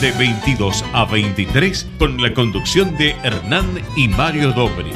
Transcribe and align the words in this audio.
de 0.00 0.12
22 0.12 0.84
a 0.92 1.06
23 1.06 1.88
con 1.98 2.20
la 2.20 2.34
conducción 2.34 2.98
de 2.98 3.12
Hernán 3.22 3.66
y 3.96 4.08
Mario 4.08 4.52
Dobri. 4.52 4.90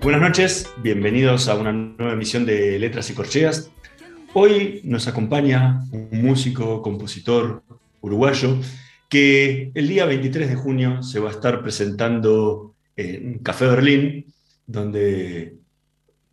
Buenas 0.00 0.20
noches, 0.20 0.72
bienvenidos 0.80 1.48
a 1.48 1.56
una 1.56 1.72
nueva 1.72 2.12
emisión 2.12 2.46
de 2.46 2.78
Letras 2.78 3.10
y 3.10 3.14
Corcheas. 3.14 3.68
Hoy 4.32 4.80
nos 4.84 5.08
acompaña 5.08 5.82
un 5.90 6.22
músico, 6.22 6.82
compositor 6.82 7.64
uruguayo 8.00 8.58
que 9.08 9.72
el 9.74 9.88
día 9.88 10.04
23 10.04 10.50
de 10.50 10.56
junio 10.56 11.02
se 11.02 11.18
va 11.18 11.30
a 11.30 11.32
estar 11.32 11.62
presentando 11.62 12.76
en 12.94 13.38
Café 13.38 13.66
Berlín, 13.66 14.26
donde 14.66 15.63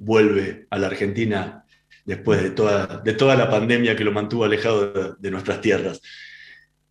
vuelve 0.01 0.65
a 0.71 0.79
la 0.79 0.87
Argentina 0.87 1.63
después 2.05 2.41
de 2.41 2.49
toda, 2.49 3.01
de 3.05 3.13
toda 3.13 3.35
la 3.35 3.49
pandemia 3.49 3.95
que 3.95 4.03
lo 4.03 4.11
mantuvo 4.11 4.43
alejado 4.43 4.91
de, 4.91 5.13
de 5.19 5.31
nuestras 5.31 5.61
tierras. 5.61 6.01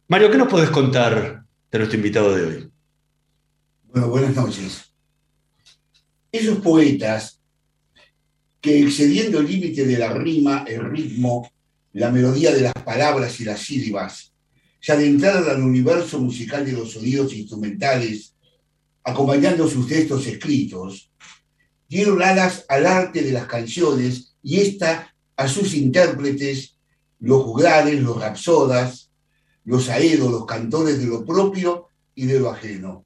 Mario, 0.07 0.31
¿qué 0.31 0.39
nos 0.39 0.49
podés 0.49 0.71
contar 0.71 1.43
de 1.71 1.79
nuestro 1.79 1.97
invitado 1.97 2.37
de 2.37 2.45
hoy? 2.45 2.71
Bueno, 3.93 4.09
buenas 4.09 4.37
noches. 4.37 4.95
Esos 6.31 6.59
poetas 6.61 7.41
que 8.61 8.81
excediendo 8.81 9.41
el 9.41 9.49
límite 9.49 9.85
de 9.85 9.99
la 9.99 10.13
rima, 10.13 10.65
el 10.69 10.89
ritmo, 10.89 11.51
la 11.95 12.11
melodía 12.11 12.55
de 12.55 12.61
las 12.61 12.75
palabras 12.75 13.41
y 13.41 13.45
las 13.45 13.61
sílabas, 13.61 14.33
se 14.79 14.93
adentraron 14.93 15.49
al 15.49 15.63
universo 15.63 16.21
musical 16.21 16.65
de 16.65 16.73
los 16.73 16.93
sonidos 16.93 17.35
instrumentales, 17.35 18.37
acompañando 19.03 19.67
sus 19.67 19.89
textos 19.89 20.27
escritos, 20.29 21.10
dieron 21.91 22.23
alas 22.23 22.65
al 22.69 22.87
arte 22.87 23.21
de 23.21 23.33
las 23.33 23.47
canciones 23.47 24.37
y 24.43 24.61
esta 24.61 25.13
a 25.37 25.49
sus 25.49 25.75
intérpretes, 25.75 26.77
los 27.19 27.43
juglares, 27.43 28.01
los 28.01 28.19
rapsodas, 28.19 29.11
los 29.65 29.89
aedos, 29.89 30.31
los 30.31 30.47
cantores 30.47 31.01
de 31.01 31.07
lo 31.07 31.25
propio 31.25 31.89
y 32.15 32.27
de 32.27 32.39
lo 32.39 32.49
ajeno. 32.49 33.05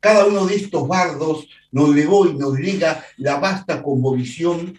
Cada 0.00 0.26
uno 0.26 0.46
de 0.46 0.56
estos 0.56 0.88
bardos 0.88 1.46
nos 1.70 1.94
legó 1.94 2.26
y 2.26 2.34
nos 2.34 2.58
lega 2.58 3.04
la 3.18 3.38
vasta 3.38 3.82
conmovisión 3.82 4.76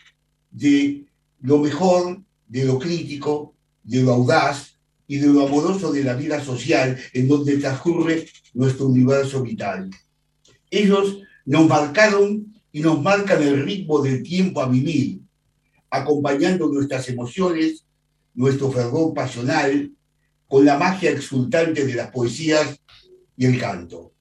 de 0.51 1.05
lo 1.39 1.59
mejor, 1.59 2.21
de 2.47 2.65
lo 2.65 2.77
crítico, 2.77 3.55
de 3.83 4.03
lo 4.03 4.13
audaz 4.13 4.77
y 5.07 5.17
de 5.17 5.27
lo 5.27 5.47
amoroso 5.47 5.93
de 5.93 6.03
la 6.03 6.15
vida 6.15 6.43
social 6.43 6.99
en 7.13 7.27
donde 7.29 7.57
transcurre 7.57 8.27
nuestro 8.53 8.87
universo 8.87 9.41
vital. 9.41 9.89
Ellos 10.69 11.19
nos 11.45 11.67
marcaron 11.67 12.52
y 12.73 12.81
nos 12.81 13.01
marcan 13.01 13.41
el 13.41 13.63
ritmo 13.63 14.01
del 14.01 14.23
tiempo 14.23 14.59
a 14.59 14.67
vivir, 14.67 15.21
acompañando 15.91 16.67
nuestras 16.67 17.07
emociones, 17.07 17.85
nuestro 18.33 18.71
fervor 18.71 19.13
pasional, 19.13 19.91
con 20.47 20.65
la 20.65 20.77
magia 20.77 21.11
exultante 21.11 21.85
de 21.85 21.93
las 21.93 22.09
poesías 22.09 22.79
y 23.37 23.45
el 23.45 23.59
canto. 23.59 24.11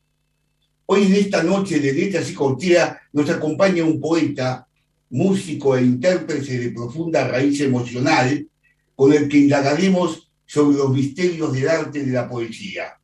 Hoy 0.84 1.04
en 1.04 1.14
esta 1.14 1.42
noche 1.42 1.80
de 1.80 1.94
letras 1.94 2.30
y 2.30 2.34
cortea 2.34 3.00
nos 3.14 3.30
acompaña 3.30 3.84
un 3.84 3.98
poeta, 3.98 4.68
músico 5.08 5.74
e 5.74 5.82
intérprete 5.82 6.58
de 6.58 6.70
profunda 6.72 7.26
raíz 7.26 7.58
emocional, 7.62 8.46
con 8.94 9.14
el 9.14 9.28
que 9.28 9.38
indagaremos 9.38 10.30
sobre 10.44 10.76
los 10.76 10.90
misterios 10.90 11.54
del 11.54 11.68
arte 11.70 12.04
de 12.04 12.12
la 12.12 12.28
poesía. 12.28 12.98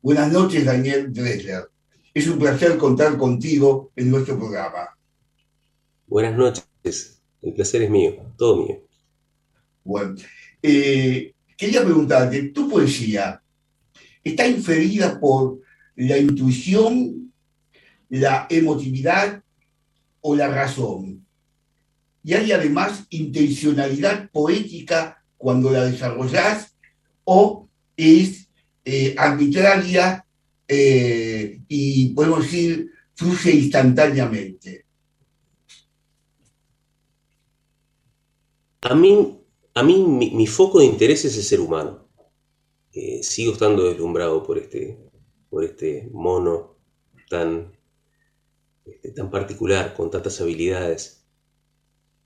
Buenas 0.00 0.30
noches, 0.30 0.64
Daniel 0.64 1.12
Dresler. 1.12 1.71
Es 2.14 2.28
un 2.28 2.38
placer 2.38 2.76
contar 2.76 3.16
contigo 3.16 3.90
en 3.96 4.10
nuestro 4.10 4.38
programa. 4.38 4.98
Buenas 6.06 6.36
noches, 6.36 7.22
el 7.40 7.54
placer 7.54 7.82
es 7.82 7.90
mío, 7.90 8.16
todo 8.36 8.66
mío. 8.66 8.82
Bueno, 9.82 10.16
eh, 10.62 11.32
quería 11.56 11.82
preguntarte, 11.82 12.50
¿tu 12.50 12.68
poesía 12.68 13.42
está 14.22 14.46
inferida 14.46 15.18
por 15.18 15.60
la 15.96 16.18
intuición, 16.18 17.32
la 18.10 18.46
emotividad 18.50 19.42
o 20.20 20.36
la 20.36 20.48
razón? 20.48 21.26
¿Y 22.22 22.34
hay 22.34 22.52
además 22.52 23.06
intencionalidad 23.08 24.30
poética 24.30 25.24
cuando 25.38 25.70
la 25.70 25.84
desarrollas 25.84 26.76
o 27.24 27.68
es 27.96 28.48
eh, 28.84 29.14
arbitraria 29.16 30.26
eh, 30.68 31.60
y 31.68 32.14
podemos 32.14 32.42
decir, 32.42 32.90
fluye 33.14 33.52
instantáneamente. 33.52 34.86
A 38.82 38.94
mí, 38.94 39.38
a 39.74 39.82
mí 39.82 39.98
mi, 40.32 40.46
foco 40.46 40.80
de 40.80 40.86
interés 40.86 41.24
es 41.24 41.36
el 41.36 41.44
ser 41.44 41.60
humano. 41.60 42.08
Eh, 42.92 43.22
sigo 43.22 43.52
estando 43.52 43.84
deslumbrado 43.84 44.42
por 44.42 44.58
este, 44.58 44.98
por 45.48 45.64
este 45.64 46.08
mono 46.12 46.78
tan, 47.30 47.72
este, 48.84 49.12
tan 49.12 49.30
particular, 49.30 49.94
con 49.94 50.10
tantas 50.10 50.40
habilidades. 50.40 51.26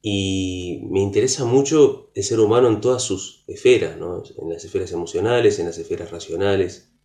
Y 0.00 0.86
me 0.90 1.00
interesa 1.00 1.44
mucho 1.44 2.10
el 2.14 2.24
ser 2.24 2.40
humano 2.40 2.68
en 2.68 2.80
todas 2.80 3.02
sus 3.02 3.44
esferas, 3.48 3.98
¿no? 3.98 4.22
en 4.38 4.50
las 4.50 4.64
esferas 4.64 4.92
emocionales, 4.92 5.58
en 5.58 5.66
las 5.66 5.78
esferas 5.78 6.10
racionales, 6.10 6.95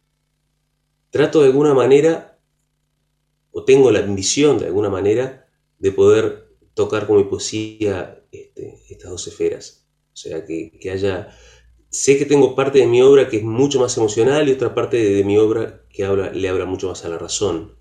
trato 1.12 1.42
de 1.42 1.48
alguna 1.48 1.76
manera, 1.76 2.40
o 3.52 3.64
tengo 3.64 3.92
la 3.92 4.00
ambición 4.00 4.58
de 4.58 4.66
alguna 4.66 4.90
manera, 4.90 5.46
de 5.78 5.92
poder 5.92 6.48
tocar 6.74 7.06
con 7.06 7.18
mi 7.18 7.26
poesía 7.26 8.24
este, 8.32 8.82
estas 8.90 9.12
dos 9.12 9.28
esferas. 9.28 9.88
O 10.14 10.16
sea, 10.16 10.44
que, 10.46 10.90
haya... 10.92 11.36
Sé 11.90 12.18
que 12.18 12.26
tengo 12.26 12.56
parte 12.56 12.80
de 12.80 12.88
mi 12.88 13.02
obra 13.02 13.28
que 13.28 13.38
es 13.38 13.44
mucho 13.44 13.80
más 13.80 13.98
emocional 13.98 14.48
y 14.48 14.54
otra 14.54 14.74
parte 14.74 14.98
de, 14.98 15.24
mi 15.26 15.38
obra 15.38 15.86
que 15.90 16.06
habla, 16.06 16.32
le 16.32 16.48
habla 16.48 16.66
mucho 16.66 16.88
más 16.88 17.04
a 17.04 17.10
la 17.10 17.18
razón. 17.18 17.76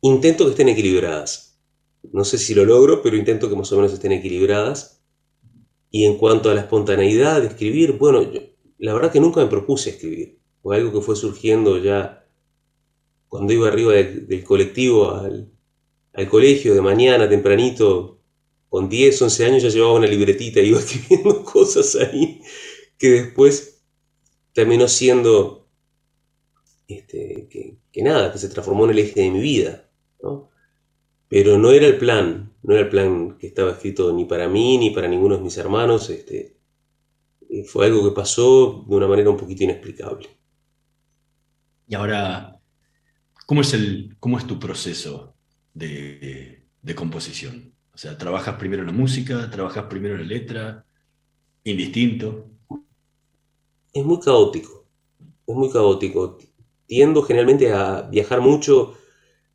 Intento 0.00 0.44
que 0.44 0.50
estén 0.50 0.68
equilibradas. 0.68 1.60
No 2.12 2.24
sé 2.24 2.38
si 2.38 2.54
lo 2.54 2.64
logro, 2.64 3.00
pero 3.00 3.16
intento 3.16 3.48
que 3.48 3.54
más 3.54 3.70
o 3.70 3.76
menos 3.76 3.92
estén 3.92 4.10
equilibradas. 4.10 5.04
Y 5.90 6.06
en 6.06 6.18
cuanto 6.18 6.50
a 6.50 6.54
la 6.54 6.62
espontaneidad 6.62 7.40
de 7.40 7.46
escribir, 7.46 7.92
bueno, 7.92 8.28
la 8.78 8.94
verdad 8.94 9.12
que 9.12 9.20
nunca 9.20 9.40
me 9.40 9.46
propuse 9.46 9.90
escribir 9.90 10.41
o 10.62 10.72
algo 10.72 10.92
que 10.92 11.00
fue 11.04 11.16
surgiendo 11.16 11.78
ya 11.78 12.26
cuando 13.28 13.52
iba 13.52 13.68
arriba 13.68 13.94
del 13.94 14.44
colectivo 14.44 15.10
al, 15.14 15.50
colegio 16.28 16.74
de 16.74 16.82
mañana, 16.82 17.28
tempranito, 17.28 18.20
con 18.68 18.88
10, 18.88 19.22
11 19.22 19.44
años 19.46 19.62
ya 19.62 19.70
llevaba 19.70 19.94
una 19.94 20.06
libretita 20.06 20.60
y 20.60 20.68
iba 20.68 20.78
escribiendo 20.80 21.42
cosas 21.44 21.96
ahí 21.96 22.42
que 22.98 23.10
después 23.10 23.82
terminó 24.52 24.86
siendo 24.86 25.66
este, 26.86 27.48
que, 27.90 28.02
nada, 28.02 28.32
que 28.32 28.38
se 28.38 28.48
transformó 28.48 28.84
en 28.84 28.90
el 28.90 28.98
eje 28.98 29.22
de 29.22 29.30
mi 29.30 29.40
vida. 29.40 29.88
Pero 31.28 31.56
no 31.56 31.70
era 31.70 31.86
el 31.86 31.96
plan, 31.96 32.54
no 32.62 32.74
era 32.74 32.82
el 32.82 32.90
plan 32.90 33.38
que 33.38 33.46
estaba 33.46 33.72
escrito 33.72 34.12
ni 34.12 34.26
para 34.26 34.48
mí 34.48 34.76
ni 34.76 34.90
para 34.90 35.08
ninguno 35.08 35.36
de 35.36 35.42
mis 35.42 35.56
hermanos. 35.56 36.10
Este, 36.10 36.58
fue 37.64 37.86
algo 37.86 38.04
que 38.04 38.14
pasó 38.14 38.84
de 38.86 38.94
una 38.94 39.08
manera 39.08 39.30
un 39.30 39.38
poquito 39.38 39.64
inexplicable. 39.64 40.28
Y 41.86 41.94
ahora, 41.94 42.60
¿cómo 43.46 43.60
es, 43.60 43.74
el, 43.74 44.16
cómo 44.20 44.38
es 44.38 44.46
tu 44.46 44.58
proceso 44.58 45.34
de, 45.74 46.64
composición? 46.94 47.74
O 47.92 47.98
sea, 47.98 48.16
¿trabajas 48.16 48.56
primero 48.56 48.84
la 48.84 48.92
música? 48.92 49.50
¿Trabajas 49.50 49.84
primero 49.84 50.16
la 50.16 50.24
letra? 50.24 50.86
¿Indistinto? 51.64 52.48
Es 53.92 54.04
muy 54.04 54.20
caótico. 54.20 54.86
Es 55.46 55.54
muy 55.54 55.70
caótico. 55.70 56.38
Tiendo 56.86 57.22
generalmente 57.22 57.72
a 57.72 58.02
viajar 58.02 58.40
mucho 58.40 58.96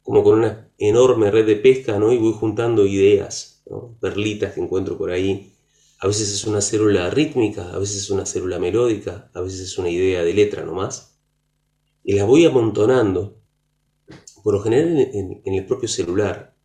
como 0.03 0.23
con 0.23 0.39
una 0.39 0.69
enorme 0.77 1.31
red 1.31 1.45
de 1.45 1.55
pesca, 1.55 1.99
¿no? 1.99 2.11
Y 2.11 2.17
voy 2.17 2.33
juntando 2.33 2.85
ideas, 2.85 3.63
perlitas 3.99 4.53
que 4.53 4.61
encuentro 4.61 4.97
por 4.97 5.11
ahí. 5.11 5.53
A 5.99 6.07
veces 6.07 6.31
es 6.31 6.45
una 6.45 6.61
célula 6.61 7.09
rítmica, 7.09 7.71
a 7.73 7.79
veces 7.79 8.03
es 8.03 8.09
una 8.11 8.25
célula 8.25 8.59
melódica, 8.59 9.31
a 9.33 9.41
veces 9.41 9.61
es 9.61 9.77
una 9.77 9.89
idea 9.89 10.23
de 10.23 10.33
letra 10.33 10.63
nomás 10.63 11.16
y 12.07 12.13
las 12.13 12.25
voy 12.25 12.45
amontonando, 12.45 13.37
por 14.41 14.53
lo 14.53 14.61
general 14.61 14.97
en, 14.97 15.41
el 15.43 15.65
propio 15.65 15.89
celular. 15.89 16.55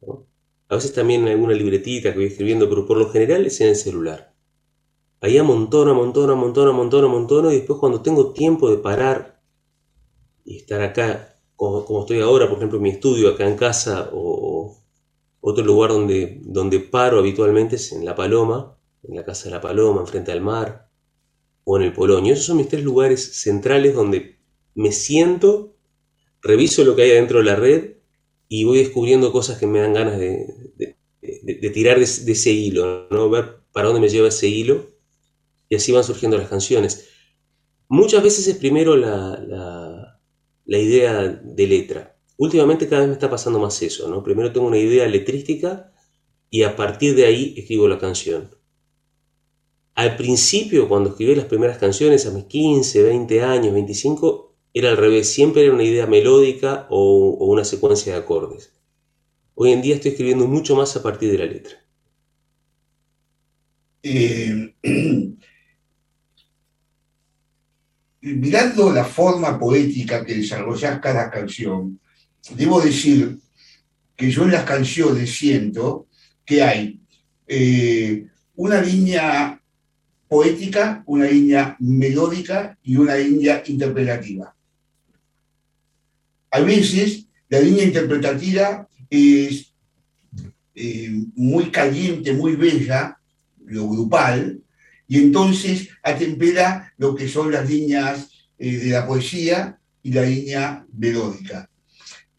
a 0.69 0.75
veces 0.77 0.93
también 0.93 1.23
en 1.23 1.33
alguna 1.33 1.53
libretita 1.53 2.13
que 2.13 2.19
voy 2.19 2.27
escribiendo, 2.27 2.69
pero 2.69 2.87
por 2.87 2.97
lo 2.97 3.11
general 3.11 3.45
es 3.45 3.61
en 3.61 3.71
el 3.71 3.75
celular. 3.77 4.37
Ahí 5.21 5.39
amontono, 5.39 5.91
amontono, 5.91 6.35
amontono, 6.35 6.71
amontono, 6.71 7.07
amontono, 7.09 7.51
y 7.51 7.57
después 7.57 7.81
cuando 7.81 8.01
tengo 8.03 8.33
tiempo 8.33 8.71
de 8.71 8.77
parar 8.77 9.43
y 10.45 10.59
estar 10.59 10.81
acá, 10.81 11.41
como, 11.57 12.03
estoy 12.03 12.21
ahora, 12.21 12.49
por 12.49 12.59
ejemplo, 12.59 12.77
en 12.79 12.85
mi 12.85 12.91
estudio, 12.91 13.31
acá 13.31 13.49
en 13.49 13.57
casa, 13.57 14.11
o, 14.13 14.79
otro 15.41 15.65
lugar 15.65 15.91
donde, 15.91 16.41
donde 16.45 16.79
paro 16.79 17.19
habitualmente 17.19 17.75
es 17.75 17.91
en 17.91 18.05
La 18.05 18.15
Paloma, 18.15 18.79
en 19.03 19.17
la 19.17 19.25
Casa 19.25 19.47
de 19.47 19.57
la 19.57 19.61
Paloma, 19.61 20.03
enfrente 20.03 20.31
al 20.31 20.41
mar, 20.41 20.89
o 21.65 21.77
en 21.79 21.83
el 21.83 21.93
Polonio. 21.93 22.33
Esos 22.33 22.47
son 22.47 22.59
mis 22.59 22.69
tres 22.69 22.85
lugares 22.85 23.41
centrales 23.43 23.93
donde 23.93 24.42
me 24.75 24.93
siento, 24.93 25.77
reviso 26.41 26.85
lo 26.85 26.97
que 26.97 27.03
hay 27.03 27.11
adentro 27.13 27.39
de 27.39 27.45
la 27.45 27.57
red 27.57 27.97
y 28.49 28.65
voy 28.65 28.79
descubriendo 28.79 29.33
cosas 29.33 29.59
que 29.59 29.67
me 29.67 29.81
dan 29.81 29.95
ganas 29.95 30.19
de, 30.19 30.97
tirar 31.73 31.99
de, 31.99 32.05
ese 32.05 32.51
hilo, 32.51 33.09
¿no? 33.11 33.31
ver 33.31 33.63
para 33.73 33.89
dónde 33.89 34.01
me 34.01 34.09
lleva 34.09 34.29
ese 34.29 34.49
hilo 34.49 34.91
y 35.69 35.77
así 35.77 35.93
van 35.93 36.05
surgiendo 36.05 36.37
las 36.37 36.49
canciones. 36.49 37.09
Muchas 37.89 38.23
veces 38.23 38.47
es 38.49 38.57
primero 38.57 38.97
la, 38.97 40.19
idea 40.67 41.29
de 41.29 41.67
letra. 41.67 42.17
Últimamente 42.37 42.89
cada 42.89 43.03
vez 43.03 43.09
me 43.09 43.15
está 43.15 43.31
pasando 43.31 43.59
más 43.59 43.81
eso, 43.83 44.09
¿no? 44.09 44.23
Primero 44.23 44.53
tengo 44.53 44.67
una 44.67 44.79
idea 44.79 45.07
letrística 45.07 45.93
y 46.51 46.63
a 46.63 46.77
partir 46.77 47.15
de 47.15 47.27
ahí 47.27 47.55
escribo 47.57 47.89
la 47.89 47.99
canción. 47.99 48.51
Al 49.95 50.17
principio, 50.17 50.89
cuando 50.89 51.11
escribí 51.11 51.35
las 51.35 51.47
primeras 51.47 51.79
canciones, 51.79 52.27
a 52.27 52.31
mis 52.31 52.45
15, 52.45 53.03
20 53.03 53.43
años, 53.43 53.73
25, 53.73 54.52
era 54.75 54.91
al 54.91 54.97
revés, 54.97 55.33
siempre 55.33 55.65
era 55.65 55.75
una 55.75 55.85
idea 55.85 56.07
melódica 56.07 56.87
o, 56.91 57.47
una 57.47 57.65
secuencia 57.65 58.13
de 58.15 58.19
acordes. 58.19 58.73
Hoy 59.55 59.73
en 59.73 59.83
día 59.83 59.97
estoy 59.97 60.13
escribiendo 60.13 60.47
mucho 60.47 60.75
más 60.75 60.97
a 60.97 61.03
partir 61.03 61.31
de 61.31 61.39
la 61.39 61.47
letra. 61.47 61.77
Eh, 64.03 64.75
mirando 68.23 68.93
la 68.93 69.05
forma 69.05 69.59
poética 69.59 70.25
que 70.25 70.35
desarrollas 70.35 71.01
cada 71.01 71.31
canción, 71.31 72.01
debo 72.57 72.81
decir 72.81 73.39
que 74.17 74.31
yo 74.31 74.45
en 74.45 74.53
las 74.53 74.65
canciones 74.65 75.37
siento 75.37 76.07
que 76.45 76.63
hay 76.63 77.01
eh, 77.47 78.27
una 78.55 78.81
línea 78.81 79.61
poética, 80.29 81.03
una 81.07 81.27
línea 81.27 81.77
melódica 81.81 82.79
y 82.83 82.97
una 82.97 83.17
línea 83.17 83.63
interpretativa. 83.67 84.55
A 86.53 86.61
veces 86.61 87.27
la 87.49 87.61
línea 87.61 87.85
interpretativa 87.85 88.87
es 89.09 89.75
eh, 90.75 91.11
muy 91.35 91.71
caliente, 91.71 92.35
muy 92.35 92.57
bella, 92.57 93.17
lo 93.65 93.89
grupal, 93.89 94.61
y 95.09 95.19
entonces 95.19 95.89
atempera 96.03 96.93
lo 96.99 97.15
que 97.15 97.27
son 97.27 97.51
las 97.51 97.69
líneas 97.69 98.29
eh, 98.59 98.77
de 98.77 98.91
la 98.91 99.07
poesía 99.07 99.79
y 100.03 100.13
la 100.13 100.23
línea 100.23 100.87
melódica. 100.93 101.69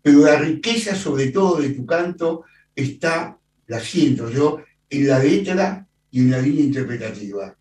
Pero 0.01 0.19
la 0.19 0.37
riqueza, 0.37 0.95
sobre 0.95 1.31
todo, 1.31 1.59
de 1.59 1.69
tu 1.69 1.83
canto 1.83 2.43
está, 2.75 3.39
la 3.65 3.79
siento 3.79 4.29
yo, 4.29 4.61
en 4.91 5.07
la 5.07 5.17
letra 5.17 5.87
y 6.11 6.19
en 6.19 6.31
la 6.31 6.39
línea 6.39 6.65
interpretativa. 6.65 7.55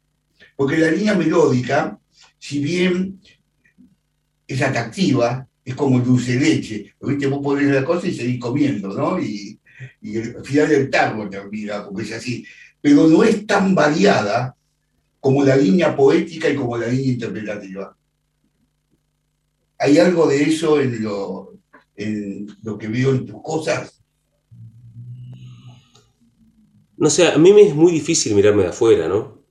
Porque 0.55 0.76
la 0.76 0.90
línea 0.90 1.14
melódica, 1.14 1.98
si 2.38 2.62
bien 2.62 3.20
es 4.46 4.60
atractiva, 4.60 5.48
es 5.64 5.74
como 5.74 6.00
dulce 6.00 6.38
leche. 6.38 6.94
¿viste? 7.00 7.26
Vos 7.26 7.40
pones 7.42 7.66
la 7.66 7.84
cosa 7.84 8.06
y 8.08 8.14
seguís 8.14 8.40
comiendo, 8.40 8.88
¿no? 8.88 9.20
Y, 9.20 9.58
y 10.00 10.18
al 10.18 10.44
final 10.44 10.68
del 10.68 10.90
tarro 10.90 11.28
termina, 11.28 11.84
porque 11.84 12.02
es 12.02 12.12
así. 12.12 12.44
Pero 12.80 13.06
no 13.06 13.22
es 13.22 13.46
tan 13.46 13.74
variada 13.74 14.56
como 15.20 15.44
la 15.44 15.56
línea 15.56 15.94
poética 15.94 16.48
y 16.48 16.56
como 16.56 16.76
la 16.76 16.88
línea 16.88 17.12
interpretativa. 17.12 17.96
¿Hay 19.78 19.98
algo 19.98 20.26
de 20.26 20.42
eso 20.42 20.80
en 20.80 21.02
lo, 21.02 21.54
en 21.96 22.46
lo 22.62 22.78
que 22.78 22.88
veo 22.88 23.10
en 23.10 23.26
tus 23.26 23.42
cosas? 23.42 24.02
No 26.96 27.10
sé, 27.10 27.26
a 27.26 27.38
mí 27.38 27.52
me 27.52 27.62
es 27.62 27.74
muy 27.74 27.92
difícil 27.92 28.34
mirarme 28.34 28.62
de 28.62 28.68
afuera, 28.68 29.08
¿no? 29.08 29.42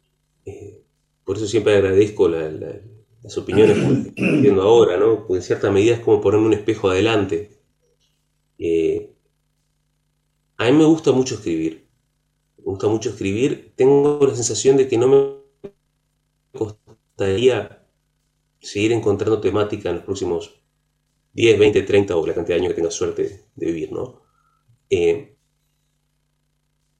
Eh, 0.45 0.83
por 1.23 1.37
eso 1.37 1.47
siempre 1.47 1.75
agradezco 1.75 2.27
la 2.27 2.49
las 3.23 3.37
opiniones 3.37 3.77
que 3.77 4.09
estoy 4.09 4.41
viendo 4.41 4.61
ahora, 4.63 4.97
¿no? 4.97 5.19
Porque 5.19 5.35
en 5.35 5.41
cierta 5.43 5.71
medida 5.71 5.95
es 5.95 5.99
como 6.01 6.21
ponerme 6.21 6.47
un 6.47 6.53
espejo 6.53 6.89
adelante. 6.89 7.61
Eh, 8.57 9.13
a 10.57 10.65
mí 10.65 10.71
me 10.71 10.85
gusta 10.85 11.11
mucho 11.11 11.35
escribir. 11.35 11.87
Me 12.57 12.63
gusta 12.65 12.87
mucho 12.87 13.09
escribir. 13.09 13.73
Tengo 13.75 14.19
la 14.25 14.35
sensación 14.35 14.77
de 14.77 14.87
que 14.87 14.97
no 14.97 15.07
me 15.07 16.57
costaría 16.57 17.87
seguir 18.59 18.91
encontrando 18.91 19.39
temática 19.39 19.89
en 19.89 19.95
los 19.95 20.05
próximos 20.05 20.61
10, 21.33 21.59
20, 21.59 21.81
30 21.83 22.15
o 22.15 22.27
la 22.27 22.33
cantidad 22.33 22.57
de 22.57 22.61
años 22.61 22.73
que 22.73 22.75
tenga 22.75 22.91
suerte 22.91 23.45
de 23.55 23.65
vivir, 23.65 23.91
¿no? 23.91 24.21
Eh, 24.89 25.37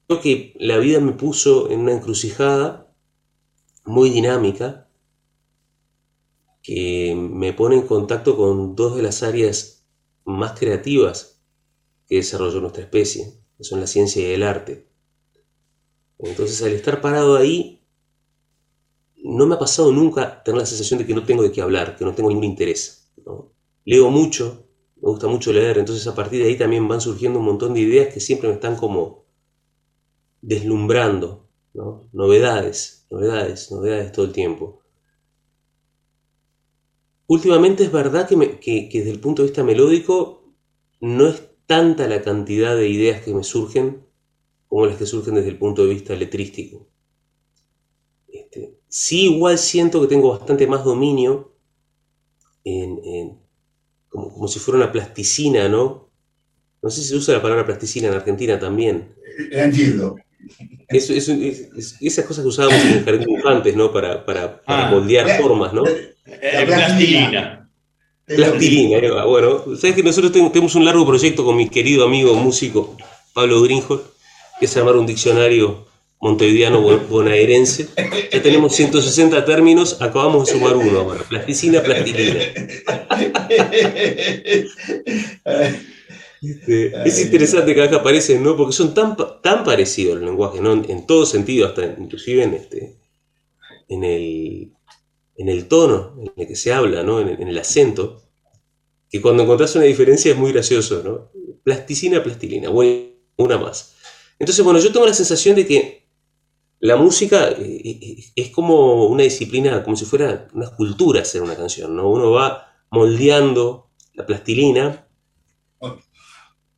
creo 0.06 0.20
que 0.20 0.54
la 0.58 0.78
vida 0.78 1.00
me 1.00 1.12
puso 1.12 1.70
en 1.70 1.80
una 1.80 1.92
encrucijada 1.92 2.92
muy 3.84 4.10
dinámica 4.10 4.88
que 6.62 7.14
me 7.16 7.52
pone 7.52 7.76
en 7.76 7.86
contacto 7.86 8.36
con 8.36 8.76
dos 8.76 8.96
de 8.96 9.02
las 9.02 9.22
áreas 9.22 9.84
más 10.24 10.58
creativas 10.58 11.42
que 12.06 12.16
desarrolló 12.16 12.60
nuestra 12.60 12.84
especie, 12.84 13.32
que 13.56 13.64
son 13.64 13.80
la 13.80 13.86
ciencia 13.86 14.22
y 14.22 14.32
el 14.32 14.42
arte. 14.42 14.88
Entonces, 16.18 16.62
al 16.62 16.72
estar 16.72 17.00
parado 17.00 17.36
ahí, 17.36 17.84
no 19.16 19.46
me 19.46 19.56
ha 19.56 19.58
pasado 19.58 19.92
nunca 19.92 20.42
tener 20.42 20.60
la 20.60 20.66
sensación 20.66 20.98
de 20.98 21.06
que 21.06 21.14
no 21.14 21.24
tengo 21.24 21.42
de 21.42 21.52
qué 21.52 21.62
hablar, 21.62 21.96
que 21.96 22.04
no 22.04 22.14
tengo 22.14 22.28
ningún 22.28 22.44
interés. 22.44 23.12
Leo 23.84 24.10
mucho, 24.10 24.68
me 24.96 25.10
gusta 25.10 25.26
mucho 25.26 25.52
leer, 25.52 25.78
entonces 25.78 26.06
a 26.06 26.14
partir 26.14 26.42
de 26.42 26.48
ahí 26.48 26.56
también 26.56 26.86
van 26.86 27.00
surgiendo 27.00 27.40
un 27.40 27.46
montón 27.46 27.74
de 27.74 27.80
ideas 27.80 28.14
que 28.14 28.20
siempre 28.20 28.48
me 28.48 28.54
están 28.54 28.76
como 28.76 29.24
deslumbrando, 30.40 31.48
novedades, 32.12 33.06
novedades, 33.10 33.70
novedades 33.70 34.12
todo 34.12 34.26
el 34.26 34.32
tiempo. 34.32 34.81
Últimamente 37.32 37.84
es 37.84 37.90
verdad 37.90 38.28
que, 38.28 38.90
desde 38.92 39.10
el 39.10 39.18
punto 39.18 39.40
de 39.40 39.48
vista 39.48 39.64
melódico 39.64 40.52
no 41.00 41.28
es 41.28 41.42
tanta 41.64 42.06
la 42.06 42.20
cantidad 42.20 42.76
de 42.76 42.90
ideas 42.90 43.22
que 43.22 43.32
me 43.32 43.42
surgen 43.42 44.04
como 44.68 44.84
las 44.84 44.98
que 44.98 45.06
surgen 45.06 45.36
desde 45.36 45.48
el 45.48 45.56
punto 45.56 45.86
de 45.86 45.94
vista 45.94 46.14
letrístico. 46.14 46.90
Este, 48.28 48.76
sí, 48.86 49.34
igual 49.34 49.56
siento 49.56 50.02
que 50.02 50.08
tengo 50.08 50.28
bastante 50.28 50.66
más 50.66 50.84
dominio 50.84 51.54
en, 52.64 53.38
como, 54.10 54.46
si 54.46 54.58
fuera 54.58 54.82
una 54.84 54.92
plasticina, 54.92 55.70
¿no? 55.70 56.10
No 56.82 56.90
sé 56.90 57.00
si 57.00 57.08
se 57.08 57.16
usa 57.16 57.36
la 57.36 57.42
palabra 57.42 57.64
plasticina 57.64 58.08
en 58.08 58.14
Argentina 58.14 58.58
también. 58.58 59.14
Entiendo. 59.50 60.16
esas 60.90 62.26
cosas 62.26 62.42
que 62.42 62.48
usábamos 62.48 62.84
en 62.84 62.98
el 62.98 63.04
jardín 63.04 63.24
de 63.26 63.32
infantes, 63.32 63.74
¿no? 63.74 63.90
Para, 63.90 64.26
para, 64.26 64.62
ah. 64.66 64.90
moldear 64.90 65.40
formas, 65.40 65.72
¿no? 65.72 65.84
La 66.42 66.66
plastilina. 66.66 67.70
Plastilina, 68.26 69.24
bueno, 69.24 69.64
sabes 69.76 69.94
que 69.94 70.02
nosotros 70.02 70.32
tenemos 70.32 70.74
un 70.74 70.84
largo 70.84 71.06
proyecto 71.06 71.44
con 71.44 71.56
mi 71.56 71.68
querido 71.68 72.04
amigo 72.04 72.34
músico 72.34 72.96
Pablo 73.32 73.62
Grinjo, 73.62 74.02
que 74.58 74.66
es 74.66 74.76
armar 74.76 74.96
un 74.96 75.06
diccionario 75.06 75.86
montevideano 76.20 76.80
bonaerense. 76.80 77.88
Ya 78.32 78.42
tenemos 78.42 78.74
160 78.74 79.44
términos, 79.44 79.98
acabamos 80.00 80.46
de 80.46 80.54
sumar 80.54 80.76
uno 80.76 81.00
ahora, 81.00 81.22
plasticina, 81.22 81.80
plastilina. 81.80 82.40
Este, 86.42 87.08
es 87.08 87.20
interesante 87.20 87.72
que 87.72 87.84
acá 87.84 87.98
aparecen, 87.98 88.42
¿no? 88.42 88.56
Porque 88.56 88.72
son 88.72 88.94
tan, 88.94 89.16
tan 89.44 89.62
parecidos 89.62 90.16
los 90.16 90.24
lenguajes, 90.24 90.60
¿no? 90.60 90.72
En 90.72 91.06
todo 91.06 91.24
sentido, 91.24 91.68
hasta 91.68 91.84
inclusive 91.84 92.42
en, 92.42 92.54
este, 92.54 92.96
en 93.88 94.02
el 94.02 94.72
en 95.36 95.48
el 95.48 95.68
tono 95.68 96.14
en 96.20 96.32
el 96.36 96.46
que 96.46 96.56
se 96.56 96.72
habla, 96.72 97.02
¿no? 97.02 97.20
en, 97.20 97.48
el 97.48 97.58
acento, 97.58 98.22
que 99.08 99.20
cuando 99.20 99.42
encontrás 99.42 99.74
una 99.76 99.84
diferencia 99.84 100.32
es 100.32 100.38
muy 100.38 100.52
gracioso. 100.52 101.02
¿no? 101.04 101.30
Plasticina, 101.62 102.22
plastilina, 102.22 102.68
bueno, 102.70 103.12
una 103.36 103.58
más. 103.58 103.94
Entonces, 104.38 104.64
bueno, 104.64 104.80
yo 104.80 104.92
tengo 104.92 105.06
la 105.06 105.14
sensación 105.14 105.56
de 105.56 105.66
que 105.66 106.08
la 106.80 106.96
música 106.96 107.50
eh, 107.50 107.80
eh, 107.84 108.24
es 108.34 108.50
como 108.50 109.06
una 109.06 109.22
disciplina, 109.22 109.84
como 109.84 109.96
si 109.96 110.04
fuera 110.04 110.48
una 110.52 110.66
escultura 110.66 111.20
hacer 111.22 111.42
una 111.42 111.54
canción, 111.54 111.94
¿no? 111.94 112.08
Uno 112.10 112.32
va 112.32 112.74
moldeando 112.90 113.90
la 114.14 114.26
plastilina 114.26 115.08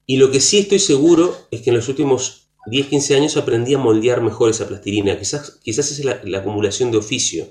y 0.06 0.18
lo 0.18 0.30
que 0.30 0.40
sí 0.40 0.58
estoy 0.58 0.78
seguro 0.78 1.34
es 1.50 1.62
que 1.62 1.70
en 1.70 1.76
los 1.76 1.88
últimos 1.88 2.50
10, 2.66 2.88
15 2.88 3.16
años 3.16 3.36
aprendí 3.36 3.74
a 3.74 3.78
moldear 3.78 4.20
mejor 4.20 4.50
esa 4.50 4.68
plastilina. 4.68 5.18
Quizás, 5.18 5.58
quizás 5.62 5.90
es 5.90 6.04
la 6.04 6.38
acumulación 6.38 6.90
de 6.90 6.98
oficio. 6.98 7.46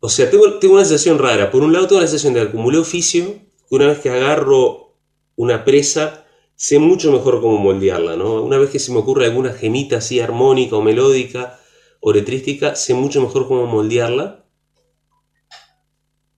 O 0.00 0.08
sea, 0.08 0.30
tengo, 0.30 0.44
una 0.44 0.84
sensación 0.84 1.18
rara. 1.18 1.50
Por 1.50 1.62
un 1.62 1.72
lado, 1.72 1.88
tengo 1.88 2.00
la 2.00 2.06
sensación 2.06 2.34
de 2.34 2.42
acumular 2.42 2.80
oficio, 2.80 3.24
que 3.68 3.74
una 3.74 3.88
vez 3.88 3.98
que 3.98 4.10
agarro 4.10 4.96
una 5.34 5.64
presa, 5.64 6.26
sé 6.54 6.78
mucho 6.78 7.12
mejor 7.12 7.40
cómo 7.40 7.58
moldearla, 7.58 8.16
¿no? 8.16 8.42
Una 8.42 8.58
vez 8.58 8.70
que 8.70 8.78
se 8.78 8.92
me 8.92 8.98
ocurre 8.98 9.26
alguna 9.26 9.52
gemita 9.52 9.98
así 9.98 10.20
armónica 10.20 10.76
o 10.76 10.82
melódica 10.82 11.58
o 12.00 12.12
letrística, 12.12 12.76
sé 12.76 12.94
mucho 12.94 13.20
mejor 13.20 13.48
cómo 13.48 13.66
moldearla. 13.66 14.44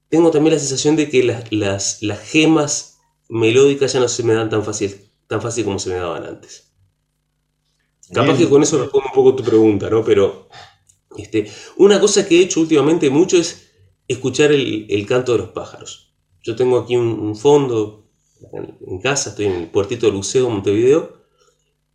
Tengo 0.08 0.30
también 0.30 0.54
la 0.54 0.60
sensación 0.60 0.96
de 0.96 1.08
que 1.08 1.22
las, 1.22 2.02
las, 2.02 2.20
gemas 2.20 2.98
melódicas 3.28 3.92
ya 3.92 4.00
no 4.00 4.08
se 4.08 4.22
me 4.22 4.34
dan 4.34 4.50
tan 4.50 4.64
fácil, 4.64 5.10
tan 5.28 5.40
fácil 5.40 5.64
como 5.64 5.78
se 5.78 5.90
me 5.90 5.96
daban 5.96 6.24
antes. 6.24 6.72
Capaz 8.12 8.36
que 8.36 8.48
con 8.48 8.62
eso 8.62 8.78
respondo 8.78 9.06
un 9.06 9.14
poco 9.14 9.36
tu 9.36 9.44
pregunta, 9.44 9.88
¿no? 9.88 10.04
Pero 10.04 10.48
este, 11.16 11.50
una 11.76 12.00
cosa 12.00 12.26
que 12.26 12.38
he 12.38 12.42
hecho 12.42 12.60
últimamente 12.60 13.10
mucho 13.10 13.36
es 13.36 13.70
escuchar 14.08 14.52
el, 14.52 15.06
canto 15.06 15.32
de 15.32 15.38
los 15.38 15.48
pájaros. 15.50 16.14
Yo 16.42 16.56
tengo 16.56 16.78
aquí 16.78 16.96
un 16.96 17.36
fondo 17.36 18.00
en, 18.52 18.98
casa, 19.00 19.30
estoy 19.30 19.46
en 19.46 19.52
el 19.52 19.70
puertito 19.70 20.06
del 20.06 20.16
Luceo, 20.16 20.48
Montevideo, 20.48 21.20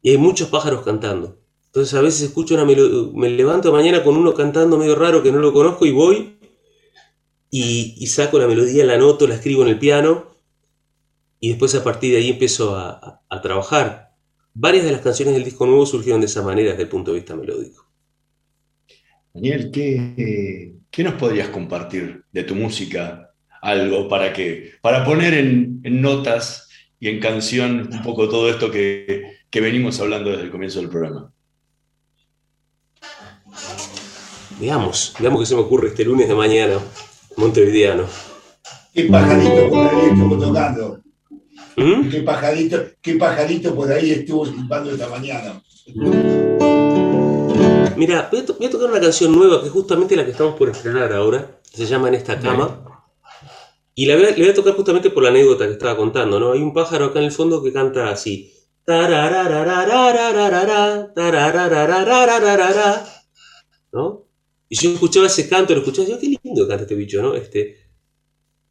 y 0.02 0.12
hay 0.12 0.18
muchos 0.18 0.50
pájaros 0.50 0.84
cantando. 0.84 1.40
Entonces 1.68 1.94
a 1.94 2.02
veces 2.02 2.22
escucho 2.22 2.54
una 2.54 2.66
melodía, 2.66 3.12
me 3.14 3.30
levanto 3.30 3.72
mañana 3.72 4.04
con 4.04 4.16
uno 4.16 4.34
cantando 4.34 4.78
medio 4.78 4.96
raro 4.96 5.22
que 5.24 5.32
no 5.32 5.40
lo 5.40 5.52
conozco 5.52 5.86
y 5.86 5.92
voy 5.92 6.40
y, 7.50 8.08
saco 8.08 8.40
la 8.40 8.48
melodía, 8.48 8.86
la 8.86 8.98
noto, 8.98 9.28
la 9.28 9.36
escribo 9.36 9.64
en 9.64 9.70
el 9.70 9.80
piano 9.80 10.32
y 11.40 11.50
después 11.50 11.76
a 11.76 11.84
partir 11.84 12.12
de 12.12 12.20
ahí 12.20 12.30
empiezo 12.30 12.76
a, 12.76 13.22
trabajar. 13.42 14.16
Varias 14.54 14.86
de 14.86 14.94
las 14.94 15.02
canciones 15.02 15.34
del 15.34 15.44
disco 15.44 15.66
nuevo 15.66 15.86
surgieron 15.86 16.22
de 16.22 16.28
esa 16.28 16.42
manera 16.42 16.70
desde 16.70 16.84
el 16.84 16.90
punto 16.90 17.12
de 17.12 17.18
vista 17.18 17.36
melódico. 17.36 17.86
Daniel, 19.36 19.70
¿qué, 19.70 20.72
¿qué, 20.90 21.04
nos 21.04 21.16
podrías 21.16 21.50
compartir 21.50 22.24
de 22.32 22.44
tu 22.44 22.56
música 22.56 23.34
algo 23.62 24.08
para, 24.08 24.32
que, 24.32 24.72
para 24.82 25.04
poner 25.04 25.34
en, 25.34 25.82
notas 25.84 26.70
y 27.02 27.10
en 27.10 27.20
canción 27.20 27.90
un 27.92 28.02
poco 28.02 28.30
todo 28.30 28.50
esto 28.50 28.72
que, 28.72 29.36
venimos 29.52 30.00
hablando 30.02 30.32
desde 30.32 30.44
el 30.44 30.52
comienzo 30.52 30.80
del 30.80 30.90
programa. 30.90 31.32
Veamos, 34.60 35.14
veamos 35.20 35.40
qué 35.42 35.46
se 35.46 35.56
me 35.56 35.62
ocurre 35.62 35.90
este 35.90 36.06
lunes 36.06 36.28
de 36.28 36.36
mañana, 36.36 36.78
montevideano. 37.38 38.06
¿Qué 38.94 39.04
pajarito 39.04 39.70
por 39.70 39.88
ahí 39.88 40.06
estuvo 40.12 40.38
tocando? 40.38 41.02
¿Mm? 41.78 42.10
¿Qué, 42.10 42.22
pajarito, 42.22 42.84
¿Qué 43.02 43.16
pajarito 43.16 43.76
por 43.76 43.92
ahí 43.92 44.12
estuvo 44.12 44.46
silbando 44.46 44.92
esta 44.92 45.10
mañana? 45.10 45.62
Mira, 47.96 48.30
voy 48.32 48.42
a, 48.42 48.54
voy 48.54 48.66
a, 48.66 48.70
tocar 48.70 48.90
una 48.90 49.00
canción 49.00 49.32
nueva 49.32 49.62
que 49.62 49.68
es 49.68 49.72
justamente 49.72 50.16
la 50.16 50.26
que 50.26 50.32
estamos 50.32 50.56
por 50.56 50.70
estrenar 50.70 51.14
ahora. 51.14 51.62
Se 51.64 51.86
llama 51.86 52.10
En 52.10 52.16
esta 52.16 52.40
cama. 52.40 52.84
Y 53.94 54.06
le 54.06 54.16
voy, 54.16 54.50
a, 54.50 54.54
tocar 54.54 54.74
justamente 54.74 55.10
por 55.10 55.24
la 55.24 55.30
anécdota 55.30 55.66
que 55.66 55.74
estaba 55.74 55.96
contando, 55.96 56.40
¿no? 56.40 56.52
Hay 56.52 56.62
un 56.62 56.74
pájaro 56.74 57.06
acá 57.06 57.20
en 57.20 57.26
el 57.26 57.32
fondo 57.32 57.64
que 57.64 57.72
canta 57.72 58.10
así. 58.10 58.52
¿No? 63.94 64.26
Y 64.68 64.76
yo 64.76 64.92
escuchaba 64.92 65.28
ese 65.28 65.48
canto, 65.48 65.74
lo 65.74 65.80
escuchaba 65.80 66.08
y 66.08 66.12
yo, 66.12 66.20
qué 66.20 66.28
lindo 66.44 66.68
canta 66.68 66.84
este 66.84 66.96
bicho, 66.96 67.22
¿no? 67.22 67.36
Este, 67.36 67.86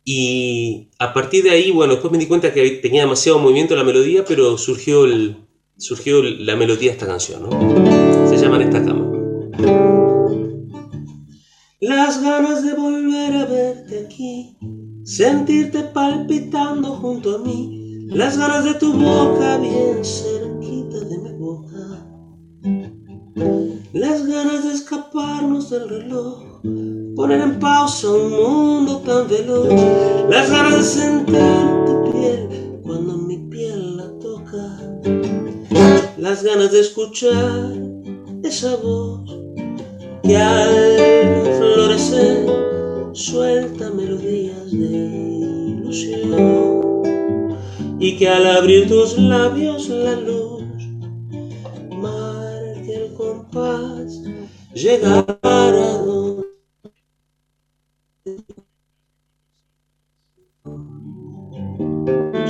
y 0.04 0.90
a 0.98 1.14
partir 1.14 1.44
de 1.44 1.50
ahí, 1.50 1.70
bueno, 1.70 1.94
después 1.94 2.12
me 2.12 2.18
di 2.18 2.26
cuenta 2.26 2.52
que 2.52 2.68
tenía 2.82 3.02
demasiado 3.02 3.38
movimiento 3.38 3.74
la 3.74 3.84
melodía, 3.84 4.24
pero 4.26 4.58
surgió, 4.58 5.06
el, 5.06 5.36
surgió 5.78 6.22
la 6.22 6.56
melodía 6.56 6.90
de 6.90 6.96
esta 6.96 7.06
canción, 7.06 7.48
¿no? 7.48 8.28
Se 8.28 8.36
llama 8.36 8.56
En 8.56 8.62
esta 8.62 8.84
cama. 8.84 9.03
Las 11.86 12.22
ganas 12.22 12.64
de 12.64 12.72
volver 12.72 13.36
a 13.36 13.44
verte 13.44 14.06
aquí 14.06 14.56
sentirte 15.04 15.80
palpitando 15.80 16.94
junto 16.94 17.36
a 17.36 17.38
mí, 17.40 18.06
las 18.08 18.38
ganas 18.38 18.64
de 18.64 18.72
tu 18.72 18.94
boca 18.94 19.58
bien 19.58 20.02
cerquita 20.02 21.00
de 21.00 21.18
mi 21.18 21.32
boca, 21.34 22.06
las 23.92 24.26
ganas 24.26 24.64
de 24.64 24.72
escaparnos 24.72 25.68
del 25.68 25.86
reloj, 25.90 26.62
poner 27.16 27.42
en 27.42 27.58
pausa 27.58 28.10
un 28.10 28.30
mundo 28.30 29.02
tan 29.04 29.28
veloz, 29.28 29.68
las 30.30 30.50
ganas 30.50 30.76
de 30.78 30.82
sentir 30.84 31.84
tu 31.84 32.12
piel 32.12 32.80
cuando 32.82 33.18
mi 33.18 33.36
piel 33.50 33.98
la 33.98 34.10
toca, 34.20 34.78
las 36.16 36.42
ganas 36.42 36.72
de 36.72 36.80
escuchar 36.80 37.72
esa 38.42 38.74
voz 38.76 39.20
que 40.22 40.38
al 40.38 41.63
florecer 41.84 42.46
suelta 43.12 43.90
melodías 43.90 44.70
de 44.70 45.76
ilusión 45.76 47.02
y 48.00 48.16
que 48.16 48.26
al 48.28 48.46
abrir 48.46 48.88
tus 48.88 49.18
labios 49.18 49.90
la 49.90 50.16
luz 50.16 50.62
marque 51.98 52.94
el 52.94 53.12
compás 53.14 54.22
llegar 54.74 55.26
a 55.42 55.72
donde 55.98 56.44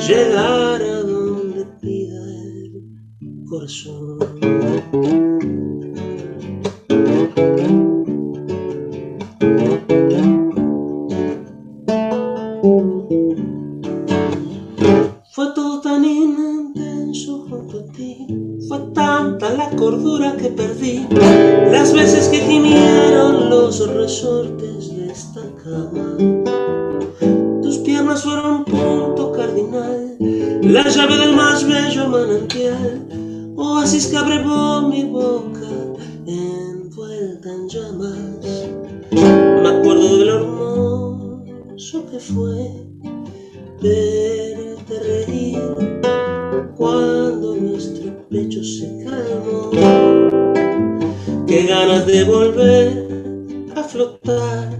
llegar 0.07 0.81
donde 1.03 1.67
pida 1.81 2.23
el 2.25 3.45
corazón. 3.49 4.19
Fue 15.33 15.47
todo 15.55 15.81
tan 15.81 16.05
intenso 16.05 17.47
junto 17.49 17.81
a 17.81 17.93
ti, 17.93 18.27
fue 18.69 18.79
tanta 18.95 19.51
la 19.51 19.69
cordura 19.71 20.37
que 20.37 20.49
perdí, 20.49 21.07
las 21.71 21.93
veces 21.93 22.29
que 22.29 22.39
gimieron 22.39 23.51
los 23.51 23.87
resortes 23.95 24.97
de 24.97 25.13
esta 25.13 25.43
cama. 25.63 26.17
Tus 27.63 27.79
piernas 27.79 28.23
fueron 28.23 28.65
punto 28.65 29.33
cardinal, 29.33 30.17
la 30.63 30.89
llave 30.89 31.17
del 31.19 31.37
más 31.37 31.69
bello 31.69 32.09
manantial, 32.09 33.09
oasis 33.57 34.07
que 34.07 34.17
abrevó 34.17 34.89
mi 34.89 35.05
boca 35.05 35.65
envuelta 36.27 37.53
en 37.53 37.69
llamas. 37.69 38.34
Que 42.15 42.21
fue 42.21 42.71
verte 43.83 45.01
reír 45.01 45.59
cuando 46.77 47.57
nuestro 47.57 48.29
pecho 48.29 48.63
se 48.63 49.05
calmó. 49.05 49.71
Qué 51.45 51.67
ganas 51.67 52.07
de 52.07 52.23
volver 52.23 53.73
a 53.75 53.83
flotar 53.83 54.73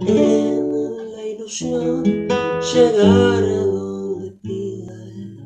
en 0.00 1.12
la 1.12 1.24
ilusión, 1.24 2.02
llegar 2.02 3.44
a 3.44 3.64
donde 3.66 4.32
pida 4.42 4.92
el 5.04 5.38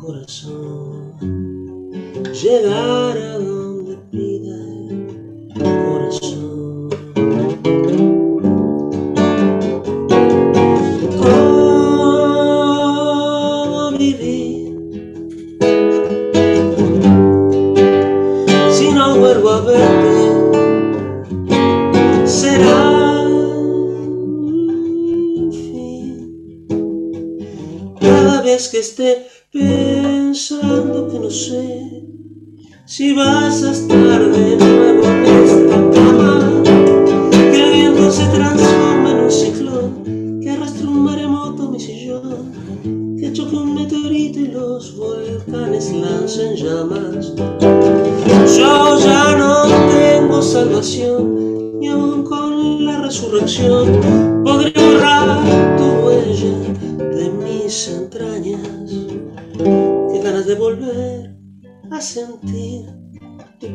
corazón, 0.00 1.12
llegar 2.32 3.18
a 3.18 3.31
que 28.72 28.78
esté 28.78 29.26
pensando 29.52 31.06
que 31.06 31.18
no 31.18 31.30
sé 31.30 32.06
si 32.86 33.12
vas 33.12 33.62
a 33.64 33.72
estar 33.72 34.30
de 34.30 34.56
nuevo 34.56 35.04
en 35.08 35.26
esta 35.44 35.90
cama. 35.90 36.62
Que 37.52 37.64
el 37.64 37.72
viento 37.74 38.10
se 38.10 38.24
transforme 38.28 39.10
en 39.10 39.18
un 39.18 39.30
ciclón, 39.30 40.40
que 40.40 40.50
arrastre 40.52 40.86
un 40.86 41.04
maremoto 41.04 41.68
mi 41.68 41.78
sillón, 41.78 43.18
que 43.20 43.30
choque 43.34 43.56
un 43.56 43.74
meteorito 43.74 44.40
y 44.40 44.46
los 44.46 44.96
volcanes 44.96 45.92
lancen 45.92 46.56
llamas. 46.56 47.34
Yo 48.56 48.98
ya 49.00 49.36
no 49.36 49.64
tengo 49.90 50.40
salvación 50.40 51.78
y 51.78 51.88
aún 51.88 52.24
con 52.24 52.86
la 52.86 53.02
resurrección 53.02 54.31
a 61.94 62.00
sentir. 62.00 62.86
Tu 63.60 63.68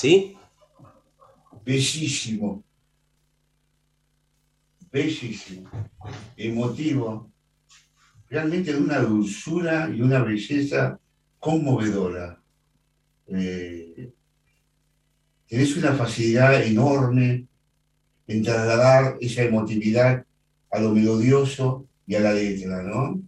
¿Sí? 0.00 0.36
Bellísimo. 1.64 2.62
Bellísimo. 4.92 5.68
Emotivo. 6.36 7.30
Realmente 8.30 8.72
de 8.72 8.78
una 8.78 9.00
dulzura 9.00 9.90
y 9.92 10.00
una 10.00 10.22
belleza 10.22 11.00
conmovedora. 11.40 12.40
Eh, 13.26 14.12
tenés 15.48 15.76
una 15.76 15.92
facilidad 15.94 16.62
enorme 16.62 17.46
en 18.28 18.42
trasladar 18.42 19.16
esa 19.20 19.42
emotividad 19.42 20.24
a 20.70 20.78
lo 20.78 20.94
melodioso 20.94 21.86
y 22.06 22.14
a 22.14 22.20
la 22.20 22.32
letra, 22.32 22.82
¿no? 22.82 23.20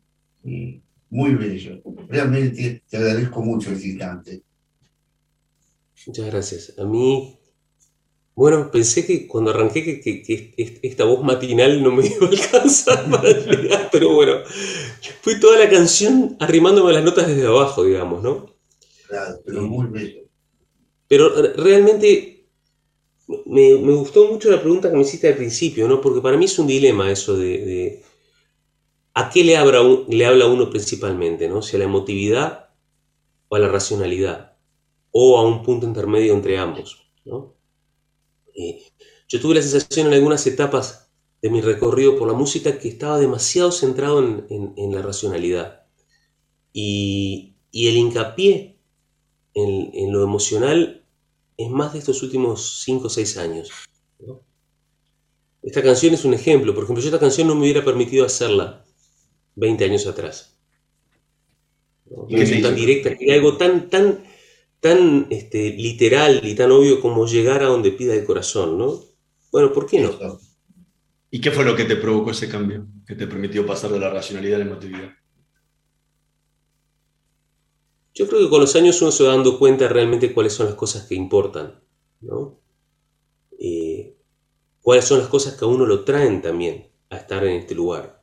Sí 0.45 0.81
muy 1.11 1.35
bello. 1.35 1.83
Realmente 2.09 2.83
te 2.89 2.97
agradezco 2.97 3.43
mucho 3.43 3.73
este 3.73 3.89
instante. 3.89 4.43
Muchas 6.07 6.27
gracias. 6.27 6.79
A 6.79 6.85
mí, 6.85 7.39
bueno, 8.35 8.71
pensé 8.71 9.07
que 9.07 9.27
cuando 9.27 9.51
arranqué 9.51 10.01
que, 10.01 10.81
esta 10.83 11.05
voz 11.05 11.23
matinal 11.23 11.83
no 11.83 11.93
me 11.93 12.07
iba 12.07 12.27
a 12.27 12.31
alcanzar 12.31 13.11
para 13.11 13.31
llegar, 13.31 13.89
pero 13.93 14.15
bueno, 14.15 14.41
fui 15.23 15.39
toda 15.39 15.59
la 15.59 15.69
canción 15.69 16.37
arrimándome 16.41 16.93
las 16.93 17.05
notas 17.05 17.29
desde 17.29 17.47
abajo, 17.47 17.85
digamos, 17.85 18.23
¿no? 18.23 18.55
Claro, 19.09 19.41
pero 19.45 19.63
muy 19.63 19.87
bello. 19.87 20.23
Pero 21.09 21.31
realmente 21.57 22.47
me, 23.47 23.75
gustó 23.75 24.31
mucho 24.31 24.51
la 24.51 24.61
pregunta 24.61 24.91
que 24.91 24.97
me 24.97 25.03
hiciste 25.03 25.29
al 25.29 25.37
principio, 25.37 25.89
¿no? 25.89 26.01
Porque 26.01 26.21
para 26.21 26.37
mí 26.37 26.45
es 26.45 26.59
un 26.59 26.67
dilema 26.67 27.11
eso 27.11 27.37
de 27.37 28.03
¿A 29.15 29.29
qué 29.29 29.43
le 29.45 29.57
habla, 29.57 29.83
le 30.09 30.27
habla 30.27 30.47
uno 30.47 30.71
principalmente? 30.71 31.49
¿no? 31.49 31.63
Si 31.63 31.77
a 31.77 31.79
la 31.79 31.85
emotividad 31.85 32.71
o 33.49 33.57
a 33.57 33.59
la 33.59 33.69
racionalidad, 33.69 34.50
o 35.13 35.39
a 35.39 35.43
un 35.43 35.63
punto 35.63 35.87
intermedio 35.87 36.35
entre 36.35 36.59
ambos. 36.59 37.07
Eh, 38.55 38.83
yo 39.29 39.41
tuve 39.41 39.55
la 39.55 39.63
sensación 39.63 40.09
en 40.09 40.15
algunas 40.15 40.47
etapas 40.47 41.11
de 41.43 41.51
mi 41.51 41.61
recorrido 41.61 42.19
por 42.19 42.29
la 42.29 42.35
música 42.35 42.79
que 42.79 42.89
estaba 42.89 43.19
demasiado 43.19 43.73
centrado 43.73 44.19
en, 44.21 44.93
la 44.93 45.03
racionalidad. 45.03 45.87
Y, 46.73 47.55
el 47.73 47.97
hincapié 47.97 48.79
en, 49.55 50.13
lo 50.13 50.23
emocional 50.23 51.05
es 51.57 51.71
más 51.71 51.93
de 51.93 52.01
estos 52.01 52.23
últimos 52.23 52.83
5 52.85 53.07
o 53.07 53.11
6 53.11 53.37
años. 53.39 53.71
Esta 55.63 55.83
canción 55.83 56.15
es 56.15 56.25
un 56.25 56.35
ejemplo. 56.35 56.75
Por 56.75 56.85
ejemplo, 56.85 57.03
yo 57.03 57.09
esta 57.09 57.21
canción 57.21 57.47
no 57.47 57.55
me 57.55 57.63
hubiera 57.63 57.85
permitido 57.85 58.25
hacerla 58.25 58.85
20 59.57 59.85
años 59.85 60.07
atrás. 60.07 60.59
¿no? 62.11 62.27
tan 62.27 62.75
directa, 62.75 63.17
que 63.17 63.33
algo 63.33 63.57
tan, 63.57 63.89
tan, 63.89 64.25
tan 64.81 65.27
este, 65.31 65.71
literal 65.71 66.41
y 66.43 66.55
tan 66.55 66.73
obvio 66.73 67.01
como 67.01 67.27
llegar 67.27 67.63
a 67.63 67.67
donde 67.67 67.93
pida 67.93 68.15
el 68.15 68.25
corazón, 68.25 68.79
¿no? 68.79 69.01
Bueno, 69.53 69.73
¿por 69.73 69.87
qué 69.87 70.01
no? 70.01 70.11
¿Y 71.31 71.41
qué 71.41 71.51
fue 71.51 71.65
lo 71.65 71.77
que 71.77 71.85
te 71.85 71.97
provocó 71.97 72.31
ese 72.31 72.49
cambio, 72.49 72.87
que 73.07 73.15
te 73.15 73.27
permitió 73.27 73.65
pasar 73.67 73.91
de 73.91 74.01
la 74.01 74.11
racionalidad 74.11 74.57
a 74.61 74.65
la 74.65 74.71
emotividad? 74.71 75.11
Yo 78.15 78.27
creo 78.27 78.41
que 78.41 78.51
con 78.51 78.61
los 78.61 78.75
años 78.75 79.01
uno 79.03 79.13
se 79.13 79.25
va 79.25 79.31
dando 79.31 79.59
cuenta 79.59 79.87
realmente 79.89 80.33
cuáles 80.33 80.55
son 80.55 80.67
las 80.67 80.75
cosas 80.75 81.07
que 81.07 81.15
importan, 81.15 81.81
¿no? 82.21 82.61
Eh, 83.59 84.17
cuáles 84.81 85.05
son 85.05 85.21
las 85.21 85.29
cosas 85.29 85.55
que 85.55 85.65
a 85.65 85.69
uno 85.69 85.87
lo 85.87 86.05
traen 86.05 86.43
también 86.43 86.91
a 87.11 87.19
estar 87.19 87.45
en 87.45 87.61
este 87.61 87.75
lugar 87.75 88.20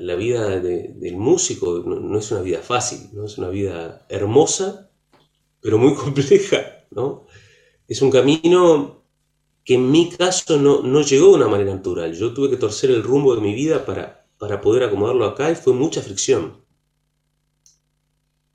la, 0.00 0.14
vida 0.14 0.60
del 0.60 1.16
músico 1.16 1.82
no, 1.84 2.18
es 2.18 2.30
una 2.30 2.40
vida 2.40 2.60
fácil, 2.60 3.10
¿no? 3.12 3.24
es 3.24 3.38
una 3.38 3.48
vida 3.48 4.06
hermosa, 4.08 4.90
pero 5.60 5.78
muy 5.78 5.94
compleja. 6.02 6.86
¿no? 6.90 7.26
Es 7.86 8.02
un 8.02 8.10
camino 8.10 9.04
que 9.64 9.74
en 9.74 9.90
mi 9.90 10.08
caso 10.10 10.56
no, 10.58 10.82
no, 10.82 11.02
llegó 11.02 11.28
de 11.28 11.34
una 11.34 11.48
manera 11.48 11.74
natural. 11.74 12.14
Yo 12.14 12.32
tuve 12.32 12.50
que 12.50 12.56
torcer 12.56 12.90
el 12.90 13.02
rumbo 13.02 13.34
de 13.34 13.40
mi 13.40 13.54
vida 13.54 13.84
para, 13.84 14.26
para 14.38 14.60
poder 14.60 14.84
acomodarlo 14.84 15.24
acá 15.26 15.50
y 15.50 15.54
fue 15.54 15.74
mucha 15.74 16.00
fricción. 16.00 16.64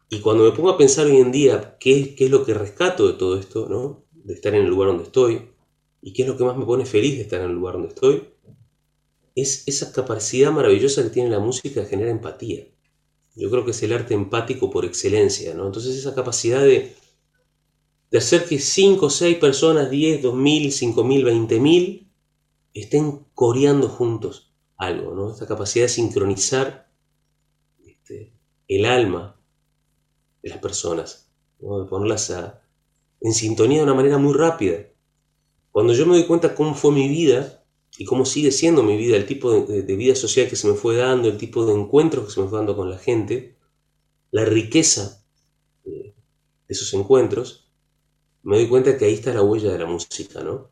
Y 0.09 0.19
cuando 0.19 0.43
me 0.43 0.51
pongo 0.51 0.69
a 0.69 0.77
pensar 0.77 1.07
hoy 1.07 1.17
en 1.17 1.31
día 1.31 1.77
qué, 1.79 2.15
qué 2.15 2.25
es 2.25 2.31
lo 2.31 2.45
que 2.45 2.53
rescato 2.53 3.07
de 3.07 3.13
todo 3.13 3.37
esto, 3.37 3.67
¿no? 3.69 4.05
de 4.11 4.33
estar 4.33 4.53
en 4.55 4.63
el 4.63 4.69
lugar 4.69 4.89
donde 4.89 5.03
estoy, 5.03 5.49
y 6.01 6.13
qué 6.13 6.23
es 6.23 6.27
lo 6.27 6.37
que 6.37 6.43
más 6.43 6.57
me 6.57 6.65
pone 6.65 6.85
feliz 6.85 7.15
de 7.15 7.21
estar 7.23 7.41
en 7.41 7.49
el 7.49 7.55
lugar 7.55 7.73
donde 7.73 7.89
estoy, 7.89 8.32
es 9.35 9.67
esa 9.67 9.91
capacidad 9.91 10.51
maravillosa 10.51 11.03
que 11.03 11.09
tiene 11.09 11.29
la 11.29 11.39
música 11.39 11.81
de 11.81 11.87
generar 11.87 12.11
empatía. 12.11 12.67
Yo 13.35 13.49
creo 13.49 13.65
que 13.65 13.71
es 13.71 13.81
el 13.81 13.93
arte 13.93 14.13
empático 14.13 14.69
por 14.69 14.85
excelencia, 14.85 15.53
¿no? 15.55 15.65
Entonces 15.65 15.97
esa 15.97 16.13
capacidad 16.13 16.61
de, 16.61 16.95
hacer 18.15 18.45
que 18.45 18.59
5, 18.59 19.09
6 19.09 19.37
personas, 19.37 19.89
10, 19.89 20.21
2000, 20.21 20.71
5000, 20.71 21.23
20000 21.23 22.11
estén 22.75 23.25
coreando 23.33 23.89
juntos 23.89 24.53
algo, 24.77 25.15
¿no? 25.15 25.31
Esta 25.31 25.47
capacidad 25.47 25.85
de 25.85 25.89
sincronizar 25.89 26.91
este, 27.83 28.33
el 28.67 28.85
alma 28.85 29.39
de 30.43 30.49
las 30.49 30.59
personas, 30.59 31.31
de 31.59 31.85
ponerlas 31.89 32.31
en 33.21 33.33
sintonía 33.33 33.79
de 33.79 33.85
una 33.85 33.93
manera 33.95 34.19
muy 34.19 34.33
rápida. 34.33 34.89
Cuando 35.71 35.93
yo 35.93 36.05
me 36.05 36.17
doy 36.17 36.27
cuenta 36.27 36.53
cómo 36.53 36.75
fue 36.75 36.91
mi 36.91 37.07
vida, 37.07 37.62
y 37.97 38.05
cómo 38.05 38.25
sigue 38.25 38.51
siendo 38.51 38.83
mi 38.83 38.97
vida, 38.97 39.15
el 39.15 39.25
tipo 39.25 39.51
de, 39.51 39.95
vida 39.95 40.15
social 40.15 40.47
que 40.47 40.55
se 40.55 40.67
me 40.67 40.73
fue 40.73 40.97
dando, 40.97 41.29
el 41.29 41.37
tipo 41.37 41.65
de 41.65 41.73
encuentros 41.73 42.25
que 42.25 42.31
se 42.31 42.41
me 42.41 42.47
fue 42.47 42.57
dando 42.57 42.75
con 42.75 42.89
la 42.89 42.97
gente, 42.97 43.57
la 44.31 44.45
riqueza 44.45 45.23
de, 45.83 46.15
esos 46.67 46.93
encuentros, 46.93 47.71
me 48.41 48.57
doy 48.57 48.67
cuenta 48.67 48.97
que 48.97 49.05
ahí 49.05 49.13
está 49.13 49.33
la 49.33 49.43
huella 49.43 49.71
de 49.71 49.79
la 49.79 49.85
música, 49.85 50.43
¿no? 50.43 50.71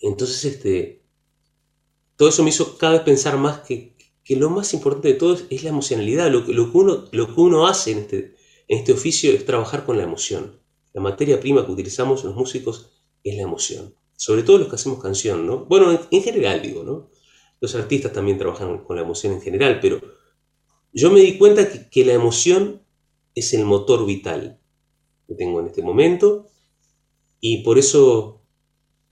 Entonces, 0.00 0.44
este, 0.44 1.04
todo 2.16 2.28
eso 2.28 2.42
me 2.42 2.50
hizo 2.50 2.76
cada 2.78 2.94
vez 2.94 3.02
pensar 3.02 3.38
más 3.38 3.60
que, 3.60 3.96
lo 4.30 4.50
más 4.50 4.74
importante 4.74 5.08
de 5.08 5.14
todo 5.14 5.38
es, 5.48 5.62
la 5.62 5.70
emocionalidad. 5.70 6.30
Lo, 6.30 6.40
lo, 6.40 6.70
que 6.70 6.78
uno, 6.78 7.04
lo 7.12 7.34
que 7.34 7.40
uno 7.40 7.66
hace 7.66 7.92
en 7.92 7.98
este, 8.00 8.36
en 8.66 8.78
este 8.78 8.92
oficio 8.92 9.32
es 9.32 9.46
trabajar 9.46 9.86
con 9.86 9.96
la 9.96 10.02
emoción. 10.02 10.60
La 10.92 11.00
materia 11.00 11.40
prima 11.40 11.64
que 11.64 11.72
utilizamos 11.72 12.24
los 12.24 12.34
músicos 12.34 12.90
es 13.22 13.36
la 13.36 13.42
emoción 13.42 13.94
sobre 14.18 14.42
todo 14.42 14.58
los 14.58 14.68
que 14.68 14.74
hacemos 14.74 15.00
canción, 15.00 15.46
¿no? 15.46 15.64
Bueno, 15.66 15.96
en, 16.10 16.22
general 16.22 16.60
digo, 16.60 16.82
¿no? 16.82 17.08
Los 17.60 17.76
artistas 17.76 18.12
también 18.12 18.36
trabajan 18.36 18.78
con 18.78 18.96
la 18.96 19.02
emoción 19.02 19.32
en 19.32 19.40
general, 19.40 19.78
pero 19.80 20.00
yo 20.92 21.12
me 21.12 21.20
di 21.20 21.38
cuenta 21.38 21.88
que, 21.88 22.04
la 22.04 22.14
emoción 22.14 22.82
es 23.36 23.54
el 23.54 23.64
motor 23.64 24.04
vital 24.04 24.60
que 25.28 25.36
tengo 25.36 25.60
en 25.60 25.68
este 25.68 25.82
momento 25.82 26.48
y 27.38 27.62
por 27.62 27.78
eso 27.78 28.42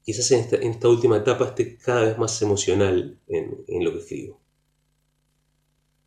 quizás 0.03 0.29
en 0.33 0.73
esta, 0.73 0.89
última 0.89 1.19
etapa 1.19 1.47
esté 1.47 1.79
cada 1.79 2.03
vez 2.03 2.19
más 2.19 2.43
emocional 2.43 3.21
en, 3.29 3.85
lo 3.85 3.93
que 3.93 3.99
escribo. 4.01 4.41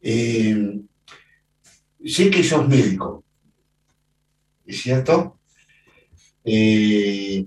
Eh, 0.02 0.82
sé 2.04 2.30
que 2.30 2.44
sos 2.44 2.68
médico, 2.68 3.24
¿es 4.66 4.82
cierto? 4.82 5.40
Eh, 6.44 7.46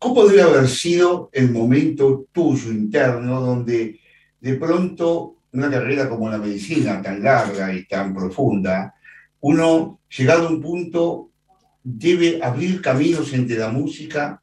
¿Cómo 0.00 0.24
debe 0.24 0.40
haber 0.40 0.66
sido 0.66 1.28
el 1.30 1.50
momento 1.50 2.26
tuyo 2.32 2.72
interno 2.72 3.38
donde 3.42 4.00
de 4.40 4.54
pronto 4.54 5.36
una 5.52 5.70
carrera 5.70 6.08
como 6.08 6.30
la 6.30 6.38
medicina, 6.38 7.02
tan 7.02 7.22
larga 7.22 7.70
y 7.74 7.84
tan 7.84 8.14
profunda, 8.14 8.94
uno, 9.40 10.00
llegado 10.16 10.48
a 10.48 10.50
un 10.52 10.62
punto, 10.62 11.28
debe 11.84 12.40
abrir 12.42 12.80
caminos 12.80 13.30
entre 13.34 13.58
la 13.58 13.68
música, 13.68 14.42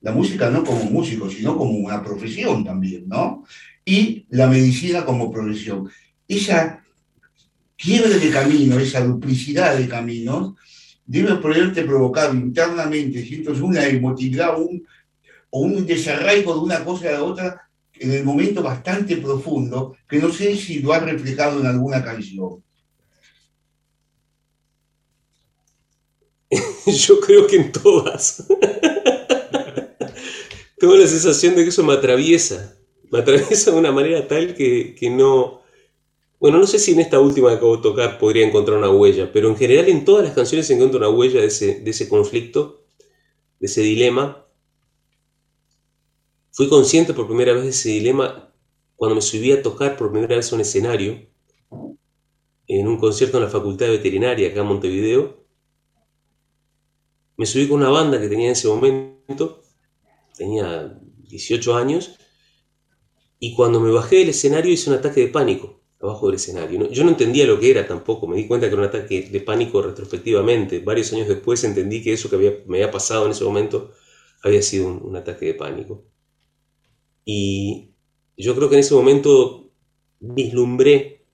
la 0.00 0.10
música 0.10 0.50
no 0.50 0.64
como 0.64 0.82
músico, 0.90 1.30
sino 1.30 1.56
como 1.56 1.78
una 1.78 2.02
profesión 2.02 2.64
también, 2.64 3.06
¿no? 3.06 3.44
Y 3.84 4.26
la 4.30 4.48
medicina 4.48 5.04
como 5.04 5.30
profesión. 5.30 5.88
Esa 6.26 6.82
quiebre 7.76 8.18
de 8.18 8.30
camino, 8.30 8.76
esa 8.80 9.04
duplicidad 9.04 9.76
de 9.76 9.86
caminos, 9.86 10.54
debe 11.06 11.36
poderte 11.36 11.84
provocar 11.84 12.34
internamente, 12.34 13.24
sientes 13.24 13.60
una 13.60 13.86
emotividad, 13.86 14.60
un, 14.60 14.84
o 15.56 15.60
un 15.60 15.86
desarraigo 15.86 16.54
de 16.54 16.60
una 16.60 16.84
cosa 16.84 17.08
a 17.08 17.12
la 17.12 17.24
otra 17.24 17.70
en 17.94 18.12
el 18.12 18.24
momento 18.24 18.62
bastante 18.62 19.16
profundo, 19.16 19.96
que 20.06 20.18
no 20.18 20.30
sé 20.30 20.54
si 20.54 20.80
lo 20.80 20.92
ha 20.92 20.98
reflejado 20.98 21.60
en 21.60 21.66
alguna 21.66 22.04
canción. 22.04 22.62
yo 26.86 27.20
creo 27.20 27.46
que 27.46 27.56
en 27.56 27.72
todas. 27.72 28.46
Tengo 30.78 30.94
la 30.94 31.06
sensación 31.06 31.54
de 31.54 31.62
que 31.62 31.70
eso 31.70 31.82
me 31.82 31.94
atraviesa. 31.94 32.76
Me 33.10 33.20
atraviesa 33.20 33.70
de 33.70 33.78
una 33.78 33.92
manera 33.92 34.28
tal 34.28 34.54
que, 34.54 34.94
que 34.94 35.08
no... 35.08 35.62
Bueno, 36.38 36.58
no 36.58 36.66
sé 36.66 36.78
si 36.78 36.92
en 36.92 37.00
esta 37.00 37.18
última 37.18 37.48
que 37.48 37.56
acabo 37.56 37.78
de 37.78 37.82
tocar 37.82 38.18
podría 38.18 38.46
encontrar 38.46 38.76
una 38.76 38.90
huella, 38.90 39.32
pero 39.32 39.48
en 39.48 39.56
general 39.56 39.88
en 39.88 40.04
todas 40.04 40.22
las 40.22 40.34
canciones 40.34 40.68
encuentro 40.68 40.98
una 40.98 41.08
huella 41.08 41.40
de 41.40 41.46
ese, 41.46 41.80
de 41.80 41.90
ese 41.90 42.10
conflicto, 42.10 42.84
de 43.58 43.68
ese 43.68 43.80
dilema. 43.80 44.45
Fui 46.56 46.70
consciente 46.70 47.12
por 47.12 47.26
primera 47.26 47.52
vez 47.52 47.64
de 47.64 47.68
ese 47.68 47.90
dilema 47.90 48.50
cuando 48.94 49.14
me 49.14 49.20
subí 49.20 49.52
a 49.52 49.62
tocar 49.62 49.94
por 49.94 50.10
primera 50.10 50.36
vez 50.36 50.50
un 50.52 50.62
escenario 50.62 51.28
en 52.66 52.88
un 52.88 52.96
concierto 52.96 53.36
en 53.36 53.44
la 53.44 53.50
Facultad 53.50 53.84
de 53.84 53.92
Veterinaria 53.92 54.48
acá 54.48 54.62
en 54.62 54.66
Montevideo. 54.66 55.44
Me 57.36 57.44
subí 57.44 57.68
con 57.68 57.82
una 57.82 57.90
banda 57.90 58.18
que 58.18 58.28
tenía 58.28 58.46
en 58.46 58.52
ese 58.52 58.68
momento, 58.68 59.64
tenía 60.34 60.98
18 61.28 61.76
años, 61.76 62.16
y 63.38 63.54
cuando 63.54 63.78
me 63.78 63.90
bajé 63.90 64.16
del 64.16 64.30
escenario 64.30 64.72
hice 64.72 64.88
un 64.88 64.96
ataque 64.96 65.20
de 65.20 65.28
pánico 65.28 65.82
abajo 66.00 66.28
del 66.28 66.36
escenario. 66.36 66.90
Yo 66.90 67.04
no 67.04 67.10
entendía 67.10 67.46
lo 67.46 67.60
que 67.60 67.70
era 67.70 67.86
tampoco, 67.86 68.26
me 68.26 68.34
di 68.38 68.46
cuenta 68.46 68.68
que 68.68 68.72
era 68.72 68.82
un 68.82 68.88
ataque 68.88 69.28
de 69.30 69.40
pánico 69.42 69.82
retrospectivamente. 69.82 70.78
Varios 70.78 71.12
años 71.12 71.28
después 71.28 71.62
entendí 71.64 72.02
que 72.02 72.14
eso 72.14 72.30
que 72.30 72.64
me 72.66 72.78
había 72.78 72.90
pasado 72.90 73.26
en 73.26 73.32
ese 73.32 73.44
momento 73.44 73.92
había 74.42 74.62
sido 74.62 74.88
un, 74.88 75.02
un 75.04 75.16
ataque 75.16 75.44
de 75.44 75.54
pánico. 75.54 76.15
Y 77.28 77.90
yo 78.36 78.54
creo 78.54 78.68
que 78.70 78.76
en 78.76 78.80
ese 78.80 78.94
momento 78.94 79.72
vislumbré 80.20 81.26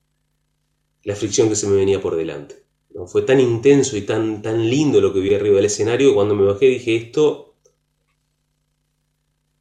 la 1.05 1.15
fricción 1.15 1.51
que 1.51 1.55
se 1.55 1.69
me 1.69 1.77
venía 1.77 2.01
por 2.01 2.17
delante. 2.17 2.65
¿no? 2.95 3.07
Fue 3.07 3.23
tan 3.23 3.39
intenso 3.41 3.97
y 3.97 4.01
tan, 4.03 4.41
tan 4.41 4.69
lindo 4.69 5.01
lo 5.01 5.13
que 5.13 5.21
vi 5.21 5.35
arriba 5.35 5.57
del 5.57 5.67
escenario 5.67 6.15
cuando 6.15 6.35
me 6.35 6.47
bajé 6.47 6.67
dije, 6.67 6.97
esto, 6.97 7.57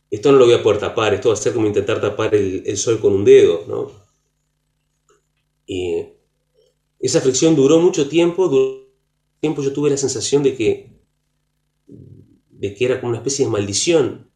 esto 0.10 0.32
no 0.32 0.38
lo 0.38 0.46
voy 0.46 0.54
a 0.54 0.64
poder 0.64 0.80
tapar, 0.80 1.14
esto 1.14 1.30
va 1.30 1.34
a 1.34 1.38
ser 1.38 1.54
como 1.54 1.68
intentar 1.68 2.00
tapar 2.00 2.34
el, 2.34 2.78
sol 2.78 3.02
con 3.02 3.12
un 3.12 3.26
dedo. 3.26 3.66
¿no? 3.68 3.92
Y 5.66 6.06
esa 7.00 7.20
fricción 7.20 7.58
duró 7.58 7.80
mucho 7.80 8.08
tiempo, 8.08 8.48
duró 8.48 8.90
tiempo 9.42 9.62
yo 9.62 9.74
tuve 9.74 9.90
la 9.90 9.98
sensación 9.98 10.44
de 10.44 10.56
que, 10.56 10.94
de 11.88 12.74
que 12.74 12.86
era 12.86 13.02
como 13.02 13.10
una 13.10 13.18
especie 13.18 13.44
de 13.44 13.52
maldición 13.52 14.31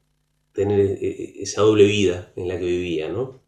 tener 0.55 0.79
e, 0.79 0.93
e, 0.93 1.43
esa 1.43 1.61
doble 1.61 1.85
vida 1.85 2.31
en 2.35 2.47
la 2.47 2.57
que 2.57 2.65
vivía, 2.65 3.09
¿no? 3.09 3.43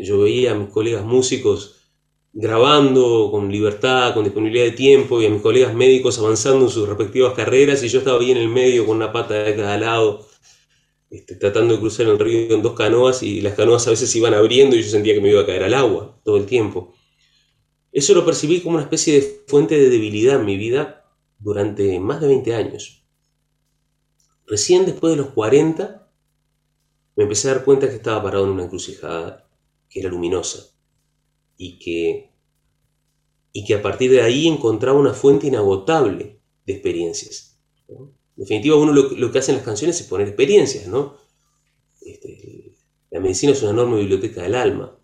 Yo 0.00 0.20
veía 0.20 0.52
a 0.52 0.54
mis 0.54 0.70
colegas 0.70 1.04
músicos 1.04 1.80
grabando 2.32 3.28
con 3.30 3.50
libertad, 3.50 4.14
con 4.14 4.24
disponibilidad 4.24 4.66
de 4.66 4.70
tiempo, 4.70 5.20
y 5.20 5.26
a 5.26 5.30
mis 5.30 5.42
colegas 5.42 5.74
médicos 5.74 6.18
avanzando 6.18 6.66
en 6.66 6.70
sus 6.70 6.88
respectivas 6.88 7.34
carreras, 7.34 7.82
y 7.82 7.88
yo 7.88 7.98
estaba 7.98 8.20
ahí 8.20 8.30
en 8.30 8.38
el 8.38 8.48
medio 8.48 8.86
con 8.86 8.96
una 8.96 9.12
pata 9.12 9.34
de 9.34 9.56
cada 9.56 9.76
lado, 9.76 10.26
este, 11.10 11.34
tratando 11.34 11.74
de 11.74 11.80
cruzar 11.80 12.06
el 12.06 12.18
río 12.18 12.54
en 12.54 12.62
dos 12.62 12.74
canoas, 12.74 13.22
y 13.24 13.40
las 13.40 13.54
canoas 13.54 13.86
a 13.88 13.90
veces 13.90 14.14
iban 14.14 14.32
abriendo 14.32 14.76
y 14.76 14.82
yo 14.82 14.88
sentía 14.88 15.14
que 15.14 15.20
me 15.20 15.30
iba 15.30 15.40
a 15.40 15.46
caer 15.46 15.64
al 15.64 15.74
agua 15.74 16.20
todo 16.24 16.36
el 16.36 16.46
tiempo. 16.46 16.94
Eso 17.92 18.14
lo 18.14 18.24
percibí 18.24 18.60
como 18.60 18.76
una 18.76 18.84
especie 18.84 19.14
de 19.14 19.42
fuente 19.48 19.76
de 19.76 19.90
debilidad 19.90 20.38
en 20.38 20.46
mi 20.46 20.56
vida 20.56 21.04
durante 21.40 21.98
más 21.98 22.20
de 22.20 22.28
20 22.28 22.54
años. 22.54 22.99
Recién 24.50 24.84
después 24.84 25.12
de 25.12 25.22
los 25.22 25.28
40 25.28 26.10
me 27.14 27.22
empecé 27.22 27.48
a 27.48 27.54
dar 27.54 27.64
cuenta 27.64 27.88
que 27.88 27.94
estaba 27.94 28.20
parado 28.20 28.44
en 28.44 28.50
una 28.50 28.64
encrucijada 28.64 29.48
que 29.88 30.00
era 30.00 30.08
luminosa 30.08 30.74
y 31.56 31.78
que, 31.78 32.32
y 33.52 33.64
que 33.64 33.74
a 33.74 33.82
partir 33.82 34.10
de 34.10 34.22
ahí 34.22 34.48
encontraba 34.48 34.98
una 34.98 35.14
fuente 35.14 35.46
inagotable 35.46 36.40
de 36.66 36.72
experiencias. 36.72 37.60
En 37.86 38.10
definitiva, 38.34 38.74
uno 38.74 38.92
lo, 38.92 39.30
que 39.30 39.38
hace 39.38 39.52
en 39.52 39.58
las 39.58 39.64
canciones 39.64 40.00
es 40.00 40.08
poner 40.08 40.26
experiencias, 40.26 40.88
¿no? 40.88 41.16
Este, 42.00 42.76
la 43.10 43.20
medicina 43.20 43.52
es 43.52 43.62
una 43.62 43.70
enorme 43.70 43.98
biblioteca 43.98 44.42
del 44.42 44.56
alma. 44.56 44.98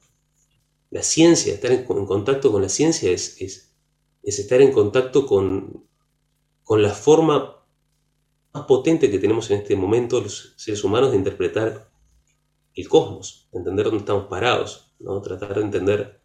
La 0.91 1.05
ciencia, 1.05 1.55
estar 1.55 1.71
en, 1.71 1.85
contacto 1.85 2.51
con 2.51 2.63
la 2.63 2.69
ciencia 2.69 3.13
es, 3.13 3.41
es, 3.41 3.73
estar 4.25 4.61
en 4.61 4.73
contacto 4.73 5.25
con, 5.25 5.87
con 6.65 6.83
la 6.83 6.91
forma 6.91 7.56
más 8.57 8.67
potente 8.67 9.11
que 9.11 9.19
tenemos 9.19 9.51
en 9.51 9.59
este 9.59 9.77
momento 9.77 10.21
los 10.21 10.55
seres 10.57 10.83
humanos 10.83 11.11
de 11.11 11.19
interpretar 11.19 11.91
el 12.75 12.89
cosmos, 12.89 13.49
de 13.53 13.59
entender 13.59 13.87
dónde 13.87 14.01
estamos 14.01 14.27
parados, 14.27 14.95
¿no? 14.99 15.21
tratar 15.21 15.55
de 15.55 15.63
entender 15.63 16.21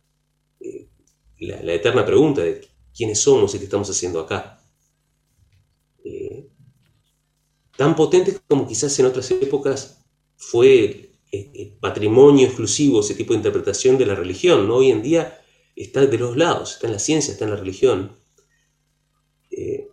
la, 1.42 1.74
eterna 1.74 2.06
pregunta 2.06 2.42
de 2.42 2.68
quiénes 2.96 3.20
somos 3.20 3.54
y 3.54 3.58
qué 3.58 3.66
estamos 3.66 3.90
haciendo 3.90 4.20
acá. 4.20 4.60
Eh, 6.04 6.48
tan 7.78 7.96
potente 7.96 8.38
como 8.48 8.68
quizás 8.68 8.98
en 9.00 9.08
otras 9.08 9.30
épocas 9.32 10.06
fue 10.38 11.18
el, 11.32 11.78
patrimonio 11.80 12.46
exclusivo, 12.46 13.00
ese 13.00 13.16
tipo 13.16 13.34
de 13.34 13.38
interpretación 13.38 13.98
de 13.98 14.06
la 14.06 14.16
religión. 14.16 14.68
¿no? 14.68 14.76
Hoy 14.76 14.92
en 14.92 15.02
día 15.02 15.42
está 15.76 16.06
de 16.06 16.18
los 16.18 16.38
lados, 16.38 16.74
está 16.74 16.88
en 16.88 16.94
la 16.94 17.00
ciencia, 17.00 17.32
está 17.32 17.46
en 17.46 17.52
la 17.52 17.58
religión. 17.58 18.18
Eh, 19.50 19.88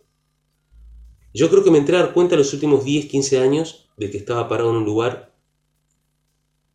yo 1.33 1.49
creo 1.49 1.63
que 1.63 1.71
me 1.71 1.77
entré 1.77 1.95
a 1.97 2.01
dar 2.01 2.13
cuenta 2.13 2.35
en 2.35 2.39
los 2.39 2.53
últimos 2.53 2.83
10, 2.83 3.05
15 3.05 3.39
años 3.39 3.89
de 3.97 4.09
que 4.09 4.17
estaba 4.17 4.47
parado 4.47 4.71
en 4.71 4.77
un 4.77 4.85
lugar 4.85 5.35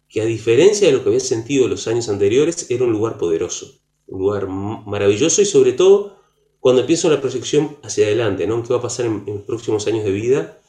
que 0.09 0.21
a 0.21 0.25
diferencia 0.25 0.87
de 0.87 0.93
lo 0.93 1.03
que 1.03 1.09
había 1.09 1.21
sentido 1.21 1.67
los 1.67 1.88
años 1.88 2.09
anteriores, 2.09 2.71
era 2.71 2.85
un 2.85 2.93
lugar 2.93 3.19
poderoso 3.19 3.85
un 4.07 4.21
lugar 4.21 4.49
maravilloso 4.49 5.43
y 5.43 5.47
sobre 5.47 5.73
todo 5.73 6.19
cuando 6.61 6.87
pienso 6.87 7.09
en 7.09 7.14
la 7.14 7.21
proyección 7.21 7.77
hacia 7.83 8.07
adelante, 8.07 8.47
¿no? 8.47 8.62
¿Qué 8.62 8.73
va 8.73 8.79
a 8.79 8.83
pasar 8.83 9.07
en, 9.07 9.25
los 9.27 9.43
próximos 9.43 9.87
años 9.87 10.05
de 10.05 10.12
vida? 10.12 10.61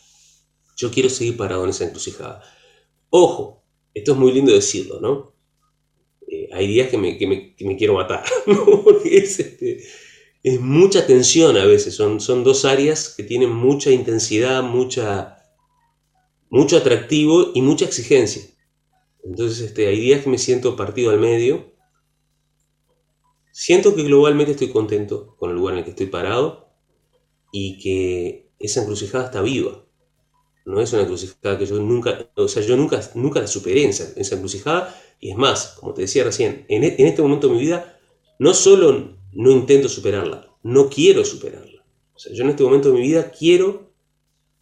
Yo 0.75 0.91
quiero 0.91 1.09
seguir 1.09 1.37
parado 1.37 1.63
en 1.63 1.69
esa 1.69 1.85
encrucijada. 1.85 2.43
Ojo, 3.09 3.63
esto 3.93 4.11
es 4.11 4.17
muy 4.17 4.33
lindo 4.33 4.51
decirlo, 4.51 4.99
¿no? 4.99 5.33
Eh, 6.27 6.49
hay 6.51 6.67
días 6.67 6.89
que 6.89 6.97
me, 6.97 7.17
quiero 7.77 7.93
matar, 7.93 8.25
¿no? 8.45 8.83
Porque 8.83 9.17
es, 9.17 9.39
este, 9.39 9.83
es, 10.45 10.61
mucha 10.61 11.05
tensión 11.05 11.57
a 11.57 11.65
veces, 11.65 11.95
son, 11.95 12.19
son 12.19 12.43
dos 12.43 12.65
áreas 12.65 13.13
que 13.15 13.23
tienen 13.23 13.51
mucha 13.51 13.91
intensidad, 13.91 14.63
mucha, 14.63 15.37
mucho 16.49 16.77
atractivo 16.77 17.51
y 17.53 17.61
mucha 17.61 17.85
exigencia. 17.85 18.43
Entonces 19.23 19.59
este, 19.61 19.87
hay 19.87 19.99
días 19.99 20.23
que 20.23 20.29
me 20.29 20.37
siento 20.37 20.75
partido 20.75 21.11
al 21.11 21.19
medio 21.19 21.75
Siento 23.57 23.95
que 23.95 24.03
globalmente 24.03 24.51
estoy 24.51 24.67
contento 24.67 25.37
con 25.37 25.49
el 25.49 25.55
lugar 25.55 25.75
en 25.75 25.77
el 25.77 25.85
que 25.85 25.91
estoy 25.91 26.07
parado 26.07 26.73
y 27.53 27.79
que 27.79 28.51
esa 28.59 28.81
encrucijada 28.81 29.27
está 29.27 29.41
viva. 29.41 29.85
No 30.65 30.81
es 30.81 30.91
una 30.91 31.03
encrucijada 31.03 31.57
que 31.57 31.65
yo 31.65 31.79
nunca, 31.79 32.29
o 32.35 32.49
sea, 32.49 32.61
yo 32.63 32.75
nunca, 32.75 32.99
nunca 33.15 33.39
la 33.39 33.47
superé 33.47 33.85
esa, 33.85 34.11
esa 34.19 34.35
encrucijada. 34.35 35.01
Y 35.21 35.31
es 35.31 35.37
más, 35.37 35.77
como 35.79 35.93
te 35.93 36.01
decía 36.01 36.25
recién, 36.25 36.65
en, 36.67 36.83
e, 36.83 36.95
en 36.97 37.07
este 37.07 37.21
momento 37.21 37.47
de 37.47 37.53
mi 37.53 37.61
vida 37.61 37.97
no 38.39 38.53
solo 38.53 39.14
no 39.35 39.51
intento 39.51 39.87
superarla, 39.87 40.49
no 40.63 40.89
quiero 40.89 41.23
superarla. 41.23 41.85
O 42.13 42.19
sea, 42.19 42.33
yo 42.33 42.43
en 42.43 42.49
este 42.49 42.63
momento 42.63 42.89
de 42.89 42.95
mi 42.95 43.01
vida 43.01 43.31
quiero 43.31 43.93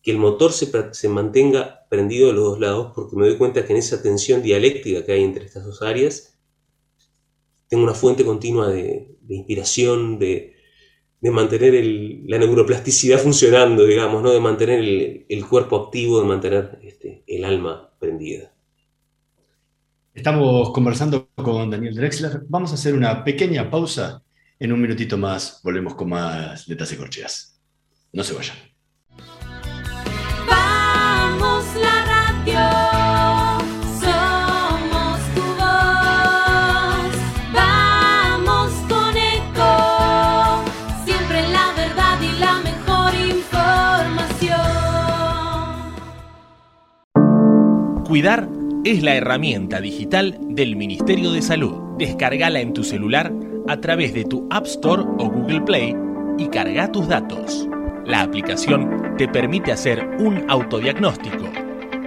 que 0.01 0.11
el 0.11 0.17
motor 0.17 0.51
se, 0.51 0.69
se, 0.93 1.07
mantenga 1.07 1.87
prendido 1.89 2.27
de 2.27 2.33
los 2.33 2.43
dos 2.43 2.59
lados 2.59 2.91
porque 2.93 3.15
me 3.15 3.27
doy 3.27 3.37
cuenta 3.37 3.65
que 3.65 3.71
en 3.71 3.79
esa 3.79 4.01
tensión 4.01 4.41
dialéctica 4.41 5.05
que 5.05 5.13
hay 5.13 5.23
entre 5.23 5.45
estas 5.45 5.63
dos 5.63 5.81
áreas 5.81 6.33
tengo 7.73 7.85
una 7.85 7.93
fuente 7.93 8.25
continua 8.25 8.69
de, 8.69 9.17
inspiración, 9.29 10.19
de, 10.19 10.53
mantener 11.21 11.73
la 12.25 12.37
neuroplasticidad 12.37 13.17
funcionando, 13.23 13.85
digamos, 13.85 14.21
¿no? 14.21 14.31
de 14.31 14.39
mantener 14.39 15.25
el, 15.27 15.45
cuerpo 15.47 15.77
activo, 15.77 16.19
de 16.19 16.27
mantener 16.27 16.79
este, 16.83 17.23
el 17.25 17.45
alma 17.45 17.91
prendida. 17.99 18.53
Estamos 20.13 20.71
conversando 20.71 21.29
con 21.35 21.71
Daniel 21.71 21.95
Drexler. 21.95 22.43
Vamos 22.47 22.71
a 22.71 22.75
hacer 22.75 22.93
una 22.93 23.23
pequeña 23.23 23.71
pausa. 23.71 24.22
En 24.63 24.71
un 24.71 24.79
minutito 24.79 25.17
más 25.17 25.59
volvemos 25.61 25.93
con 25.93 26.07
más 26.07 26.69
letras 26.69 26.93
y 26.93 26.95
corcheas. 26.95 27.61
No 28.13 28.23
se 28.23 28.33
vayan. 28.33 28.55
Vamos 30.47 31.65
la 31.81 32.05
radio. 32.05 32.93
Cuidar 48.07 48.47
es 48.85 49.03
la 49.03 49.15
herramienta 49.15 49.81
digital 49.81 50.37
del 50.39 50.77
Ministerio 50.77 51.33
de 51.33 51.41
Salud. 51.41 51.97
Descargala 51.97 52.61
en 52.61 52.71
tu 52.71 52.85
celular 52.85 53.33
a 53.67 53.77
través 53.77 54.13
de 54.13 54.23
tu 54.25 54.47
App 54.49 54.65
Store 54.65 55.01
o 55.01 55.29
Google 55.29 55.61
Play 55.61 55.95
y 56.37 56.47
carga 56.47 56.91
tus 56.91 57.07
datos. 57.07 57.67
La 58.05 58.21
aplicación 58.21 59.15
te 59.17 59.27
permite 59.27 59.71
hacer 59.71 60.05
un 60.19 60.45
autodiagnóstico, 60.49 61.45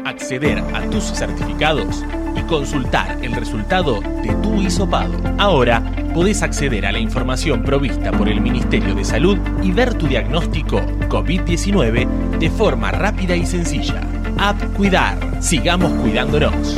acceder 0.05 0.59
a 0.75 0.83
tus 0.91 1.05
certificados 1.05 2.05
y 2.37 2.43
consultar 2.43 3.19
el 3.23 3.33
resultado 3.33 4.01
de 4.01 4.35
tu 4.43 4.61
hisopado. 4.61 5.15
Ahora 5.39 5.83
podés 6.13 6.43
acceder 6.43 6.87
a 6.87 6.93
la 6.93 6.99
información 6.99 7.63
provista 7.63 8.13
por 8.13 8.29
el 8.29 8.41
Ministerio 8.41 8.95
de 8.95 9.05
Salud 9.05 9.39
y 9.63 9.73
ver 9.73 9.95
tu 9.95 10.07
diagnóstico 10.07 10.81
COVID-19 11.09 12.39
de 12.39 12.51
forma 12.51 12.91
rápida 12.91 13.37
y 13.37 13.47
sencilla. 13.47 14.03
App 14.39 14.63
Cuidar. 14.75 15.43
Sigamos 15.43 15.93
cuidándonos. 16.03 16.77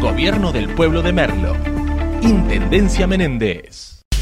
Gobierno 0.00 0.52
del 0.52 0.68
Pueblo 0.70 1.02
de 1.02 1.12
Merlo. 1.12 1.54
Intendencia 2.22 3.06
Menéndez. 3.06 3.95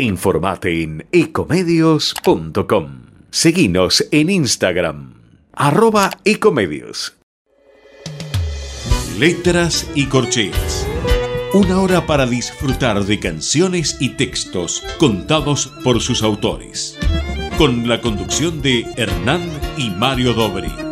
Informate 0.00 0.82
en 0.82 1.06
ecomedios.com. 1.12 3.02
Seguinos 3.30 4.06
en 4.10 4.30
Instagram, 4.30 5.14
arroba 5.52 6.10
ecomedios. 6.24 7.18
Letras 9.18 9.86
y 9.94 10.06
corcheas. 10.06 10.86
Una 11.52 11.82
hora 11.82 12.06
para 12.06 12.24
disfrutar 12.24 13.04
de 13.04 13.20
canciones 13.20 13.98
y 14.00 14.16
textos 14.16 14.82
contados 14.98 15.66
por 15.84 16.00
sus 16.00 16.22
autores. 16.22 16.98
Con 17.58 17.86
la 17.86 18.00
conducción 18.00 18.62
de 18.62 18.86
Hernán 18.96 19.50
y 19.76 19.90
Mario 19.90 20.32
Dobri. 20.32 20.89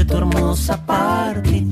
de 0.00 0.06
tu 0.06 0.16
hermosa 0.16 0.76
parte. 0.86 1.69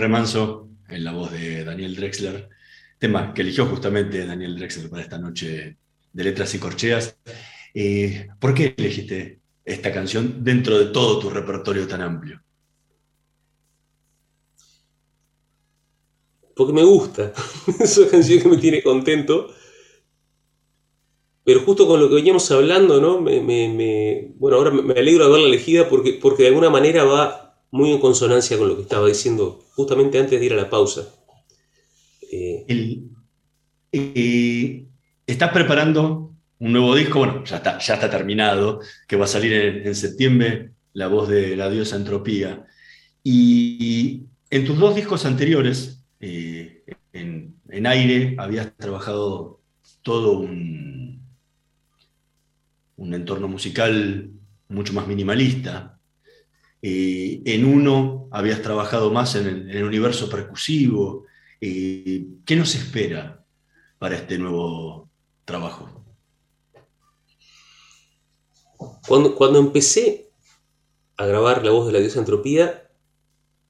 Remanso, 0.00 0.68
en 0.88 1.04
la 1.04 1.12
voz 1.12 1.30
de 1.30 1.64
Daniel 1.64 1.94
Drexler, 1.94 2.48
tema 2.98 3.32
que 3.32 3.42
eligió 3.42 3.66
justamente 3.66 4.26
Daniel 4.26 4.56
Drexler 4.56 4.90
para 4.90 5.02
esta 5.02 5.18
noche 5.18 5.76
de 6.12 6.24
Letras 6.24 6.54
y 6.54 6.58
Corcheas. 6.58 7.16
Eh, 7.74 8.28
¿Por 8.38 8.54
qué 8.54 8.74
elegiste 8.76 9.40
esta 9.64 9.92
canción 9.92 10.42
dentro 10.42 10.78
de 10.78 10.86
todo 10.86 11.18
tu 11.18 11.30
repertorio 11.30 11.86
tan 11.86 12.02
amplio? 12.02 12.42
Porque 16.54 16.72
me 16.72 16.84
gusta. 16.84 17.32
es 17.80 17.96
una 17.98 18.10
canción 18.10 18.42
que 18.42 18.48
me 18.48 18.56
tiene 18.58 18.82
contento. 18.82 19.48
Pero 21.44 21.60
justo 21.60 21.86
con 21.86 22.00
lo 22.00 22.08
que 22.08 22.16
veníamos 22.16 22.50
hablando, 22.50 23.00
¿no? 23.00 23.20
Me, 23.20 23.40
me, 23.40 23.68
me, 23.68 24.32
bueno, 24.36 24.58
ahora 24.58 24.70
me 24.70 24.92
alegro 24.92 25.24
de 25.24 25.30
haberla 25.30 25.48
elegida 25.48 25.88
porque, 25.88 26.18
porque 26.20 26.42
de 26.42 26.48
alguna 26.50 26.68
manera 26.68 27.04
va 27.04 27.49
muy 27.70 27.92
en 27.92 28.00
consonancia 28.00 28.58
con 28.58 28.68
lo 28.68 28.76
que 28.76 28.82
estaba 28.82 29.06
diciendo 29.06 29.64
justamente 29.74 30.18
antes 30.18 30.38
de 30.38 30.46
ir 30.46 30.52
a 30.52 30.56
la 30.56 30.70
pausa. 30.70 31.08
Eh, 32.32 32.64
estás 35.26 35.52
preparando 35.52 36.34
un 36.58 36.72
nuevo 36.72 36.94
disco, 36.94 37.20
bueno, 37.20 37.44
ya 37.44 37.56
está, 37.56 37.78
ya 37.78 37.94
está 37.94 38.10
terminado, 38.10 38.80
que 39.08 39.16
va 39.16 39.24
a 39.24 39.28
salir 39.28 39.52
en, 39.52 39.86
en 39.86 39.94
septiembre, 39.94 40.72
La 40.92 41.06
voz 41.06 41.28
de 41.28 41.56
la 41.56 41.70
diosa 41.70 41.96
Entropía. 41.96 42.66
Y 43.22 44.24
en 44.50 44.64
tus 44.64 44.78
dos 44.78 44.94
discos 44.94 45.24
anteriores, 45.24 46.04
eh, 46.18 46.84
en, 47.12 47.54
en 47.68 47.86
aire, 47.86 48.34
habías 48.38 48.76
trabajado 48.76 49.60
todo 50.02 50.32
un, 50.32 51.22
un 52.96 53.14
entorno 53.14 53.48
musical 53.48 54.30
mucho 54.68 54.92
más 54.92 55.06
minimalista. 55.06 55.99
Eh, 56.82 57.42
en 57.44 57.64
uno 57.66 58.28
habías 58.32 58.62
trabajado 58.62 59.10
más 59.12 59.34
en 59.36 59.46
el, 59.70 59.84
universo 59.84 60.28
percusivo. 60.30 61.26
Eh, 61.60 62.26
¿Qué 62.46 62.56
nos 62.56 62.74
espera 62.74 63.44
para 63.98 64.16
este 64.16 64.38
nuevo 64.38 65.10
trabajo? 65.44 65.88
Cuando, 69.06 69.34
cuando 69.34 69.58
empecé 69.58 70.30
a 71.18 71.26
grabar 71.26 71.64
La 71.64 71.72
voz 71.72 71.86
de 71.86 71.92
la 71.92 72.00
diosa 72.00 72.20
entropía, 72.20 72.90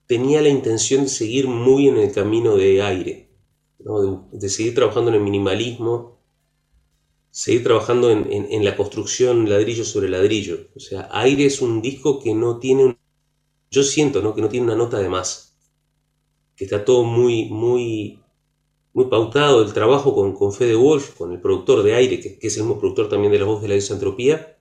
tenía 0.06 0.42
la 0.42 0.50
intención 0.50 1.04
de 1.04 1.08
seguir 1.10 1.48
muy 1.48 1.88
en 1.88 1.98
el 1.98 2.12
camino 2.12 2.56
de 2.56 2.82
aire, 2.82 3.30
de 4.32 4.48
seguir 4.48 4.74
trabajando 4.74 5.10
en 5.10 5.16
el 5.16 5.22
minimalismo, 5.22 6.20
seguir 7.32 7.64
trabajando 7.64 8.10
en, 8.10 8.32
en- 8.32 8.46
en 8.52 8.64
la 8.64 8.76
construcción 8.76 9.48
ladrillo 9.50 9.84
sobre 9.84 10.08
ladrillo. 10.08 10.68
O 10.76 10.80
sea, 10.80 11.08
aire 11.12 11.46
es 11.46 11.60
un 11.60 11.82
disco 11.82 12.20
que 12.22 12.34
no 12.34 12.58
tiene, 12.60 12.84
un- 12.84 12.98
yo 13.70 13.82
siento 13.82 14.20
¿no? 14.22 14.34
que 14.34 14.42
no 14.42 14.48
tiene 14.48 14.66
una 14.66 14.74
nota 14.76 14.98
de 14.98 15.08
más, 15.08 15.56
que 16.56 16.64
está 16.64 16.84
todo 16.84 17.04
muy, 17.04 17.46
muy, 17.46 18.20
muy 18.92 19.06
pautado. 19.06 19.62
El 19.62 19.72
trabajo 19.72 20.14
con, 20.14 20.34
con 20.34 20.52
Fede 20.52 20.74
Wolf, 20.74 21.14
con 21.16 21.32
el 21.32 21.40
productor 21.40 21.82
de 21.82 21.94
aire, 21.94 22.20
que, 22.20 22.38
es 22.40 22.56
el 22.56 22.64
mismo 22.64 22.78
productor 22.78 23.08
también 23.08 23.32
de 23.32 23.38
La 23.38 23.46
voz 23.46 23.62
de 23.62 23.68
la 23.68 23.74
diosa 23.74 23.94
entropía, 23.94 24.58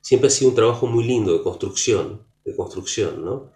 siempre 0.00 0.28
ha 0.28 0.30
sido 0.30 0.50
un 0.50 0.56
trabajo 0.56 0.86
muy 0.86 1.04
lindo 1.04 1.32
de 1.32 1.42
construcción, 1.42 2.26
de 2.44 2.54
construcción, 2.54 3.24
¿no? 3.24 3.52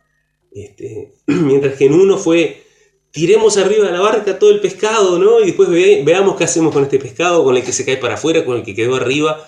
Este, 0.53 1.15
mientras 1.27 1.77
que 1.77 1.87
en 1.87 1.95
uno 1.95 2.17
fue, 2.17 2.65
tiremos 3.11 3.57
arriba 3.57 3.87
de 3.87 3.93
la 3.93 4.01
barca 4.01 4.39
todo 4.39 4.51
el 4.51 4.61
pescado, 4.61 5.19
¿no? 5.19 5.41
Y 5.41 5.47
después 5.47 5.69
ve- 5.69 6.03
veamos 6.05 6.37
qué 6.37 6.45
hacemos 6.45 6.73
con 6.73 6.85
este 6.85 6.99
pescado, 6.99 7.45
con 7.45 7.57
el 7.57 7.65
que 7.65 7.73
se 7.73 7.85
cae 7.85 7.97
para 7.99 8.15
afuera, 8.15 8.45
con 8.45 8.57
el 8.57 8.63
que 8.65 8.75
quedó 8.75 8.95
arriba. 8.97 9.47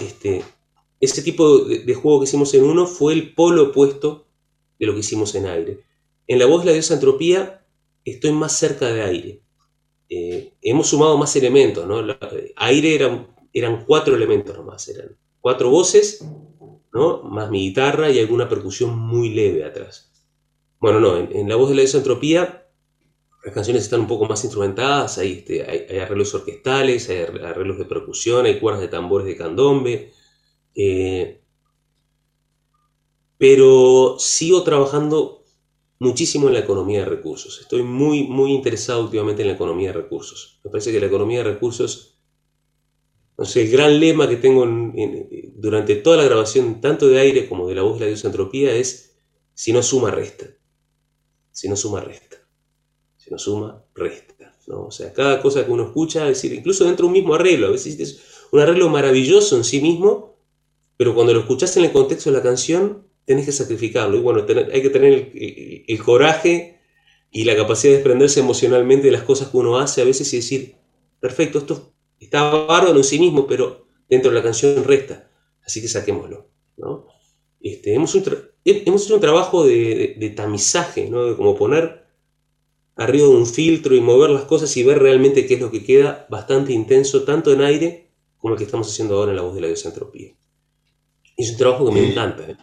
Este, 0.00 0.44
ese 1.00 1.22
tipo 1.22 1.58
de, 1.58 1.94
juego 1.94 2.20
que 2.20 2.24
hicimos 2.24 2.52
en 2.54 2.64
uno 2.64 2.86
fue 2.86 3.12
el 3.12 3.34
polo 3.34 3.64
opuesto 3.64 4.26
de 4.78 4.86
lo 4.86 4.94
que 4.94 5.00
hicimos 5.00 5.34
en 5.34 5.46
aire. 5.46 5.80
En 6.26 6.38
la 6.38 6.46
voz 6.46 6.60
de 6.60 6.66
la 6.66 6.72
diosa 6.72 6.94
entropía 6.94 7.64
estoy 8.04 8.32
más 8.32 8.52
cerca 8.52 8.92
de 8.92 9.02
aire. 9.02 9.40
Eh, 10.08 10.54
hemos 10.62 10.88
sumado 10.88 11.16
más 11.18 11.34
elementos, 11.36 11.86
¿no? 11.86 12.02
Aire 12.56 12.94
eran, 12.94 13.28
eran 13.52 13.84
cuatro 13.84 14.16
elementos 14.16 14.56
nomás, 14.56 14.88
eran 14.88 15.16
cuatro 15.40 15.70
voces, 15.70 16.24
¿no? 16.92 17.22
Más 17.22 17.50
mi 17.50 17.68
guitarra 17.68 18.10
y 18.10 18.18
alguna 18.18 18.48
percusión 18.48 18.98
muy 18.98 19.30
leve 19.30 19.64
atrás. 19.64 20.10
Bueno, 20.80 21.00
no, 21.00 21.16
en, 21.16 21.48
la 21.48 21.56
voz 21.56 21.68
de 21.70 21.76
la 21.76 21.82
desentropía 21.82 22.64
las 23.44 23.54
canciones 23.54 23.84
están 23.84 24.00
un 24.00 24.06
poco 24.08 24.26
más 24.26 24.42
instrumentadas, 24.44 25.18
hay, 25.18 25.32
este, 25.32 25.62
hay, 25.62 25.98
arreglos 25.98 26.34
orquestales, 26.34 27.08
hay 27.08 27.18
arre- 27.18 27.44
arreglos 27.44 27.78
de 27.78 27.84
percusión, 27.84 28.46
hay 28.46 28.58
cuerdas 28.58 28.82
de 28.82 28.88
tambores 28.88 29.26
de 29.26 29.36
candombe, 29.36 30.12
eh, 30.78 31.42
pero 33.36 34.16
sigo 34.18 34.62
trabajando 34.64 35.44
muchísimo 36.00 36.48
en 36.48 36.54
la 36.54 36.60
economía 36.60 37.00
de 37.00 37.04
recursos. 37.06 37.60
Estoy 37.60 37.82
muy, 37.82 38.24
muy 38.24 38.52
interesado 38.52 39.02
últimamente 39.02 39.42
en 39.42 39.48
la 39.48 39.54
economía 39.54 39.88
de 39.88 40.00
recursos. 40.02 40.60
Me 40.64 40.70
parece 40.70 40.92
que 40.92 41.00
la 41.00 41.06
economía 41.06 41.38
de 41.38 41.52
recursos 41.52 42.18
no 43.36 43.44
el 43.54 43.70
gran 43.70 44.00
lema 44.00 44.28
que 44.28 44.36
tengo 44.36 44.64
en- 44.64 44.92
en- 44.96 45.28
durante 45.56 45.96
toda 45.96 46.16
la 46.16 46.24
grabación, 46.24 46.80
tanto 46.80 47.06
de 47.08 47.18
aire 47.20 47.48
como 47.48 47.68
de 47.68 47.74
la 47.76 47.82
voz 47.82 47.94
de 47.98 48.00
la 48.00 48.06
diosa 48.08 48.26
entropía, 48.28 48.74
es 48.74 49.16
si 49.54 49.72
no 49.72 49.82
suma, 49.82 50.10
resta. 50.10 50.46
Si 51.52 51.68
no 51.68 51.76
suma, 51.76 52.00
resta. 52.00 52.36
Si 53.16 53.30
no 53.30 53.38
suma, 53.38 53.84
resta. 53.94 54.54
¿no? 54.68 54.86
O 54.86 54.90
sea, 54.90 55.12
cada 55.12 55.40
cosa 55.42 55.64
que 55.64 55.72
uno 55.72 55.84
escucha, 55.84 56.28
es 56.28 56.42
decir, 56.42 56.52
incluso 56.58 56.84
dentro 56.84 57.04
de 57.04 57.08
un 57.08 57.12
mismo 57.14 57.34
arreglo, 57.34 57.68
a 57.68 57.70
veces 57.70 57.98
es 58.00 58.20
un 58.52 58.60
arreglo 58.60 58.88
maravilloso 58.88 59.56
en 59.56 59.64
sí 59.64 59.80
mismo, 59.80 60.27
pero 60.98 61.14
cuando 61.14 61.32
lo 61.32 61.40
escuchás 61.40 61.74
en 61.76 61.84
el 61.84 61.92
contexto 61.92 62.28
de 62.28 62.36
la 62.36 62.42
canción, 62.42 63.06
tenés 63.24 63.46
que 63.46 63.52
sacrificarlo. 63.52 64.16
Y 64.16 64.20
bueno, 64.20 64.44
hay 64.72 64.82
que 64.82 64.90
tener 64.90 65.30
el, 65.86 66.02
coraje 66.02 66.80
y 67.30 67.44
la 67.44 67.54
capacidad 67.54 67.92
de 67.92 67.98
desprenderse 67.98 68.40
emocionalmente 68.40 69.06
de 69.06 69.12
las 69.12 69.22
cosas 69.22 69.48
que 69.48 69.56
uno 69.56 69.78
hace 69.78 70.02
a 70.02 70.04
veces 70.04 70.32
y 70.32 70.38
decir, 70.38 70.74
perfecto, 71.20 71.60
esto 71.60 71.92
está 72.18 72.50
bárbaro 72.50 72.96
en 72.96 73.04
sí 73.04 73.20
mismo, 73.20 73.46
pero 73.46 73.86
dentro 74.08 74.32
de 74.32 74.38
la 74.38 74.42
canción 74.42 74.82
resta, 74.82 75.30
así 75.64 75.80
que 75.80 75.86
saquémoslo. 75.86 76.50
¿no? 76.78 77.06
Este, 77.60 77.94
hemos, 77.94 78.12
hecho 78.16 79.14
un 79.14 79.20
trabajo 79.20 79.64
de, 79.64 80.32
tamizaje, 80.34 81.08
¿no? 81.08 81.26
de 81.26 81.36
como 81.36 81.54
poner 81.54 82.06
arriba 82.96 83.28
de 83.28 83.34
un 83.34 83.46
filtro 83.46 83.94
y 83.94 84.00
mover 84.00 84.30
las 84.30 84.44
cosas 84.46 84.76
y 84.76 84.82
ver 84.82 84.98
realmente 84.98 85.46
qué 85.46 85.54
es 85.54 85.60
lo 85.60 85.70
que 85.70 85.84
queda, 85.84 86.26
bastante 86.28 86.72
intenso, 86.72 87.22
tanto 87.22 87.52
en 87.52 87.60
aire 87.60 88.10
como 88.38 88.54
el 88.54 88.58
que 88.58 88.64
estamos 88.64 88.88
haciendo 88.88 89.16
ahora 89.16 89.30
en 89.30 89.36
la 89.36 89.42
voz 89.42 89.54
de 89.54 89.60
la 89.60 89.68
diosa 89.68 89.90
entropía. 89.90 90.30
Y 90.30 90.37
es 91.38 91.52
un 91.52 91.56
trabajo 91.56 91.86
que 91.86 91.92
me 91.92 92.10
encanta. 92.10 92.42
¿eh? 92.42 92.56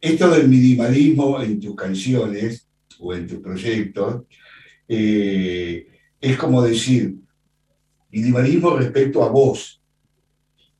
Esto 0.00 0.28
del 0.30 0.48
minimalismo 0.48 1.40
en 1.40 1.60
tus 1.60 1.74
canciones 1.76 2.68
o 2.98 3.14
en 3.14 3.26
tus 3.26 3.38
proyectos 3.38 4.24
eh, 4.88 5.86
es 6.20 6.36
como 6.36 6.62
decir, 6.62 7.14
minimalismo 8.10 8.76
respecto 8.76 9.22
a 9.22 9.28
vos, 9.28 9.80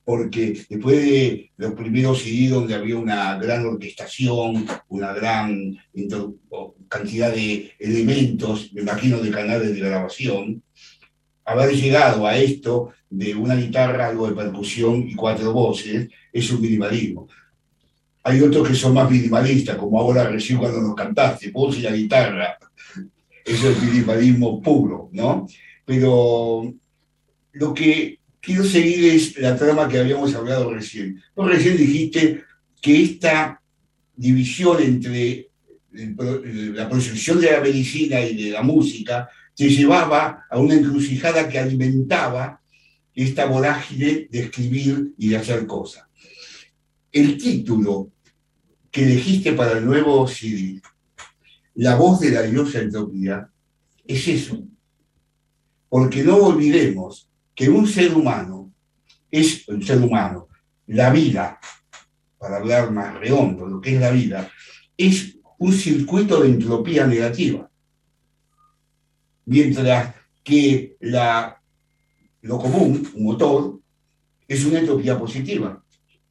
porque 0.04 0.64
después 0.68 0.96
de 0.96 1.50
los 1.56 1.74
primeros 1.74 2.22
CD 2.22 2.48
donde 2.48 2.74
había 2.74 2.96
una 2.96 3.36
gran 3.38 3.66
orquestación, 3.66 4.66
una 4.88 5.12
gran 5.12 5.76
cantidad 6.88 7.32
de 7.32 7.72
elementos, 7.78 8.72
me 8.72 8.82
imagino 8.82 9.20
de 9.20 9.30
canales 9.30 9.74
de 9.74 9.80
grabación, 9.80 10.62
haber 11.46 11.74
llegado 11.74 12.26
a 12.26 12.36
esto 12.36 12.92
de 13.08 13.34
una 13.34 13.54
guitarra, 13.54 14.08
algo 14.08 14.28
de 14.28 14.34
percusión 14.34 15.08
y 15.08 15.14
cuatro 15.14 15.52
voces, 15.52 16.08
es 16.32 16.50
un 16.50 16.60
minimalismo. 16.60 17.28
Hay 18.24 18.40
otros 18.40 18.68
que 18.68 18.74
son 18.74 18.92
más 18.92 19.08
minimalistas, 19.08 19.76
como 19.76 20.00
ahora 20.00 20.28
recién 20.28 20.58
cuando 20.58 20.80
nos 20.80 20.96
cantaste, 20.96 21.52
voz 21.52 21.78
y 21.78 21.82
la 21.82 21.92
guitarra. 21.92 22.58
Eso 23.44 23.70
es 23.70 23.80
minimalismo 23.80 24.60
puro, 24.60 25.08
¿no? 25.12 25.46
Pero 25.84 26.74
lo 27.52 27.72
que 27.72 28.18
quiero 28.40 28.64
seguir 28.64 29.14
es 29.14 29.38
la 29.38 29.56
trama 29.56 29.88
que 29.88 30.00
habíamos 30.00 30.34
hablado 30.34 30.74
recién. 30.74 31.22
Vos 31.36 31.48
recién 31.48 31.76
dijiste 31.76 32.42
que 32.82 33.02
esta 33.04 33.62
división 34.16 34.82
entre 34.82 35.48
la 35.92 36.88
proyección 36.88 37.40
de 37.40 37.52
la 37.52 37.60
medicina 37.60 38.20
y 38.20 38.44
de 38.44 38.50
la 38.50 38.62
música 38.62 39.28
te 39.56 39.70
llevaba 39.70 40.44
a 40.50 40.58
una 40.58 40.74
encrucijada 40.74 41.48
que 41.48 41.58
alimentaba 41.58 42.60
esta 43.14 43.46
vorágine 43.46 44.28
de 44.30 44.40
escribir 44.40 45.14
y 45.16 45.30
de 45.30 45.38
hacer 45.38 45.66
cosas. 45.66 46.04
El 47.10 47.38
título 47.38 48.12
que 48.90 49.04
elegiste 49.04 49.54
para 49.54 49.78
el 49.78 49.86
nuevo 49.86 50.28
CD, 50.28 50.80
La 51.74 51.96
voz 51.96 52.20
de 52.20 52.30
la 52.30 52.42
diosa 52.42 52.80
entropía, 52.80 53.48
es 54.06 54.28
eso. 54.28 54.62
Porque 55.88 56.22
no 56.22 56.36
olvidemos 56.36 57.28
que 57.54 57.70
un 57.70 57.86
ser 57.86 58.14
humano 58.14 58.72
es 59.30 59.66
un 59.68 59.82
ser 59.82 60.02
humano. 60.02 60.48
La 60.86 61.10
vida, 61.10 61.58
para 62.38 62.58
hablar 62.58 62.92
más 62.92 63.14
redondo, 63.14 63.66
lo 63.66 63.80
que 63.80 63.94
es 63.94 64.00
la 64.00 64.10
vida, 64.10 64.50
es 64.96 65.36
un 65.58 65.72
circuito 65.72 66.42
de 66.42 66.50
entropía 66.50 67.06
negativa. 67.06 67.68
Mientras 69.46 70.14
que 70.44 70.96
la, 71.00 71.60
lo 72.42 72.58
común, 72.58 73.08
un 73.14 73.24
motor, 73.24 73.80
es 74.46 74.64
una 74.64 74.80
entropía 74.80 75.18
positiva. 75.18 75.82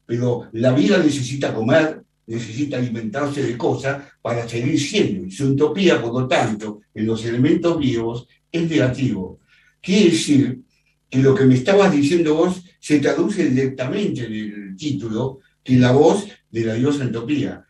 Pero 0.06 0.48
la 0.52 0.72
vida 0.72 0.98
necesita 0.98 1.52
comer, 1.52 2.02
necesita 2.26 2.76
alimentarse 2.76 3.42
de 3.42 3.58
cosas 3.58 4.04
para 4.22 4.48
seguir 4.48 4.80
siendo. 4.80 5.30
Su 5.30 5.46
entropía, 5.46 6.00
por 6.00 6.12
lo 6.12 6.28
tanto, 6.28 6.80
en 6.94 7.06
los 7.06 7.24
elementos 7.24 7.78
vivos 7.78 8.26
es 8.50 8.70
negativo. 8.70 9.40
Quiere 9.80 10.10
decir 10.10 10.60
que 11.08 11.18
lo 11.18 11.34
que 11.34 11.44
me 11.44 11.54
estabas 11.54 11.92
diciendo 11.92 12.34
vos 12.34 12.62
se 12.80 13.00
traduce 13.00 13.48
directamente 13.48 14.26
en 14.26 14.32
el 14.32 14.76
título, 14.76 15.40
que 15.62 15.76
la 15.76 15.92
voz 15.92 16.26
de 16.50 16.64
la 16.64 16.74
diosa 16.74 17.04
entropía. 17.04 17.64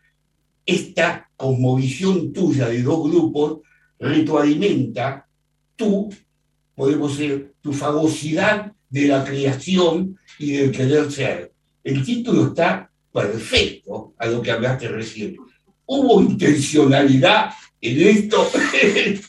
esta 0.67 1.29
cosmovisión 1.35 2.33
tuya 2.33 2.67
de 2.67 2.83
dos 2.83 3.09
grupos 3.09 3.61
retroalimenta 3.99 5.26
tu, 5.77 6.13
podemos 6.75 7.17
decir, 7.17 7.53
tu 7.61 7.71
fagosidad 7.71 8.73
de 8.89 9.07
la 9.07 9.23
creación 9.23 10.19
y 10.37 10.51
del 10.53 10.71
querer 10.71 11.09
ser. 11.11 11.53
El 11.83 12.03
título 12.03 12.47
está 12.47 12.91
perfecto 13.13 14.13
a 14.17 14.27
lo 14.27 14.41
que 14.41 14.51
hablaste 14.51 14.89
recién. 14.89 15.37
¿Hubo 15.85 16.21
intencionalidad 16.21 17.51
en 17.79 18.07
esto? 18.07 18.49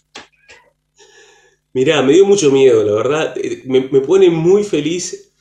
Mirá, 1.72 2.02
me 2.02 2.14
dio 2.14 2.26
mucho 2.26 2.50
miedo, 2.50 2.82
la 2.82 2.92
verdad. 2.92 3.36
Me, 3.66 3.88
me 3.88 4.00
pone 4.00 4.30
muy 4.30 4.64
feliz. 4.64 5.32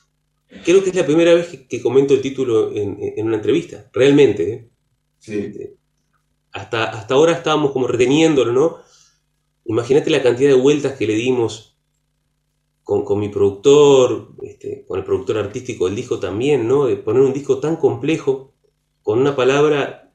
Creo 0.64 0.84
que 0.84 0.92
es 0.92 0.96
la 0.96 1.06
primera 1.06 1.34
vez 1.34 1.48
que, 1.48 1.68
que 1.68 1.82
comento 1.82 2.14
el 2.14 2.22
título 2.22 2.72
en, 2.72 2.98
en 3.00 3.26
una 3.26 3.38
entrevista. 3.38 3.90
Realmente. 3.92 4.54
¿eh? 4.54 4.70
Sí. 5.18 5.54
Hasta, 6.52 6.86
hasta 6.86 7.14
ahora 7.14 7.34
estábamos 7.34 7.72
como 7.72 7.88
reteniéndolo, 7.88 8.52
¿no? 8.54 8.78
Imagínate 9.68 10.10
la 10.10 10.24
cantidad 10.24 10.50
de 10.50 10.56
vueltas 10.56 10.98
que 10.98 11.08
le 11.08 11.16
dimos 11.16 11.78
con, 12.84 13.04
con 13.04 13.20
mi 13.20 13.28
productor, 13.28 14.30
este, 14.44 14.86
con 14.88 14.98
el 14.98 15.06
productor 15.06 15.38
artístico 15.38 15.86
del 15.86 15.96
disco 15.96 16.20
también, 16.20 16.68
¿no? 16.68 16.86
De 16.86 16.96
poner 16.96 17.22
un 17.22 17.34
disco 17.34 17.60
tan 17.60 17.76
complejo 17.76 18.54
con 19.04 19.20
una 19.20 19.36
palabra 19.36 20.14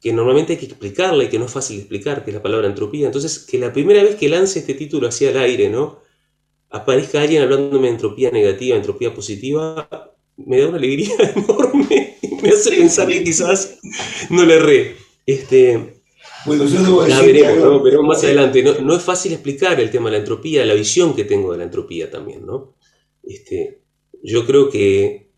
que 0.00 0.12
normalmente 0.12 0.54
hay 0.54 0.58
que 0.58 0.66
explicarla 0.66 1.24
y 1.24 1.28
que 1.28 1.38
no 1.38 1.44
es 1.44 1.52
fácil 1.52 1.78
explicar, 1.78 2.24
que 2.24 2.30
es 2.30 2.34
la 2.34 2.42
palabra 2.42 2.66
entropía. 2.66 3.06
Entonces, 3.06 3.40
que 3.40 3.58
la 3.58 3.72
primera 3.72 4.02
vez 4.02 4.16
que 4.16 4.28
lance 4.28 4.60
este 4.60 4.74
título 4.74 5.08
hacia 5.08 5.30
el 5.30 5.36
aire, 5.36 5.68
¿no? 5.68 6.00
Aparezca 6.70 7.20
alguien 7.20 7.42
hablándome 7.42 7.88
de 7.88 7.94
entropía 7.94 8.30
negativa, 8.30 8.76
entropía 8.76 9.14
positiva, 9.14 9.88
me 10.36 10.60
da 10.60 10.68
una 10.68 10.78
alegría 10.78 11.14
enorme 11.36 12.18
y 12.22 12.34
me 12.36 12.48
hace 12.50 12.70
pensar 12.70 13.08
que 13.08 13.22
quizás 13.22 13.78
no 14.30 14.44
le 14.44 14.54
erré. 14.54 14.96
Este, 15.26 15.95
Bueno, 16.46 16.64
yo 16.64 16.82
debo 16.82 17.06
ya 17.06 17.20
decir 17.20 17.34
veremos, 17.34 17.64
¿no? 17.64 17.82
Veremos 17.82 18.06
más 18.06 18.24
adelante. 18.24 18.62
No, 18.62 18.78
no 18.80 18.96
es 18.96 19.02
fácil 19.02 19.32
explicar 19.32 19.80
el 19.80 19.90
tema 19.90 20.06
de 20.06 20.12
la 20.12 20.18
entropía, 20.18 20.64
la 20.64 20.74
visión 20.74 21.14
que 21.14 21.24
tengo 21.24 21.52
de 21.52 21.58
la 21.58 21.64
entropía 21.64 22.10
también, 22.10 22.46
¿no? 22.46 22.76
Este, 23.22 23.82
yo 24.22 24.46
creo 24.46 24.70
que 24.70 25.32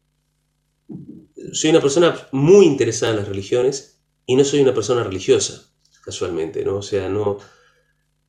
soy 1.53 1.71
una 1.71 1.81
persona 1.81 2.29
muy 2.33 2.67
interesada 2.67 3.13
en 3.13 3.19
las 3.19 3.29
religiones 3.29 4.03
y 4.27 4.37
no 4.37 4.45
soy 4.45 4.61
una 4.61 4.75
persona 4.75 5.03
religiosa, 5.03 5.73
casualmente, 6.05 6.65
¿no? 6.65 6.77
O 6.77 6.83
sea, 6.83 7.09
no, 7.09 7.39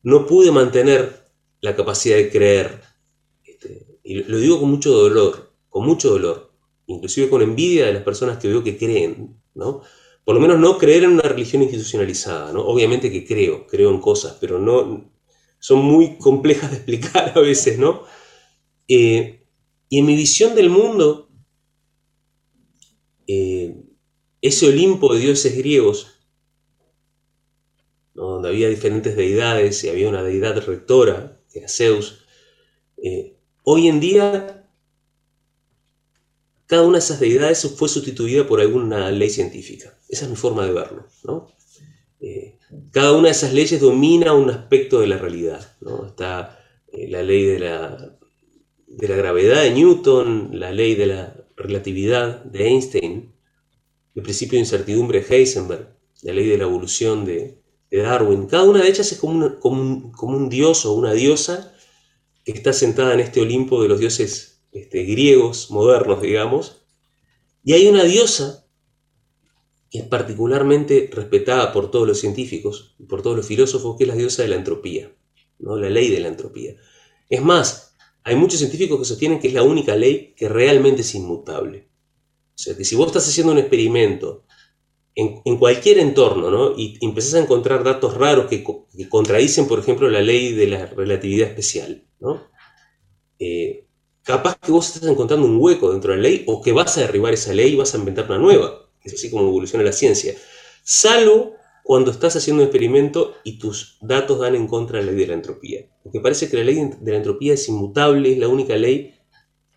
no 0.02 0.26
pude 0.26 0.50
mantener 0.50 1.30
la 1.60 1.76
capacidad 1.76 2.16
de 2.16 2.30
creer. 2.30 2.80
Este, 3.44 3.98
y 4.02 4.22
lo 4.24 4.38
digo 4.38 4.60
con 4.60 4.70
mucho 4.70 4.92
dolor, 4.92 5.54
con 5.68 5.84
mucho 5.84 6.10
dolor, 6.10 6.52
inclusive 6.86 7.28
con 7.28 7.42
envidia 7.42 7.86
de 7.86 7.92
las 7.92 8.02
personas 8.02 8.38
que 8.38 8.48
veo 8.48 8.64
que 8.64 8.78
creen, 8.78 9.40
¿no? 9.54 9.82
Por 10.30 10.36
lo 10.36 10.42
menos 10.42 10.60
no 10.60 10.78
creer 10.78 11.02
en 11.02 11.14
una 11.14 11.22
religión 11.22 11.60
institucionalizada, 11.60 12.52
¿no? 12.52 12.64
Obviamente 12.64 13.10
que 13.10 13.26
creo, 13.26 13.66
creo 13.66 13.90
en 13.90 14.00
cosas, 14.00 14.36
pero 14.40 14.60
no 14.60 15.10
son 15.58 15.80
muy 15.80 16.18
complejas 16.18 16.70
de 16.70 16.76
explicar 16.76 17.32
a 17.34 17.40
veces, 17.40 17.80
¿no? 17.80 18.04
Eh, 18.86 19.44
y 19.88 19.98
en 19.98 20.06
mi 20.06 20.14
visión 20.14 20.54
del 20.54 20.70
mundo, 20.70 21.32
eh, 23.26 23.82
ese 24.40 24.68
Olimpo 24.68 25.12
de 25.12 25.18
dioses 25.18 25.56
griegos, 25.56 26.20
donde 28.14 28.50
había 28.50 28.68
diferentes 28.68 29.16
deidades 29.16 29.82
y 29.82 29.88
había 29.88 30.08
una 30.08 30.22
deidad 30.22 30.64
rectora, 30.64 31.42
que 31.52 31.58
era 31.58 31.68
Zeus, 31.68 32.24
eh, 33.02 33.36
hoy 33.64 33.88
en 33.88 33.98
día 33.98 34.64
cada 36.66 36.82
una 36.82 36.98
de 36.98 37.04
esas 37.04 37.18
deidades 37.18 37.68
fue 37.76 37.88
sustituida 37.88 38.46
por 38.46 38.60
alguna 38.60 39.10
ley 39.10 39.28
científica. 39.28 39.96
Esa 40.10 40.24
es 40.24 40.30
mi 40.30 40.36
forma 40.36 40.66
de 40.66 40.72
verlo, 40.72 41.06
¿no? 41.24 41.46
Eh, 42.20 42.58
cada 42.90 43.12
una 43.12 43.28
de 43.28 43.32
esas 43.32 43.52
leyes 43.52 43.80
domina 43.80 44.34
un 44.34 44.50
aspecto 44.50 45.00
de 45.00 45.06
la 45.06 45.16
realidad, 45.16 45.76
¿no? 45.80 46.06
Está 46.06 46.58
eh, 46.92 47.08
la 47.08 47.22
ley 47.22 47.44
de 47.44 47.58
la, 47.60 48.18
de 48.86 49.08
la 49.08 49.16
gravedad 49.16 49.62
de 49.62 49.70
Newton, 49.70 50.50
la 50.52 50.72
ley 50.72 50.96
de 50.96 51.06
la 51.06 51.36
relatividad 51.56 52.44
de 52.44 52.66
Einstein, 52.66 53.32
el 54.14 54.22
principio 54.22 54.56
de 54.56 54.64
incertidumbre 54.64 55.20
de 55.20 55.36
Heisenberg, 55.36 55.88
la 56.22 56.32
ley 56.32 56.48
de 56.48 56.58
la 56.58 56.64
evolución 56.64 57.24
de, 57.24 57.58
Darwin. 57.92 58.46
Cada 58.46 58.62
una 58.62 58.82
de 58.82 58.88
ellas 58.88 59.10
es 59.10 59.18
como 59.18 59.32
un, 59.62 60.12
como 60.12 60.36
un 60.36 60.48
dios 60.48 60.86
o 60.86 60.92
una 60.92 61.12
diosa 61.12 61.74
que 62.44 62.52
está 62.52 62.72
sentada 62.72 63.14
en 63.14 63.18
este 63.18 63.40
Olimpo 63.40 63.82
de 63.82 63.88
los 63.88 63.98
dioses 63.98 64.62
este, 64.70 65.02
griegos, 65.02 65.72
modernos, 65.72 66.22
digamos. 66.22 66.82
Y 67.64 67.72
hay 67.72 67.88
una 67.88 68.04
diosa 68.04 68.59
que 69.90 69.98
es 70.00 70.04
particularmente 70.06 71.10
respetada 71.12 71.72
por 71.72 71.90
todos 71.90 72.06
los 72.06 72.20
científicos 72.20 72.94
y 72.98 73.04
por 73.04 73.22
todos 73.22 73.36
los 73.36 73.46
filósofos, 73.46 73.96
que 73.96 74.04
es 74.04 74.08
la 74.08 74.14
diosa 74.16 74.42
de 74.42 74.48
la 74.48 74.56
entropía, 74.56 75.12
¿no? 75.58 75.76
la 75.76 75.90
ley 75.90 76.10
de 76.10 76.20
la 76.20 76.28
entropía. 76.28 76.76
Es 77.28 77.42
más, 77.42 77.96
hay 78.24 78.36
muchos 78.36 78.58
científicos 78.60 78.98
que 78.98 79.04
sostienen 79.04 79.40
que 79.40 79.48
es 79.48 79.54
la 79.54 79.62
única 79.64 79.96
ley 79.96 80.34
que 80.36 80.48
realmente 80.48 81.02
es 81.02 81.14
inmutable. 81.14 81.88
O 82.54 82.58
sea, 82.62 82.76
que 82.76 82.84
si 82.84 82.96
vos 82.96 83.08
estás 83.08 83.28
haciendo 83.28 83.52
un 83.52 83.58
experimento 83.58 84.44
en, 85.14 85.42
en 85.44 85.58
cualquier 85.58 85.98
entorno, 85.98 86.50
¿no? 86.50 86.74
Y 86.78 86.98
empezás 87.04 87.34
a 87.34 87.40
encontrar 87.40 87.84
datos 87.84 88.14
raros 88.16 88.46
que, 88.46 88.62
co- 88.64 88.88
que 88.96 89.08
contradicen, 89.08 89.68
por 89.68 89.78
ejemplo, 89.80 90.08
la 90.10 90.20
ley 90.22 90.52
de 90.52 90.66
la 90.68 90.86
relatividad 90.86 91.48
especial, 91.48 92.06
¿no? 92.20 92.48
Eh, 93.38 93.86
capaz 94.22 94.58
que 94.60 94.72
vos 94.72 94.86
estás 94.94 95.10
encontrando 95.10 95.46
un 95.46 95.58
hueco 95.60 95.90
dentro 95.92 96.12
de 96.12 96.18
la 96.18 96.22
ley 96.24 96.44
o 96.46 96.62
que 96.62 96.72
vas 96.72 96.96
a 96.98 97.02
derribar 97.02 97.34
esa 97.34 97.54
ley 97.54 97.72
y 97.74 97.76
vas 97.76 97.94
a 97.94 97.98
inventar 97.98 98.26
una 98.26 98.38
nueva. 98.38 98.89
Es 99.04 99.14
así 99.14 99.30
como 99.30 99.48
evoluciona 99.48 99.84
la 99.84 99.92
ciencia. 99.92 100.34
Salvo 100.82 101.54
cuando 101.84 102.10
estás 102.10 102.36
haciendo 102.36 102.62
un 102.62 102.68
experimento 102.68 103.34
y 103.44 103.58
tus 103.58 103.98
datos 104.00 104.38
dan 104.38 104.54
en 104.54 104.66
contra 104.66 104.98
de 104.98 105.06
la 105.06 105.12
ley 105.12 105.20
de 105.20 105.26
la 105.28 105.34
entropía. 105.34 105.86
Porque 106.02 106.20
parece 106.20 106.48
que 106.48 106.56
la 106.56 106.64
ley 106.64 106.90
de 107.00 107.10
la 107.10 107.18
entropía 107.18 107.54
es 107.54 107.68
inmutable, 107.68 108.32
es 108.32 108.38
la 108.38 108.48
única 108.48 108.76
ley 108.76 109.14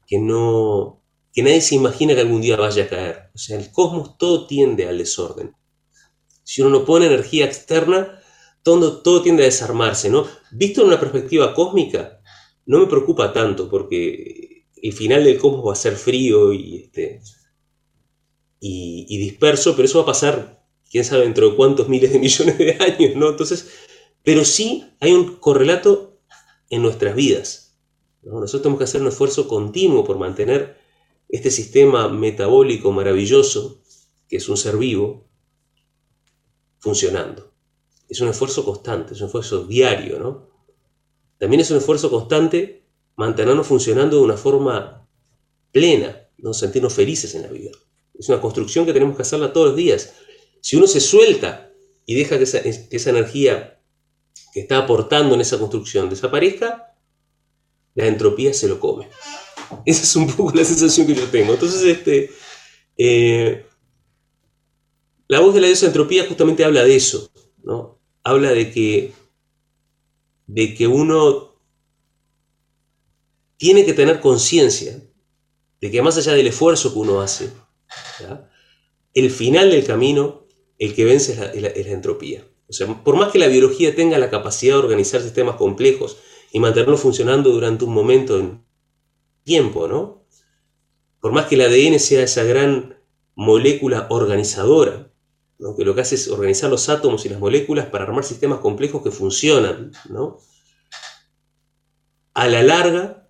que 0.05 0.19
no 0.19 1.03
que 1.33 1.41
nadie 1.41 1.61
se 1.61 1.75
imagina 1.75 2.13
que 2.13 2.21
algún 2.21 2.41
día 2.41 2.55
vaya 2.55 2.83
a 2.83 2.87
caer. 2.87 3.31
O 3.33 3.37
sea, 3.37 3.57
el 3.57 3.71
cosmos 3.71 4.17
todo 4.17 4.45
tiende 4.45 4.87
al 4.87 4.99
desorden. 4.99 5.55
Si 6.43 6.61
uno 6.61 6.69
no 6.69 6.85
pone 6.85 7.07
energía 7.07 7.45
externa, 7.45 8.21
todo, 8.61 9.01
todo 9.01 9.23
tiende 9.23 9.43
a 9.43 9.47
desarmarse. 9.47 10.11
Visto 10.51 10.81
en 10.81 10.87
una 10.87 10.99
perspectiva 10.99 11.53
cósmica, 11.55 12.21
no 12.65 12.79
me 12.79 12.85
preocupa 12.85 13.33
tanto 13.33 13.69
porque 13.69 14.67
el 14.81 14.93
final 14.93 15.23
del 15.23 15.39
cosmos 15.39 15.67
va 15.67 15.73
a 15.73 15.77
ser 15.77 15.95
frío 15.95 16.53
y, 16.53 16.83
este, 16.83 17.21
y, 18.65 19.17
disperso, 19.17 19.75
pero 19.75 19.85
eso 19.85 19.97
va 19.97 20.03
a 20.03 20.07
pasar, 20.07 20.65
quién 20.89 21.03
sabe, 21.03 21.23
dentro 21.23 21.49
de 21.49 21.55
cuántos 21.57 21.89
miles 21.89 22.13
de 22.13 22.19
millones 22.19 22.57
de 22.57 22.77
años, 22.79 23.15
¿no? 23.17 23.29
Entonces, 23.29 23.69
pero 24.23 24.45
sí 24.45 24.85
hay 25.01 25.11
un 25.11 25.35
correlato 25.35 26.21
en 26.69 26.81
nuestras 26.81 27.13
vidas. 27.13 27.77
¿no? 28.21 28.39
Nosotros 28.39 28.61
tenemos 28.61 28.77
que 28.77 28.85
hacer 28.85 29.01
un 29.01 29.09
esfuerzo 29.09 29.49
continuo 29.49 30.05
por 30.05 30.17
mantener 30.17 30.77
este 31.27 31.51
sistema 31.51 32.07
metabólico 32.07 32.93
maravilloso, 32.93 33.81
que 34.29 34.37
es 34.37 34.47
un 34.47 34.55
ser 34.55 34.77
vivo, 34.77 35.27
funcionando. 36.79 37.51
Es 38.07 38.21
un 38.21 38.29
esfuerzo 38.29 38.63
constante, 38.63 39.13
es 39.13 39.19
un 39.19 39.25
esfuerzo 39.25 39.65
diario, 39.65 40.19
¿no? 40.19 40.49
También 41.37 41.59
es 41.59 41.69
un 41.71 41.77
esfuerzo 41.77 42.09
constante 42.09 42.85
mantenernos 43.17 43.67
funcionando 43.67 44.17
de 44.17 44.23
una 44.23 44.37
forma 44.37 45.05
plena, 45.71 46.29
¿no? 46.37 46.53
sentirnos 46.53 46.93
felices 46.93 47.35
en 47.35 47.41
la 47.41 47.49
vida. 47.49 47.71
Es 48.17 48.29
una 48.29 48.41
construcción 48.41 48.85
que 48.85 48.93
tenemos 48.93 49.15
que 49.15 49.21
hacerla 49.23 49.53
todos 49.53 49.67
los 49.67 49.75
días. 49.75 50.13
Si 50.61 50.75
uno 50.75 50.87
se 50.87 50.99
suelta 50.99 51.71
y 52.05 52.15
deja 52.15 52.37
que 52.37 52.43
esa, 52.43 53.09
energía 53.09 53.81
que 54.53 54.61
está 54.61 54.77
aportando 54.77 55.35
en 55.35 55.41
esa 55.41 55.57
construcción 55.57 56.09
desaparezca, 56.09 56.95
la 57.95 58.07
entropía 58.07 58.53
se 58.53 58.67
lo 58.67 58.79
come. 58.79 59.09
Esa 59.85 60.03
es 60.03 60.15
un 60.15 60.27
poco 60.27 60.55
la 60.55 60.63
sensación 60.63 61.07
que 61.07 61.15
yo 61.15 61.27
tengo. 61.27 61.53
Entonces, 61.53 61.83
este, 61.83 62.29
eh, 62.97 63.65
la 65.27 65.39
voz 65.39 65.53
de 65.55 65.61
la 65.61 65.67
diosa 65.67 65.87
entropía 65.87 66.27
justamente 66.27 66.63
habla 66.63 66.83
de 66.83 66.95
eso, 66.95 67.31
¿no? 67.63 67.99
Habla 68.23 68.51
de 68.51 68.71
que, 68.71 69.13
de 70.47 70.75
que 70.75 70.87
uno 70.87 71.53
tiene 73.57 73.85
que 73.85 73.93
tener 73.93 74.19
conciencia 74.19 75.01
de 75.79 75.91
que 75.91 76.01
más 76.01 76.17
allá 76.17 76.33
del 76.33 76.47
esfuerzo 76.47 76.93
que 76.93 76.99
uno 76.99 77.21
hace, 77.21 77.51
el 79.13 79.31
final 79.31 79.71
del 79.71 79.85
camino, 79.85 80.47
el 80.79 80.93
que 80.93 81.05
vence 81.05 81.33
es 81.53 81.61
la 81.61 81.91
entropía. 81.93 82.45
O 82.67 82.73
sea, 82.73 82.87
por 83.03 83.15
más 83.15 83.31
que 83.31 83.39
la 83.39 83.47
biología 83.47 83.95
tenga 83.95 84.17
la 84.17 84.29
capacidad 84.29 84.73
de 84.73 84.79
organizar 84.79 85.21
sistemas 85.21 85.57
complejos 85.57 86.17
y 86.51 86.59
mantenerlos 86.59 87.01
funcionando 87.01 87.51
durante 87.51 87.85
un 87.85 87.93
momento 87.93 88.39
en 88.39 88.63
tiempo, 89.43 89.87
¿no? 89.87 90.25
Por 91.19 91.31
más 91.33 91.47
que 91.47 91.55
el 91.55 91.61
ADN 91.61 91.99
sea 91.99 92.23
esa 92.23 92.43
gran 92.43 92.99
molécula 93.35 94.07
organizadora, 94.09 95.11
¿no? 95.57 95.75
que 95.75 95.85
lo 95.85 95.95
que 95.95 96.01
hace 96.01 96.15
es 96.15 96.27
organizar 96.27 96.69
los 96.69 96.89
átomos 96.89 97.25
y 97.25 97.29
las 97.29 97.39
moléculas 97.39 97.87
para 97.87 98.05
armar 98.05 98.23
sistemas 98.23 98.59
complejos 98.59 99.03
que 99.03 99.11
funcionan, 99.11 99.91
¿no? 100.09 100.39
A 102.33 102.47
la 102.47 102.63
larga, 102.63 103.29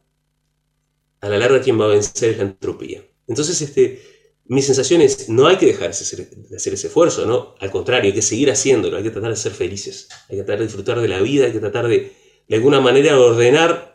a 1.22 1.30
la 1.30 1.38
larga 1.38 1.61
quien 1.61 1.80
va 1.80 1.86
a 1.86 1.89
vencer 1.89 2.32
es 2.32 2.38
la 2.38 2.43
entropía. 2.43 3.03
Entonces, 3.28 3.61
este, 3.61 4.01
mi 4.46 4.62
sensación 4.62 5.02
es, 5.02 5.30
no 5.30 5.48
hay 5.48 5.58
que 5.58 5.68
dejar 5.68 5.88
de 5.88 5.89
hacer, 5.89 6.28
ese 6.52 6.88
esfuerzo, 6.88 7.26
¿no? 7.26 7.56
Al 7.60 7.72
contrario, 7.72 8.10
hay 8.10 8.14
que 8.14 8.22
seguir 8.22 8.52
haciéndolo, 8.52 8.98
hay 8.98 9.04
que 9.04 9.10
tratar 9.10 9.32
de 9.32 9.38
ser 9.38 9.54
felices, 9.54 10.10
hay 10.30 10.38
que 10.38 10.44
tratar 10.44 10.60
de 10.60 10.66
disfrutar 10.66 11.00
de 11.00 11.08
la 11.08 11.22
vida, 11.22 11.46
hay 11.46 11.54
que 11.54 11.60
tratar 11.60 11.88
de, 11.88 12.14
de 12.48 12.56
alguna 12.56 12.82
manera, 12.82 13.20
ordenar 13.20 13.94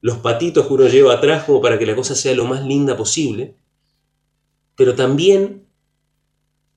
los 0.00 0.18
patitos 0.18 0.66
que 0.66 0.72
uno 0.72 0.88
lleva 0.88 1.14
atrás 1.14 1.44
como 1.44 1.60
para 1.60 1.78
que 1.78 1.86
la 1.86 1.96
cosa 1.96 2.14
sea 2.14 2.34
lo 2.34 2.44
más 2.44 2.64
linda 2.64 2.96
posible. 2.96 3.56
Pero 4.76 4.94
también 4.94 5.68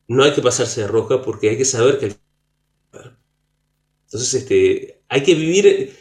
no 0.07 0.23
hay 0.23 0.33
que 0.33 0.41
pasarse 0.41 0.81
de 0.81 0.87
roja 0.87 1.21
porque 1.21 1.49
hay 1.49 1.57
que 1.57 1.65
saber 1.65 1.99
que... 1.99 2.15
Entonces, 4.05 4.33
este, 4.33 5.03
hay 5.07 5.23
que 5.23 5.35
vivir... 5.35 5.95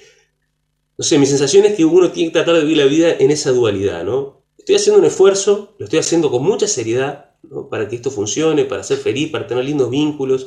No 0.99 1.05
sé, 1.05 1.19
mi 1.19 1.27
sensación 1.27 1.65
es 1.65 1.75
que 1.75 1.85
uno 1.85 2.11
tiene 2.11 2.31
que 2.31 2.35
tratar 2.35 2.57
de 2.57 2.63
vivir 2.63 2.79
la 2.79 2.85
vida 2.85 3.17
en 3.19 3.31
esa 3.31 3.51
dualidad, 3.51 4.05
¿no? 4.05 4.42
Estoy 4.63 4.77
haciendo 4.77 5.01
un 5.01 5.07
esfuerzo, 5.07 5.75
lo 5.77 5.87
estoy 5.87 5.99
haciendo 5.99 6.31
con 6.31 6.45
mucha 6.45 6.69
seriedad, 6.69 7.33
para 7.69 7.89
que 7.89 7.97
esto 7.97 8.13
funcione, 8.13 8.65
para 8.65 8.85
ser 8.85 8.99
feliz, 8.99 9.29
para 9.33 9.45
tener 9.45 9.65
lindos 9.65 9.91
vínculos, 9.91 10.47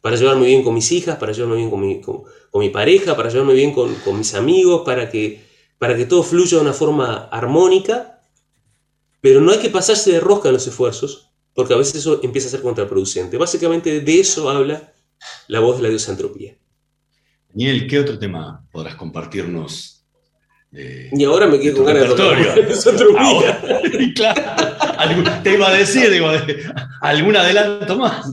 para 0.00 0.16
llevarme 0.16 0.46
bien 0.46 0.64
con 0.64 0.74
mis 0.74 0.90
hijas, 0.90 1.16
para 1.16 1.30
llevarme 1.30 1.58
bien 1.58 1.70
con 1.70 1.80
mi, 1.80 2.00
con, 2.00 2.24
mi 2.54 2.70
pareja, 2.70 3.16
para 3.16 3.28
llevarme 3.28 3.54
bien 3.54 3.72
con, 3.72 3.94
mis 4.18 4.34
amigos, 4.34 4.82
para 4.84 5.08
que, 5.08 5.44
para 5.78 5.96
que 5.96 6.06
todo 6.06 6.24
fluya 6.24 6.56
de 6.56 6.64
una 6.64 6.72
forma 6.72 7.28
armónica, 7.30 8.20
pero 9.20 9.40
no 9.40 9.52
hay 9.52 9.58
que 9.58 9.70
pasarse 9.70 10.10
de 10.10 10.18
rosca 10.18 10.48
en 10.48 10.54
los 10.54 10.66
esfuerzos, 10.66 11.30
porque 11.54 11.74
a 11.74 11.76
veces 11.76 11.94
eso 11.94 12.18
empieza 12.24 12.48
a 12.48 12.50
ser 12.50 12.62
contraproducente. 12.62 13.38
Básicamente 13.38 14.00
de 14.00 14.20
eso 14.20 14.50
habla 14.50 14.92
la 15.46 15.60
voz 15.60 15.76
de 15.76 15.84
la 15.84 15.88
diosa 15.88 16.10
entropía. 16.10 16.58
Daniel, 17.50 17.86
¿qué 17.86 18.00
otro 18.00 18.18
tema 18.18 18.66
podrás 18.72 18.96
compartirnos? 18.96 19.91
De, 20.72 21.10
y 21.12 21.24
ahora 21.24 21.46
me 21.46 21.60
quedo 21.60 21.76
con 21.76 21.86
ganas 21.86 22.02
de 22.02 22.08
tocar 22.08 22.38
claro, 24.14 24.42
te 25.42 25.52
iba 25.52 25.68
a 25.68 25.72
decir, 25.74 26.10
digo, 26.10 26.28
algún 27.00 27.36
adelanto 27.36 27.98
más. 27.98 28.32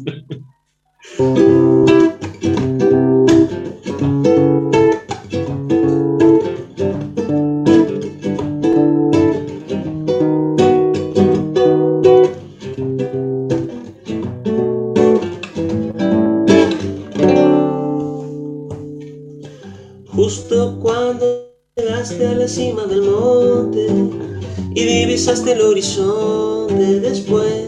Divisaste 25.30 25.52
el 25.52 25.62
horizonte 25.62 27.00
después 27.02 27.68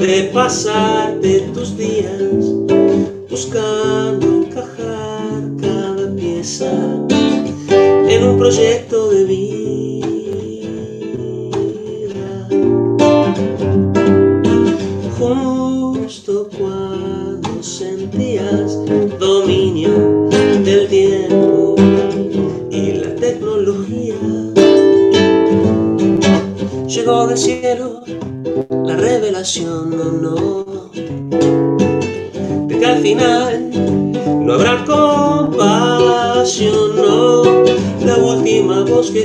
de 0.00 0.30
pasarte 0.34 1.40
tus 1.54 1.78
días 1.78 2.20
buscando 3.30 3.93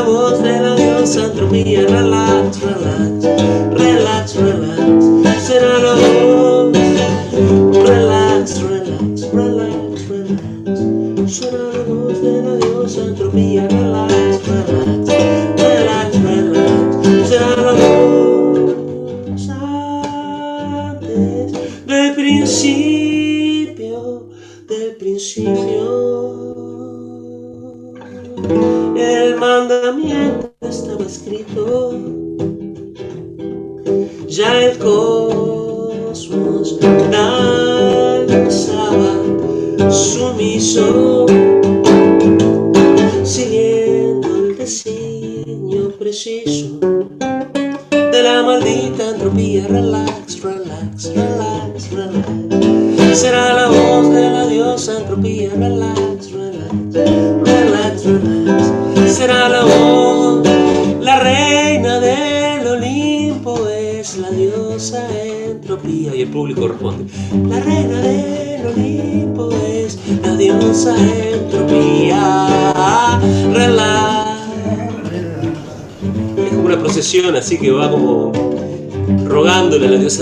la 0.00 0.06
voz 0.06 0.42
de 0.42 0.60
la 0.60 0.74
diosa. 0.76 1.30
Relax, 1.34 1.88
relax, 1.88 2.60
relax, 2.60 3.39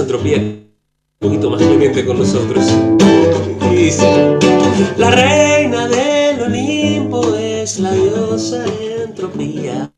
entropía 0.03 0.37
un 0.39 0.69
poquito 1.19 1.51
más 1.51 1.61
clemente 1.61 2.05
con 2.05 2.19
nosotros. 2.19 2.65
La 4.97 5.11
reina 5.11 5.89
del 5.89 6.41
Olimpo 6.43 7.35
es 7.35 7.79
la 7.81 7.93
diosa 7.93 8.65
entropía. 9.03 9.93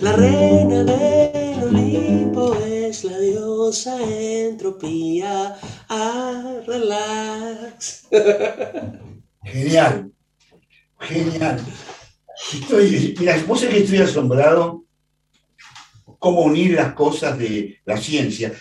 La 0.00 0.12
reina 0.12 0.84
del 0.84 1.62
Olimpo 1.64 2.54
es 2.64 3.04
la 3.04 3.18
diosa 3.18 3.96
entropía. 4.02 5.56
Ah, 5.88 6.56
relax. 6.66 8.08
Genial, 9.44 10.10
genial. 10.98 11.60
Estoy, 12.52 13.14
mira, 13.18 13.42
vos 13.46 13.60
sabés 13.60 13.74
que 13.74 13.82
estoy 13.84 13.98
asombrado 13.98 14.84
cómo 16.18 16.42
unir 16.42 16.72
las 16.72 16.92
cosas 16.92 17.38
de 17.38 17.80
la 17.84 17.96
ciencia. 17.96 18.52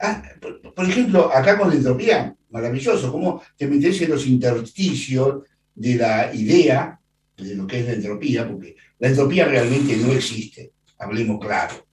Ah, 0.00 0.22
por, 0.40 0.74
por 0.74 0.88
ejemplo, 0.88 1.30
acá 1.32 1.58
con 1.58 1.68
la 1.68 1.74
entropía, 1.74 2.34
maravilloso, 2.50 3.12
cómo 3.12 3.42
te 3.56 3.66
metes 3.66 4.00
en 4.02 4.10
los 4.10 4.26
intersticios 4.26 5.44
de 5.74 5.94
la 5.94 6.34
idea 6.34 6.98
de 7.36 7.54
lo 7.54 7.66
que 7.66 7.80
es 7.80 7.86
la 7.86 7.92
entropía, 7.92 8.48
porque 8.48 8.76
la 8.98 9.08
entropía 9.08 9.46
realmente 9.46 9.96
no 9.96 10.12
existe, 10.12 10.72
hablemos 10.98 11.38
claro. 11.40 11.86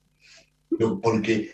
Porque, 1.01 1.51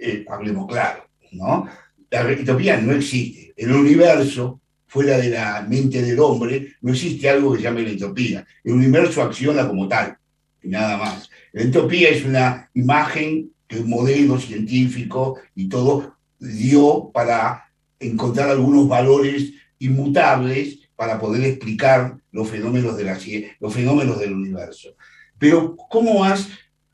eh, 0.00 0.24
hablemos 0.28 0.66
claro, 0.66 1.08
¿no? 1.32 1.68
La 2.10 2.30
entropía 2.30 2.80
no 2.80 2.92
existe. 2.92 3.52
El 3.56 3.72
universo, 3.72 4.60
fuera 4.86 5.18
de 5.18 5.30
la 5.30 5.62
mente 5.68 6.02
del 6.02 6.20
hombre, 6.20 6.74
no 6.82 6.92
existe 6.92 7.28
algo 7.28 7.52
que 7.52 7.58
se 7.58 7.64
llame 7.64 7.82
la 7.82 7.90
entropía. 7.90 8.46
El 8.62 8.72
universo 8.72 9.22
acciona 9.22 9.66
como 9.66 9.88
tal, 9.88 10.16
y 10.62 10.68
nada 10.68 10.96
más. 10.96 11.28
La 11.52 11.62
entropía 11.62 12.10
es 12.10 12.24
una 12.24 12.70
imagen 12.74 13.50
modelo 13.80 14.38
científico 14.38 15.38
y 15.54 15.68
todo 15.68 16.16
dio 16.38 17.10
para 17.12 17.64
encontrar 17.98 18.50
algunos 18.50 18.88
valores 18.88 19.52
inmutables 19.78 20.80
para 20.96 21.18
poder 21.18 21.44
explicar 21.44 22.18
los 22.30 22.48
fenómenos, 22.48 22.96
de 22.96 23.04
la, 23.04 23.18
los 23.60 23.74
fenómenos 23.74 24.18
del 24.18 24.32
universo. 24.32 24.94
Pero, 25.38 25.76
¿cómo 25.90 26.24
has 26.24 26.48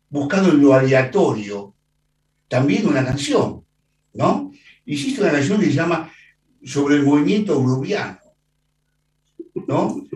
buscado 0.09 0.51
en 0.51 0.63
lo 0.63 0.75
aleatorio 0.75 1.75
también 2.49 2.87
una 2.87 3.05
canción? 3.05 3.65
¿No? 4.15 4.51
Hiciste 4.85 5.21
una 5.21 5.33
canción 5.33 5.61
que 5.61 5.67
se 5.67 5.73
llama 5.73 6.11
Sobre 6.65 6.97
el 6.97 7.03
movimiento 7.03 7.63
gruviano. 7.63 8.19
¿No? 9.67 10.07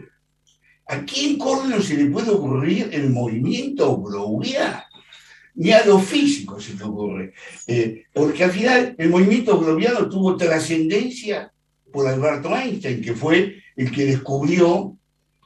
¿A 0.88 1.04
quién 1.04 1.38
corno 1.38 1.80
se 1.80 1.96
le 1.96 2.06
puede 2.06 2.30
ocurrir 2.30 2.88
el 2.92 3.10
movimiento 3.10 4.00
gruviano? 4.00 4.82
Ni 5.54 5.72
a 5.72 5.84
los 5.84 6.04
físicos 6.04 6.64
se 6.64 6.74
le 6.74 6.84
ocurre. 6.84 7.34
Eh, 7.66 8.04
porque 8.12 8.44
al 8.44 8.50
final 8.50 8.94
el 8.98 9.10
movimiento 9.10 9.58
globiano 9.58 10.08
tuvo 10.08 10.36
trascendencia 10.36 11.52
por 11.92 12.08
Alberto 12.08 12.56
Einstein, 12.56 13.02
que 13.02 13.14
fue 13.14 13.56
el 13.76 13.90
que 13.90 14.06
descubrió 14.06 14.96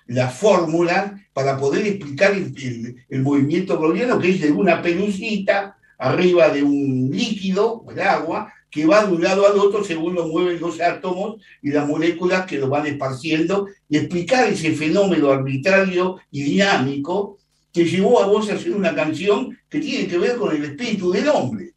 la 0.06 0.28
fórmula 0.28 1.20
para 1.32 1.58
poder 1.58 1.86
explicar 1.86 2.32
el 2.34 3.22
movimiento 3.22 3.78
globiano, 3.78 4.18
que 4.18 4.30
es 4.30 4.40
de 4.40 4.52
una 4.52 4.80
pelucita 4.80 5.76
arriba 5.98 6.48
de 6.50 6.62
un 6.62 7.10
líquido, 7.12 7.84
el 7.90 8.00
agua, 8.00 8.52
que 8.70 8.86
va 8.86 9.04
de 9.04 9.12
un 9.14 9.22
lado 9.22 9.46
al 9.46 9.58
otro 9.58 9.82
según 9.84 10.14
lo 10.14 10.28
mueven 10.28 10.60
los 10.60 10.80
átomos 10.80 11.36
y 11.62 11.70
las 11.70 11.88
moléculas 11.88 12.46
que 12.46 12.58
lo 12.58 12.68
van 12.68 12.86
esparciendo, 12.86 13.68
y 13.88 13.96
explicar 13.96 14.48
ese 14.48 14.72
fenómeno 14.72 15.30
arbitrario 15.30 16.18
y 16.30 16.42
dinámico 16.42 17.38
que 17.76 17.84
llevó 17.84 18.22
a 18.22 18.26
vos 18.26 18.48
a 18.48 18.54
hacer 18.54 18.72
una 18.72 18.94
canción 18.94 19.54
que 19.68 19.80
tiene 19.80 20.08
que 20.08 20.16
ver 20.16 20.38
con 20.38 20.56
el 20.56 20.64
espíritu 20.64 21.10
del 21.10 21.28
hombre. 21.28 21.74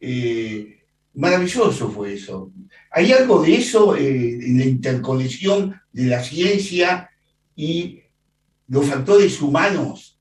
Eh, 0.00 0.84
maravilloso 1.12 1.90
fue 1.90 2.14
eso. 2.14 2.50
¿Hay 2.90 3.12
algo 3.12 3.42
de 3.42 3.56
eso 3.56 3.94
eh, 3.94 4.38
en 4.40 4.58
la 4.58 4.64
interconexión 4.64 5.78
de 5.92 6.04
la 6.04 6.24
ciencia 6.24 7.10
y 7.54 8.00
los 8.68 8.86
factores 8.86 9.38
humanos 9.42 10.18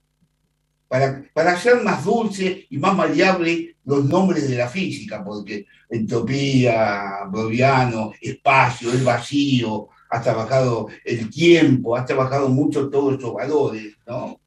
para, 0.89 1.23
para 1.33 1.53
hacer 1.53 1.81
más 1.81 2.03
dulce 2.03 2.67
y 2.69 2.77
más 2.79 2.97
maleable 2.97 3.77
los 3.85 4.03
nombres 4.03 4.49
de 4.49 4.57
la 4.57 4.67
física? 4.67 5.23
Porque 5.23 5.67
entropía, 5.89 7.23
Broviano, 7.31 8.11
espacio, 8.19 8.91
el 8.91 9.05
vacío, 9.05 9.87
has 10.09 10.23
trabajado 10.23 10.87
el 11.05 11.29
tiempo, 11.29 11.95
has 11.95 12.05
trabajado 12.05 12.49
mucho 12.49 12.89
todos 12.89 13.13
estos 13.13 13.33
valores, 13.33 13.95
¿no? 14.05 14.39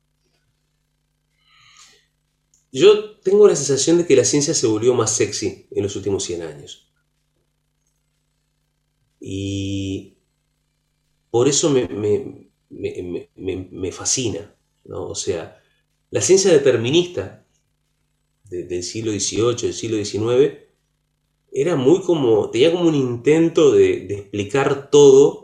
Yo 2.73 3.21
tengo 3.21 3.47
la 3.47 3.55
sensación 3.55 3.99
de 3.99 4.07
que 4.07 4.17
la 4.17 4.25
ciencia 4.25 4.55
se 4.55 4.67
volvió 4.67 4.93
más 4.93 5.15
sexy 5.15 5.69
en 5.71 5.85
los 5.85 5.95
últimos 5.95 6.25
100 6.25 6.43
años. 6.43 6.91
Y 9.21 10.17
por 11.31 11.49
eso 11.49 11.71
me, 11.71 11.87
me- 11.89 12.51
me- 12.71 13.69
me- 13.71 13.93
fascina, 13.93 14.55
¿no? 14.85 15.07
O 15.09 15.15
sea, 15.15 15.61
la 16.11 16.21
ciencia 16.21 16.53
determinista 16.53 17.47
de- 18.45 18.65
del 18.65 18.83
siglo 18.83 19.13
XVIII, 19.13 19.69
del 19.69 19.75
siglo 19.75 19.97
XIX, 19.97 20.69
era 21.53 21.77
muy 21.77 22.01
como, 22.03 22.51
tenía 22.51 22.73
como 22.73 22.89
un 22.89 22.95
intento 22.95 23.73
de 23.73 24.05
explicar 24.15 24.91
todo 24.91 25.40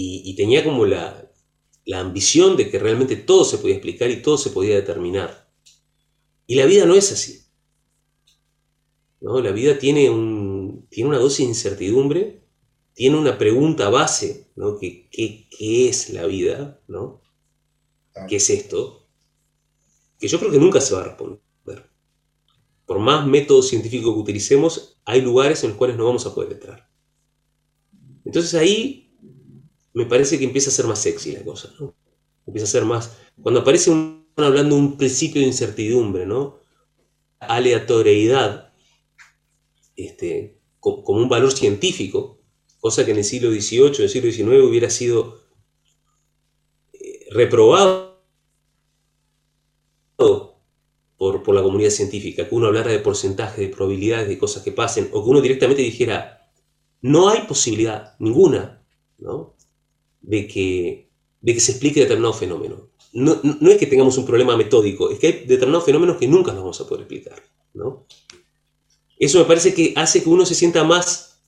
y, 0.00 0.34
tenía 0.36 0.62
como 0.62 0.86
la, 0.86 1.30
la 1.84 2.00
ambición 2.00 2.56
de 2.56 2.70
que 2.70 2.78
realmente 2.78 3.16
todo 3.16 3.44
se 3.44 3.58
podía 3.58 3.74
explicar 3.74 4.10
y 4.10 4.22
todo 4.22 4.38
se 4.38 4.50
podía 4.50 4.76
determinar. 4.76 5.50
Y 6.46 6.54
la 6.54 6.66
vida 6.66 6.86
no 6.86 6.94
es 6.94 7.10
así. 7.12 7.44
¿no? 9.20 9.40
La 9.40 9.50
vida 9.50 9.78
tiene, 9.78 10.08
un, 10.08 10.86
tiene 10.88 11.10
una 11.10 11.18
dosis 11.18 11.38
de 11.38 11.50
incertidumbre, 11.50 12.44
tiene 12.94 13.16
una 13.16 13.38
pregunta 13.38 13.90
base, 13.90 14.50
¿no? 14.56 14.78
¿Qué, 14.78 15.08
qué, 15.10 15.88
es 15.88 16.10
la 16.10 16.26
vida? 16.26 16.80
¿no? 16.88 17.22
¿Qué 18.28 18.36
es 18.36 18.50
esto? 18.50 19.08
Que 20.18 20.28
yo 20.28 20.38
creo 20.38 20.50
que 20.50 20.58
nunca 20.58 20.80
se 20.80 20.94
va 20.94 21.00
a 21.00 21.04
responder. 21.04 21.40
Por 22.86 22.98
más 23.00 23.26
método 23.26 23.62
científico 23.62 24.14
que 24.14 24.20
utilicemos, 24.20 24.98
hay 25.04 25.20
lugares 25.20 25.62
en 25.62 25.70
los 25.70 25.78
cuales 25.78 25.96
no 25.96 26.06
vamos 26.06 26.24
a 26.24 26.34
poder 26.34 26.52
entrar. 26.52 26.90
Entonces 28.24 28.54
ahí 28.54 29.07
me 29.98 30.06
parece 30.06 30.38
que 30.38 30.44
empieza 30.44 30.70
a 30.70 30.72
ser 30.72 30.86
más 30.86 31.00
sexy 31.00 31.32
la 31.32 31.44
cosa, 31.44 31.72
¿no? 31.80 31.94
Empieza 32.46 32.66
a 32.66 32.70
ser 32.76 32.84
más... 32.84 33.16
Cuando 33.42 33.60
aparece 33.60 33.90
un, 33.90 34.26
hablando 34.36 34.76
de 34.76 34.82
un 34.82 34.96
principio 34.96 35.40
de 35.42 35.48
incertidumbre, 35.48 36.26
¿no? 36.26 36.58
Aleatoriedad, 37.40 38.72
este, 39.96 40.60
co- 40.80 41.02
como 41.02 41.20
un 41.20 41.28
valor 41.28 41.52
científico, 41.52 42.40
cosa 42.80 43.04
que 43.04 43.10
en 43.12 43.18
el 43.18 43.24
siglo 43.24 43.50
XVIII, 43.50 43.98
en 43.98 44.04
el 44.04 44.10
siglo 44.10 44.28
XIX 44.28 44.62
hubiera 44.62 44.90
sido 44.90 45.40
eh, 46.92 47.26
reprobado 47.30 48.18
por, 51.16 51.42
por 51.42 51.54
la 51.54 51.62
comunidad 51.62 51.90
científica, 51.90 52.48
que 52.48 52.54
uno 52.54 52.66
hablara 52.66 52.90
de 52.90 53.00
porcentajes, 53.00 53.58
de 53.58 53.68
probabilidades, 53.74 54.28
de 54.28 54.38
cosas 54.38 54.62
que 54.62 54.72
pasen, 54.72 55.08
o 55.12 55.22
que 55.24 55.30
uno 55.30 55.40
directamente 55.40 55.82
dijera, 55.82 56.50
no 57.02 57.28
hay 57.28 57.42
posibilidad 57.42 58.14
ninguna, 58.20 58.84
¿no? 59.18 59.56
De 60.20 60.46
que, 60.46 61.10
de 61.40 61.54
que 61.54 61.60
se 61.60 61.72
explique 61.72 62.00
determinado 62.00 62.34
fenómeno. 62.34 62.90
No, 63.12 63.40
no- 63.42 63.70
es 63.70 63.78
que 63.78 63.86
tengamos 63.86 64.18
un 64.18 64.26
problema 64.26 64.56
metódico, 64.56 65.10
es 65.10 65.18
que 65.18 65.26
hay 65.28 65.32
determinados 65.46 65.84
fenómenos 65.86 66.16
que 66.18 66.28
nunca 66.28 66.52
los 66.52 66.60
vamos 66.62 66.80
a 66.80 66.86
poder 66.86 67.02
explicar. 67.02 67.42
¿no? 67.74 68.06
Eso 69.18 69.38
me 69.38 69.44
parece 69.44 69.74
que 69.74 69.92
hace 69.96 70.22
que 70.22 70.28
uno 70.30 70.46
se 70.46 70.54
sienta 70.54 70.82
más, 70.84 71.42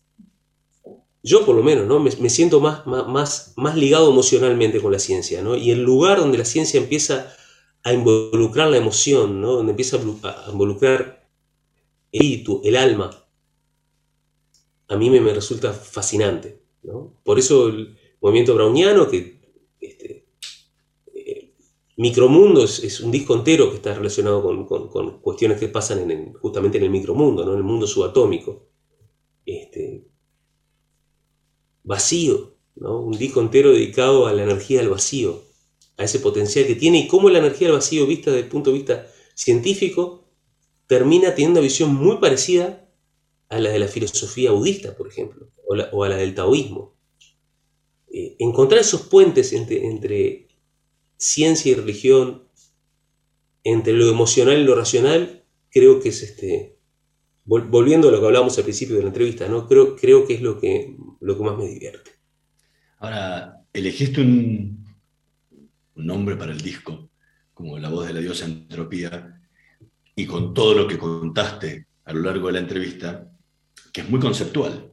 yo 1.22 1.44
por 1.44 1.54
lo 1.54 1.62
menos, 1.62 1.86
¿no? 1.86 2.00
me, 2.00 2.10
me 2.18 2.30
siento 2.30 2.60
más, 2.60 2.86
más, 2.86 3.52
más, 3.56 3.76
ligado 3.76 4.10
emocionalmente 4.10 4.80
con 4.80 4.92
la 4.92 4.98
ciencia. 4.98 5.42
¿no? 5.42 5.56
Y 5.56 5.70
el 5.70 5.82
lugar 5.82 6.18
donde 6.18 6.38
la 6.38 6.44
ciencia 6.44 6.80
empieza 6.80 7.34
a 7.82 7.92
involucrar 7.92 8.68
la 8.70 8.78
emoción, 8.78 9.40
¿no? 9.40 9.52
donde 9.52 9.70
empieza 9.72 9.98
a 9.98 10.50
involucrar 10.50 11.28
el 12.12 12.20
espíritu, 12.20 12.60
el 12.64 12.76
alma, 12.76 13.10
a 14.88 14.96
mí 14.96 15.10
me, 15.10 15.20
me 15.20 15.32
resulta 15.32 15.72
fascinante. 15.72 16.62
¿no? 16.82 17.14
Por 17.24 17.38
eso 17.38 17.68
el 17.68 17.96
movimiento 18.20 18.54
browniano, 18.54 19.08
que 19.08 19.40
este, 19.80 20.26
eh, 21.14 21.54
Micromundo 21.96 22.64
es, 22.64 23.00
un 23.00 23.10
disco 23.10 23.34
entero 23.34 23.70
que 23.70 23.76
está 23.76 23.94
relacionado 23.94 24.42
con, 24.66 25.20
cuestiones 25.20 25.58
que 25.58 25.68
pasan 25.68 26.32
justamente 26.34 26.78
en 26.78 26.84
el 26.84 26.90
micromundo, 26.90 27.44
¿no? 27.44 27.52
en 27.52 27.58
el 27.58 27.64
mundo 27.64 27.86
subatómico. 27.86 28.68
Este, 29.44 30.06
vacío, 31.82 32.56
¿no? 32.76 33.00
un 33.00 33.16
disco 33.16 33.40
entero 33.40 33.72
dedicado 33.72 34.26
a 34.26 34.32
la 34.32 34.44
energía 34.44 34.80
del 34.80 34.90
vacío, 34.90 35.42
a 35.96 36.04
ese 36.04 36.20
potencial 36.20 36.66
que 36.66 36.74
tiene 36.74 37.00
y 37.00 37.08
cómo 37.08 37.28
la 37.30 37.38
energía 37.38 37.68
del 37.68 37.76
vacío, 37.76 38.06
vista 38.06 38.30
desde 38.30 38.44
el 38.44 38.50
punto 38.50 38.70
de 38.70 38.76
vista 38.76 39.06
científico, 39.34 40.28
termina 40.86 41.34
teniendo 41.34 41.60
una 41.60 41.66
visión 41.66 41.94
muy 41.94 42.18
parecida 42.18 42.88
a 43.48 43.58
la 43.58 43.70
de 43.70 43.78
la 43.78 43.88
filosofía 43.88 44.52
budista, 44.52 44.96
por 44.96 45.08
ejemplo, 45.08 45.48
o 45.92 46.04
a 46.04 46.08
la 46.08 46.16
del 46.16 46.34
taoísmo. 46.34 46.99
Eh, 48.12 48.36
encontrar 48.38 48.80
esos 48.80 49.02
puentes 49.02 49.52
entre, 49.52 49.86
entre 49.86 50.48
ciencia 51.16 51.72
y 51.72 51.74
religión, 51.74 52.44
entre 53.64 53.92
lo 53.92 54.08
emocional 54.10 54.58
y 54.58 54.64
lo 54.64 54.74
racional, 54.74 55.44
creo 55.70 56.00
que 56.00 56.08
es 56.10 56.22
este. 56.22 56.76
vol- 57.46 57.68
Volviendo 57.70 58.08
a 58.08 58.12
lo 58.12 58.20
que 58.20 58.26
hablábamos 58.26 58.56
al 58.58 58.64
principio 58.64 58.96
de 58.96 59.02
la 59.02 59.08
entrevista, 59.08 59.48
¿no? 59.48 59.66
creo, 59.68 59.96
creo 59.96 60.26
que 60.26 60.34
es 60.34 60.42
lo 60.42 60.58
que, 60.60 60.96
lo 61.20 61.36
que 61.36 61.44
más 61.44 61.56
me 61.58 61.66
divierte. 61.66 62.10
Ahora, 62.98 63.62
elegiste 63.72 64.20
un, 64.20 64.84
un 65.96 66.06
nombre 66.06 66.36
para 66.36 66.52
el 66.52 66.60
disco 66.60 67.10
como 67.54 67.78
La 67.78 67.90
voz 67.90 68.06
de 68.06 68.14
la 68.14 68.20
diosa 68.20 68.46
entropía, 68.46 69.38
y 70.16 70.26
con 70.26 70.54
todo 70.54 70.74
lo 70.74 70.88
que 70.88 70.98
contaste 70.98 71.86
a 72.04 72.12
lo 72.12 72.20
largo 72.20 72.46
de 72.46 72.54
la 72.54 72.58
entrevista, 72.60 73.30
que 73.92 74.00
es 74.00 74.08
muy 74.08 74.18
conceptual. 74.20 74.92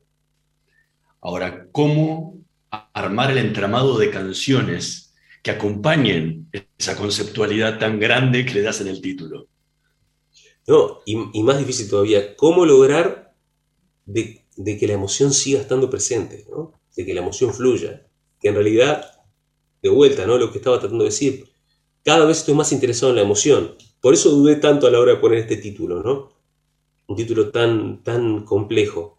Ahora, 1.21 1.67
¿cómo 1.71 2.36
armar 2.69 3.31
el 3.31 3.37
entramado 3.37 3.97
de 3.97 4.09
canciones 4.09 5.15
que 5.43 5.51
acompañen 5.51 6.49
esa 6.77 6.97
conceptualidad 6.97 7.79
tan 7.79 7.99
grande 7.99 8.45
que 8.45 8.55
le 8.55 8.61
das 8.61 8.81
en 8.81 8.87
el 8.87 9.01
título? 9.01 9.47
No, 10.67 10.99
y, 11.05 11.15
más 11.43 11.59
difícil 11.59 11.89
todavía, 11.89 12.35
¿cómo 12.35 12.65
lograr 12.65 13.33
de, 14.05 14.45
de 14.57 14.77
que 14.77 14.87
la 14.87 14.93
emoción 14.93 15.31
siga 15.31 15.61
estando 15.61 15.89
presente, 15.89 16.45
¿no? 16.49 16.73
de 16.95 17.05
que 17.05 17.13
la 17.13 17.21
emoción 17.21 17.53
fluya? 17.53 18.05
Que 18.39 18.49
en 18.49 18.55
realidad, 18.55 19.05
de 19.81 19.89
vuelta, 19.89 20.27
¿no? 20.27 20.37
lo 20.37 20.51
que 20.51 20.57
estaba 20.57 20.79
tratando 20.79 21.05
de 21.05 21.11
decir, 21.11 21.47
cada 22.03 22.25
vez 22.25 22.39
estoy 22.39 22.53
más 22.53 22.71
interesado 22.71 23.11
en 23.11 23.17
la 23.17 23.21
emoción. 23.21 23.75
Por 24.01 24.13
eso 24.13 24.29
dudé 24.29 24.57
tanto 24.57 24.87
a 24.87 24.91
la 24.91 24.99
hora 24.99 25.13
de 25.13 25.19
poner 25.19 25.39
este 25.39 25.57
título, 25.57 26.01
¿no? 26.01 26.31
Un 27.07 27.15
título 27.15 27.49
tan, 27.49 28.03
tan 28.03 28.43
complejo. 28.43 29.17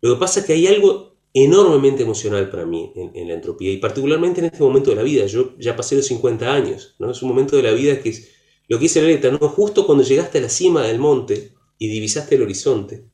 Lo 0.00 0.14
que 0.14 0.20
pasa 0.20 0.40
es 0.40 0.46
que 0.46 0.54
hay 0.54 0.66
algo 0.66 1.15
enormemente 1.44 2.02
emocional 2.02 2.48
para 2.48 2.64
mí 2.64 2.90
en, 2.96 3.28
la 3.28 3.34
entropía, 3.34 3.70
y 3.70 3.76
particularmente 3.76 4.40
en 4.40 4.46
este 4.46 4.62
momento 4.62 4.88
de 4.88 4.96
la 4.96 5.02
vida. 5.02 5.26
Yo 5.26 5.54
ya 5.58 5.76
pasé 5.76 5.94
los 5.94 6.06
50 6.06 6.50
años, 6.50 6.94
¿no? 6.98 7.10
Es 7.10 7.20
un 7.20 7.28
momento 7.28 7.56
de 7.56 7.62
la 7.62 7.72
vida 7.72 8.00
que 8.00 8.08
es 8.08 8.30
lo 8.68 8.78
que 8.78 8.84
dice 8.84 9.02
la 9.02 9.08
letra, 9.08 9.30
¿no? 9.30 9.38
Justo 9.50 9.84
cuando 9.84 10.02
llegaste 10.02 10.38
a 10.38 10.40
la 10.40 10.48
cima 10.48 10.82
del 10.82 10.98
monte 10.98 11.52
y 11.76 11.88
divisaste 11.88 12.36
el 12.36 12.42
horizonte, 12.42 13.04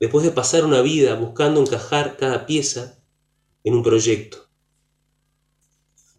después 0.00 0.24
de 0.24 0.30
pasar 0.30 0.64
una 0.64 0.80
vida 0.80 1.16
buscando 1.16 1.60
encajar 1.60 2.16
cada 2.16 2.46
pieza 2.46 2.98
en 3.62 3.74
un 3.74 3.82
proyecto. 3.82 4.48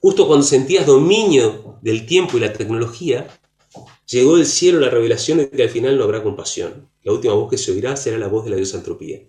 Justo 0.01 0.27
cuando 0.27 0.45
sentías 0.45 0.85
dominio 0.85 1.79
del 1.81 2.05
tiempo 2.05 2.37
y 2.37 2.41
la 2.41 2.53
tecnología, 2.53 3.27
llegó 4.05 4.37
del 4.37 4.45
cielo 4.45 4.79
la 4.79 4.91
revelación 4.91 5.39
de 5.39 5.49
que 5.49 5.63
al 5.63 5.69
final 5.69 5.97
no 5.97 6.03
habrá 6.03 6.21
compasión. 6.21 6.87
La 7.01 7.13
última 7.13 7.33
voz 7.33 7.49
que 7.49 7.57
se 7.57 7.71
oirá 7.71 7.95
será 7.95 8.19
la 8.19 8.27
voz 8.27 8.43
de 8.43 8.51
la 8.51 8.57
diosa 8.57 8.77
entropía. 8.77 9.27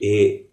Eh, 0.00 0.51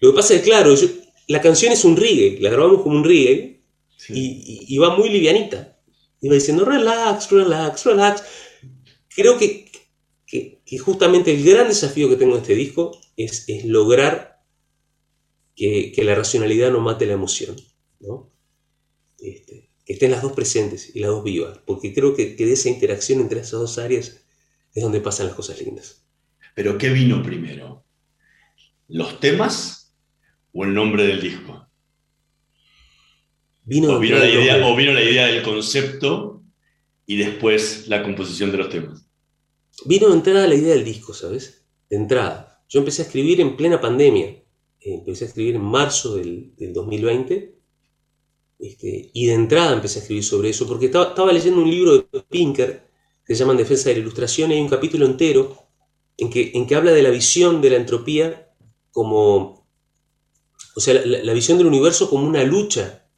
lo 0.00 0.10
que 0.10 0.16
pasa 0.16 0.34
es 0.34 0.40
que, 0.42 0.48
claro, 0.50 0.74
yo- 0.74 0.88
la 1.28 1.40
canción 1.40 1.72
es 1.72 1.84
un 1.84 1.96
reggae, 1.96 2.38
la 2.40 2.50
grabamos 2.50 2.82
como 2.82 2.96
un 2.96 3.04
reggae 3.04 3.62
y, 4.08 4.20
y- 4.20 4.64
y 4.74 4.78
va 4.78 4.96
muy 4.96 5.08
livianita. 5.08 5.78
Iba 6.20 6.34
diciendo, 6.34 6.64
relax, 6.64 7.30
relax, 7.30 7.84
relax. 7.84 8.22
Creo 9.14 9.38
que, 9.38 9.70
que- 10.26 10.60
que 10.64 10.78
justamente 10.78 11.32
el 11.32 11.44
gran 11.44 11.68
desafío 11.68 12.08
que 12.08 12.16
tengo 12.16 12.34
en 12.36 12.42
este 12.42 12.54
disco 12.54 12.98
es, 13.16 13.44
es 13.48 13.64
lograr 13.64 14.42
que, 15.54 15.92
que 15.92 16.04
la 16.04 16.14
racionalidad 16.14 16.70
no 16.70 16.80
mate 16.80 17.06
la 17.06 17.14
emoción, 17.14 17.56
¿no? 18.00 18.30
Este, 19.18 19.70
que 19.84 19.92
estén 19.94 20.10
las 20.10 20.22
dos 20.22 20.32
presentes 20.32 20.94
y 20.94 21.00
las 21.00 21.10
dos 21.10 21.24
vivas, 21.24 21.58
porque 21.66 21.94
creo 21.94 22.14
que, 22.14 22.36
que 22.36 22.44
de 22.44 22.52
esa 22.52 22.68
interacción 22.68 23.20
entre 23.20 23.40
esas 23.40 23.60
dos 23.60 23.78
áreas 23.78 24.20
es 24.74 24.82
donde 24.82 25.00
pasan 25.00 25.26
las 25.26 25.34
cosas 25.36 25.60
lindas. 25.62 26.04
Pero 26.54 26.76
¿qué 26.76 26.90
vino 26.90 27.22
primero? 27.22 27.84
¿Los 28.88 29.18
temas 29.20 29.75
o 30.56 30.64
el 30.64 30.72
nombre 30.72 31.06
del 31.06 31.20
disco? 31.20 31.68
Vino, 33.64 33.96
¿O 33.96 33.98
vino, 33.98 34.18
la 34.18 34.28
idea, 34.28 34.66
o 34.66 34.74
vino 34.74 34.92
la 34.92 35.02
idea 35.02 35.26
del 35.26 35.42
concepto 35.42 36.42
y 37.04 37.16
después 37.16 37.88
la 37.88 38.02
composición 38.02 38.50
de 38.52 38.58
los 38.58 38.68
temas? 38.70 39.06
Vino 39.84 40.08
de 40.08 40.14
entrada 40.14 40.46
la 40.46 40.54
idea 40.54 40.74
del 40.74 40.84
disco, 40.84 41.12
¿sabes? 41.12 41.66
De 41.90 41.96
entrada. 41.96 42.64
Yo 42.68 42.78
empecé 42.78 43.02
a 43.02 43.04
escribir 43.04 43.40
en 43.40 43.56
plena 43.56 43.80
pandemia. 43.80 44.28
Eh, 44.28 44.44
empecé 44.80 45.24
a 45.24 45.28
escribir 45.28 45.56
en 45.56 45.62
marzo 45.62 46.14
del, 46.14 46.54
del 46.56 46.72
2020. 46.72 47.54
Este, 48.58 49.10
y 49.12 49.26
de 49.26 49.34
entrada 49.34 49.74
empecé 49.74 49.98
a 49.98 50.02
escribir 50.02 50.24
sobre 50.24 50.48
eso, 50.48 50.66
porque 50.66 50.86
estaba, 50.86 51.08
estaba 51.08 51.32
leyendo 51.32 51.60
un 51.60 51.70
libro 51.70 51.98
de 51.98 52.22
Pinker 52.30 52.88
que 53.26 53.34
se 53.34 53.40
llama 53.40 53.52
En 53.52 53.58
Defensa 53.58 53.90
de 53.90 53.96
la 53.96 54.00
Ilustración, 54.00 54.50
y 54.50 54.54
hay 54.54 54.60
un 54.62 54.68
capítulo 54.68 55.04
entero 55.04 55.54
en 56.16 56.30
que, 56.30 56.52
en 56.54 56.66
que 56.66 56.76
habla 56.76 56.92
de 56.92 57.02
la 57.02 57.10
visión 57.10 57.60
de 57.60 57.70
la 57.70 57.76
entropía 57.76 58.48
como. 58.90 59.55
O 60.76 60.80
sea, 60.80 60.94
la, 61.04 61.32
visión 61.32 61.56
del 61.56 61.66
universo 61.66 62.10
como 62.10 62.28
una 62.28 62.44
lucha, 62.44 63.08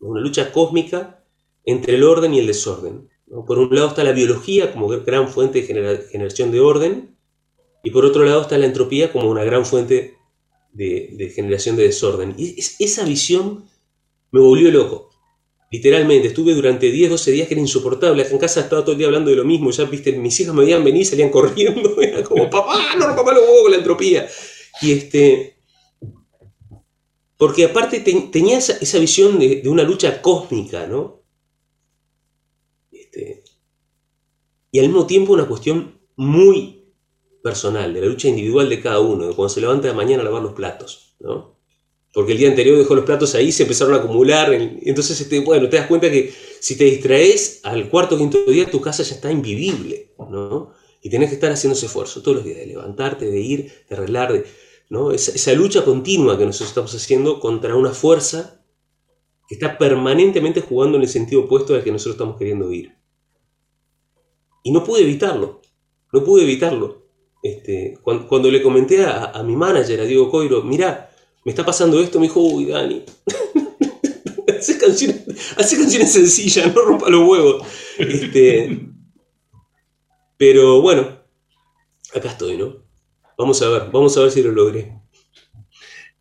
una 0.00 0.20
lucha 0.20 0.50
cósmica 0.50 1.24
entre 1.64 1.94
el 1.94 2.02
orden 2.02 2.34
y 2.34 2.40
el 2.40 2.46
desorden. 2.48 3.08
Por 3.46 3.58
un 3.60 3.72
lado 3.74 3.88
está 3.88 4.02
la 4.02 4.10
biología 4.10 4.72
como 4.72 4.88
gran 4.88 5.28
fuente 5.28 5.60
de 5.60 5.66
genera- 5.66 6.02
generación 6.10 6.50
de 6.50 6.58
orden, 6.60 7.16
y 7.84 7.90
por 7.92 8.04
otro 8.04 8.24
lado 8.24 8.42
está 8.42 8.58
la 8.58 8.66
entropía 8.66 9.12
como 9.12 9.30
una 9.30 9.44
gran 9.44 9.64
fuente 9.64 10.16
de, 10.72 11.32
generación 11.34 11.76
de 11.76 11.84
desorden. 11.84 12.34
Y 12.36 12.58
es- 12.58 12.76
esa 12.80 13.04
visión 13.04 13.64
me 14.32 14.40
volvió 14.40 14.70
loco. 14.72 15.10
Literalmente, 15.70 16.28
estuve 16.28 16.52
durante 16.52 16.90
10, 16.90 17.10
12 17.10 17.30
días 17.30 17.46
que 17.46 17.54
era 17.54 17.60
insoportable. 17.60 18.26
En 18.28 18.38
casa 18.38 18.60
estaba 18.60 18.82
todo 18.82 18.92
el 18.92 18.98
día 18.98 19.06
hablando 19.06 19.30
de 19.30 19.36
lo 19.36 19.44
mismo. 19.44 19.70
Ya, 19.70 19.84
viste, 19.84 20.12
mis 20.12 20.38
hijas 20.40 20.52
me 20.52 20.64
veían 20.64 20.82
venir 20.84 21.06
salían 21.06 21.30
corriendo. 21.30 21.96
Era 22.02 22.22
como, 22.24 22.50
papá, 22.50 22.96
no 22.98 23.06
rompa 23.06 23.32
los 23.32 23.42
huevos 23.44 23.62
con 23.62 23.70
la 23.70 23.78
entropía. 23.78 24.28
Y 24.82 24.92
este. 24.92 25.51
Porque 27.42 27.62
aparte 27.66 27.96
te- 28.06 28.28
tenía 28.36 28.56
esa, 28.58 28.74
esa 28.86 28.98
visión 29.06 29.38
de, 29.38 29.62
una 29.74 29.82
lucha 29.90 30.22
cósmica, 30.22 30.86
¿no? 30.86 31.02
Este, 32.92 33.42
y 34.70 34.78
al 34.78 34.86
mismo 34.86 35.06
tiempo 35.06 35.32
una 35.32 35.46
cuestión 35.46 36.00
muy 36.16 36.92
personal, 37.42 37.92
de 37.92 38.00
la 38.00 38.06
lucha 38.06 38.28
individual 38.28 38.68
de 38.68 38.80
cada 38.80 39.00
uno, 39.00 39.26
de 39.26 39.34
cuando 39.34 39.48
se 39.52 39.60
levanta 39.60 39.88
de 39.88 39.94
mañana 39.94 40.22
a 40.22 40.24
lavar 40.24 40.42
los 40.42 40.52
platos, 40.54 41.16
¿no? 41.20 41.58
Porque 42.14 42.32
el 42.32 42.38
día 42.38 42.48
anterior 42.50 42.78
dejó 42.78 42.94
los 42.94 43.04
platos 43.06 43.34
ahí, 43.34 43.52
se 43.52 43.64
empezaron 43.64 43.94
a 43.94 43.98
acumular, 43.98 44.52
en- 44.54 44.80
entonces, 44.82 45.20
este, 45.20 45.40
bueno, 45.40 45.68
te 45.68 45.76
das 45.76 45.88
cuenta 45.88 46.10
que 46.10 46.32
si 46.60 46.76
te 46.76 46.84
distraes 46.84 47.60
al 47.64 47.88
cuarto 47.90 48.16
o 48.16 48.18
quinto 48.18 48.44
día, 48.46 48.70
tu 48.70 48.80
casa 48.80 49.02
ya 49.02 49.14
está 49.16 49.32
invivible, 49.32 50.12
¿no? 50.30 50.72
Y 51.02 51.10
tenés 51.10 51.30
que 51.30 51.36
estar 51.36 51.52
haciendo 51.52 51.76
ese 51.76 51.86
esfuerzo 51.86 52.22
todos 52.22 52.38
los 52.38 52.46
días, 52.46 52.58
de 52.58 52.66
levantarte, 52.66 53.26
de 53.30 53.40
ir, 53.40 53.72
de 53.88 53.96
arreglar, 53.96 54.32
de, 54.32 54.44
¿no? 54.92 55.10
Esa, 55.10 55.32
esa 55.32 55.54
lucha 55.54 55.86
continua 55.86 56.36
que 56.36 56.44
nosotros 56.44 56.68
estamos 56.68 56.94
haciendo 56.94 57.40
contra 57.40 57.74
una 57.74 57.92
fuerza 57.92 58.62
que 59.48 59.54
está 59.54 59.78
permanentemente 59.78 60.60
jugando 60.60 60.98
en 60.98 61.04
el 61.04 61.08
sentido 61.08 61.44
opuesto 61.44 61.74
al 61.74 61.82
que 61.82 61.90
nosotros 61.90 62.16
estamos 62.16 62.36
queriendo 62.36 62.70
ir. 62.70 62.94
Y 64.62 64.70
no 64.70 64.84
pude 64.84 65.00
evitarlo, 65.00 65.62
no 66.12 66.22
pude 66.22 66.42
evitarlo. 66.42 67.06
Este, 67.42 67.98
cuando, 68.02 68.50
le 68.50 68.62
comenté 68.62 69.02
a, 69.06 69.42
mi 69.42 69.56
manager, 69.56 69.98
a 69.98 70.04
Diego 70.04 70.30
Coiro, 70.30 70.62
mirá, 70.62 71.10
me 71.46 71.52
está 71.52 71.64
pasando 71.64 71.98
esto, 71.98 72.20
me 72.20 72.26
dijo, 72.26 72.40
uy, 72.40 72.66
Dani, 72.66 73.02
hace 74.58 74.76
canciones, 74.76 75.24
hace 75.56 75.78
canciones 75.78 76.12
sencillas, 76.12 76.72
no 76.74 76.82
rompa 76.82 77.08
los 77.08 77.26
huevos. 77.26 77.66
Este, 77.96 78.90
pero 80.36 80.82
bueno, 80.82 81.18
acá 82.14 82.28
estoy, 82.28 82.58
¿no? 82.58 82.81
Vamos 83.42 83.60
a 83.60 83.68
ver, 83.68 83.82
vamos 83.92 84.16
a 84.16 84.20
ver 84.20 84.30
si 84.30 84.40
lo 84.40 84.52
logré. 84.52 84.92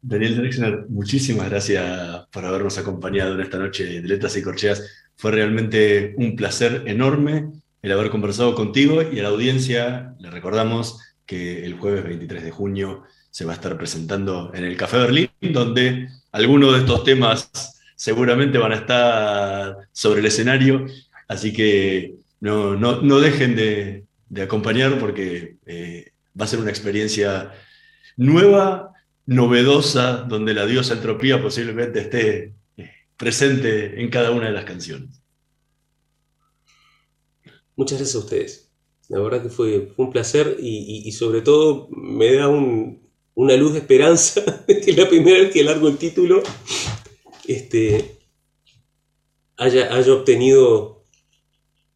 Daniel 0.01 0.37
Drexler, 0.37 0.85
muchísimas 0.89 1.51
gracias 1.51 2.25
por 2.31 2.43
habernos 2.43 2.79
acompañado 2.79 3.35
en 3.35 3.41
esta 3.41 3.59
noche 3.59 3.83
de 3.83 4.01
Letras 4.01 4.35
y 4.37 4.41
Corcheas. 4.41 4.83
Fue 5.17 5.29
realmente 5.29 6.15
un 6.17 6.35
placer 6.35 6.81
enorme 6.87 7.51
el 7.83 7.91
haber 7.91 8.09
conversado 8.09 8.55
contigo 8.55 9.03
y 9.03 9.19
a 9.19 9.21
la 9.21 9.29
audiencia 9.29 10.15
le 10.17 10.31
recordamos 10.31 10.99
que 11.27 11.63
el 11.63 11.75
jueves 11.75 12.05
23 12.05 12.43
de 12.43 12.49
junio 12.49 13.03
se 13.29 13.45
va 13.45 13.51
a 13.51 13.55
estar 13.55 13.77
presentando 13.77 14.49
en 14.55 14.63
el 14.63 14.75
Café 14.75 14.97
Berlín, 14.97 15.29
donde 15.41 16.07
algunos 16.31 16.73
de 16.73 16.79
estos 16.79 17.03
temas 17.03 17.79
seguramente 17.95 18.57
van 18.57 18.71
a 18.71 18.77
estar 18.77 19.77
sobre 19.91 20.21
el 20.21 20.25
escenario, 20.25 20.87
así 21.27 21.53
que 21.53 22.15
no, 22.39 22.75
no, 22.75 22.99
no 23.03 23.19
dejen 23.19 23.55
de, 23.55 24.05
de 24.27 24.41
acompañar 24.41 24.97
porque 24.97 25.57
eh, 25.67 26.10
va 26.39 26.45
a 26.45 26.47
ser 26.47 26.59
una 26.59 26.69
experiencia 26.69 27.51
nueva, 28.17 28.93
novedosa, 29.25 30.17
donde 30.27 30.53
la 30.53 30.65
diosa 30.65 30.95
entropía 30.95 31.41
posiblemente 31.41 32.01
esté 32.01 32.55
eh, 32.77 32.91
presente 33.17 34.01
en 34.01 34.09
cada 34.09 34.31
una 34.31 34.47
de 34.47 34.53
las 34.53 34.65
canciones. 34.65 35.21
Muchas 37.75 37.97
gracias 37.99 38.15
a 38.15 38.19
ustedes. 38.25 38.71
La 39.09 39.19
verdad 39.19 39.43
que 39.43 39.49
fue, 39.49 39.91
un 39.97 40.11
placer 40.11 40.57
y, 40.59 41.11
sobre 41.11 41.41
todo 41.41 41.89
me 41.91 42.33
da 42.33 42.47
un- 42.47 43.01
una 43.35 43.55
luz 43.55 43.73
de 43.73 43.79
esperanza 43.79 44.41
que 44.67 44.93
la 44.93 45.07
primera 45.09 45.39
vez 45.39 45.51
que 45.53 45.63
largo 45.63 45.87
el 45.87 45.97
título 45.97 46.43
este, 47.47 48.19
haya, 49.57 49.93
haya 49.95 50.13
obtenido 50.13 51.05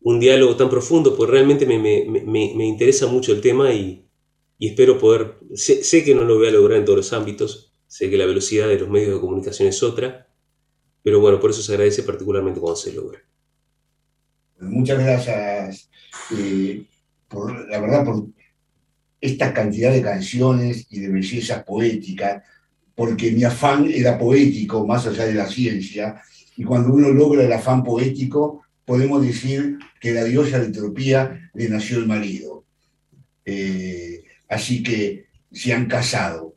un 0.02 0.20
diálogo 0.20 0.56
tan 0.56 0.70
profundo, 0.70 1.16
porque 1.18 1.32
realmente 1.34 1.66
me, 1.66 1.80
me- 1.80 2.06
me- 2.06 2.54
me 2.56 2.66
interesa 2.68 3.08
mucho 3.08 3.32
el 3.34 3.42
tema 3.42 3.74
y, 3.74 4.05
y 4.58 4.70
espero 4.70 4.98
poder, 4.98 5.38
sé, 5.54 5.84
sé 5.84 6.04
que 6.04 6.16
no 6.16 6.24
lo 6.24 6.38
voy 6.38 6.48
a 6.48 6.52
lograr 6.52 6.80
en 6.80 6.86
todos 6.86 6.98
los 6.98 7.14
ámbitos, 7.14 7.74
sé 7.88 8.10
que 8.10 8.18
la 8.18 8.26
velocidad 8.26 8.68
de 8.68 8.80
los 8.80 8.90
medios 8.90 9.16
de 9.16 9.20
comunicación 9.20 9.68
es 9.68 9.82
otra, 9.84 10.28
pero 11.04 11.20
bueno, 11.20 11.40
por 11.40 11.52
eso 11.52 11.62
se 11.62 11.72
agradece 11.74 12.04
particularmente 12.04 12.60
cuando 12.60 12.78
se 12.78 12.94
logra. 12.94 13.20
Muchas 14.60 15.00
gracias, 15.00 15.90
eh, 16.38 16.86
por, 17.28 17.70
la 17.70 17.80
verdad, 17.80 18.06
por 18.06 18.28
esta 19.20 19.54
cantidad 19.54 19.92
de 19.92 20.02
canciones 20.02 20.88
y 20.90 21.00
de 21.00 21.10
belleza 21.10 21.64
poética, 21.64 22.44
porque 22.96 23.32
mi 23.32 23.44
afán 23.44 23.90
era 23.92 24.18
poético, 24.18 24.86
más 24.86 25.06
allá 25.08 25.26
de 25.26 25.34
la 25.34 25.48
ciencia, 25.48 26.22
Y 26.58 26.64
cuando 26.64 26.94
uno 26.94 27.10
logra 27.10 27.44
el 27.44 27.52
afán 27.52 27.84
poético, 27.84 28.64
podemos 28.86 29.22
decir 29.22 29.78
que 30.00 30.14
la 30.14 30.24
diosa 30.24 30.60
de 30.60 30.68
entropía 30.68 31.52
le 31.54 31.68
nació 31.68 31.98
el 31.98 32.08
marido. 32.08 32.64
Eh, 33.44 34.24
así 34.50 34.84
que 34.84 35.28
se 35.52 35.74
han 35.74 35.88
casado. 35.88 36.56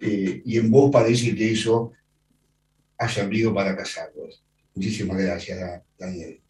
Eh, 0.00 0.42
y 0.44 0.58
en 0.58 0.70
vos 0.70 0.90
parece 0.92 1.34
que 1.34 1.52
eso 1.52 1.92
ha 2.98 3.08
servido 3.08 3.52
para 3.52 3.76
casarlos. 3.76 4.42
Muchísimas 4.74 5.18
gracias, 5.18 5.82
Daniel. 5.98 6.40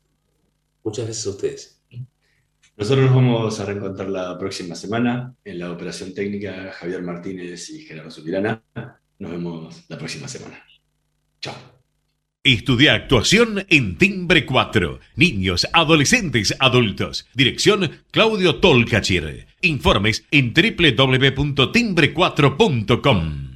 Muchas 0.84 1.06
gracias 1.06 1.26
a 1.26 1.30
ustedes. 1.30 1.78
Nosotros 2.76 3.06
nos 3.06 3.14
vamos 3.16 3.58
a 3.58 3.64
reencontrar 3.64 4.08
la 4.08 4.38
próxima 4.38 4.76
semana 4.76 5.34
en 5.44 5.58
la 5.58 5.72
operación 5.72 6.14
técnica 6.14 6.70
Javier 6.72 7.02
Martínez 7.02 7.68
y 7.70 7.80
Gerardo 7.80 8.10
Subirana. 8.10 8.62
Nos 9.18 9.30
vemos 9.32 9.84
la 9.88 9.98
próxima 9.98 10.28
semana. 10.28 10.64
Chao. 11.40 11.56
Estudia 12.44 12.94
actuación 12.94 13.66
en 13.68 13.98
Timbre 13.98 14.46
4. 14.46 15.00
Niños, 15.16 15.66
adolescentes, 15.72 16.54
adultos. 16.60 17.26
Dirección 17.34 18.04
Claudio 18.12 18.60
Tolcachir. 18.60 19.47
Informes 19.60 20.22
en 20.30 20.54
www.timbre4.com. 20.54 23.47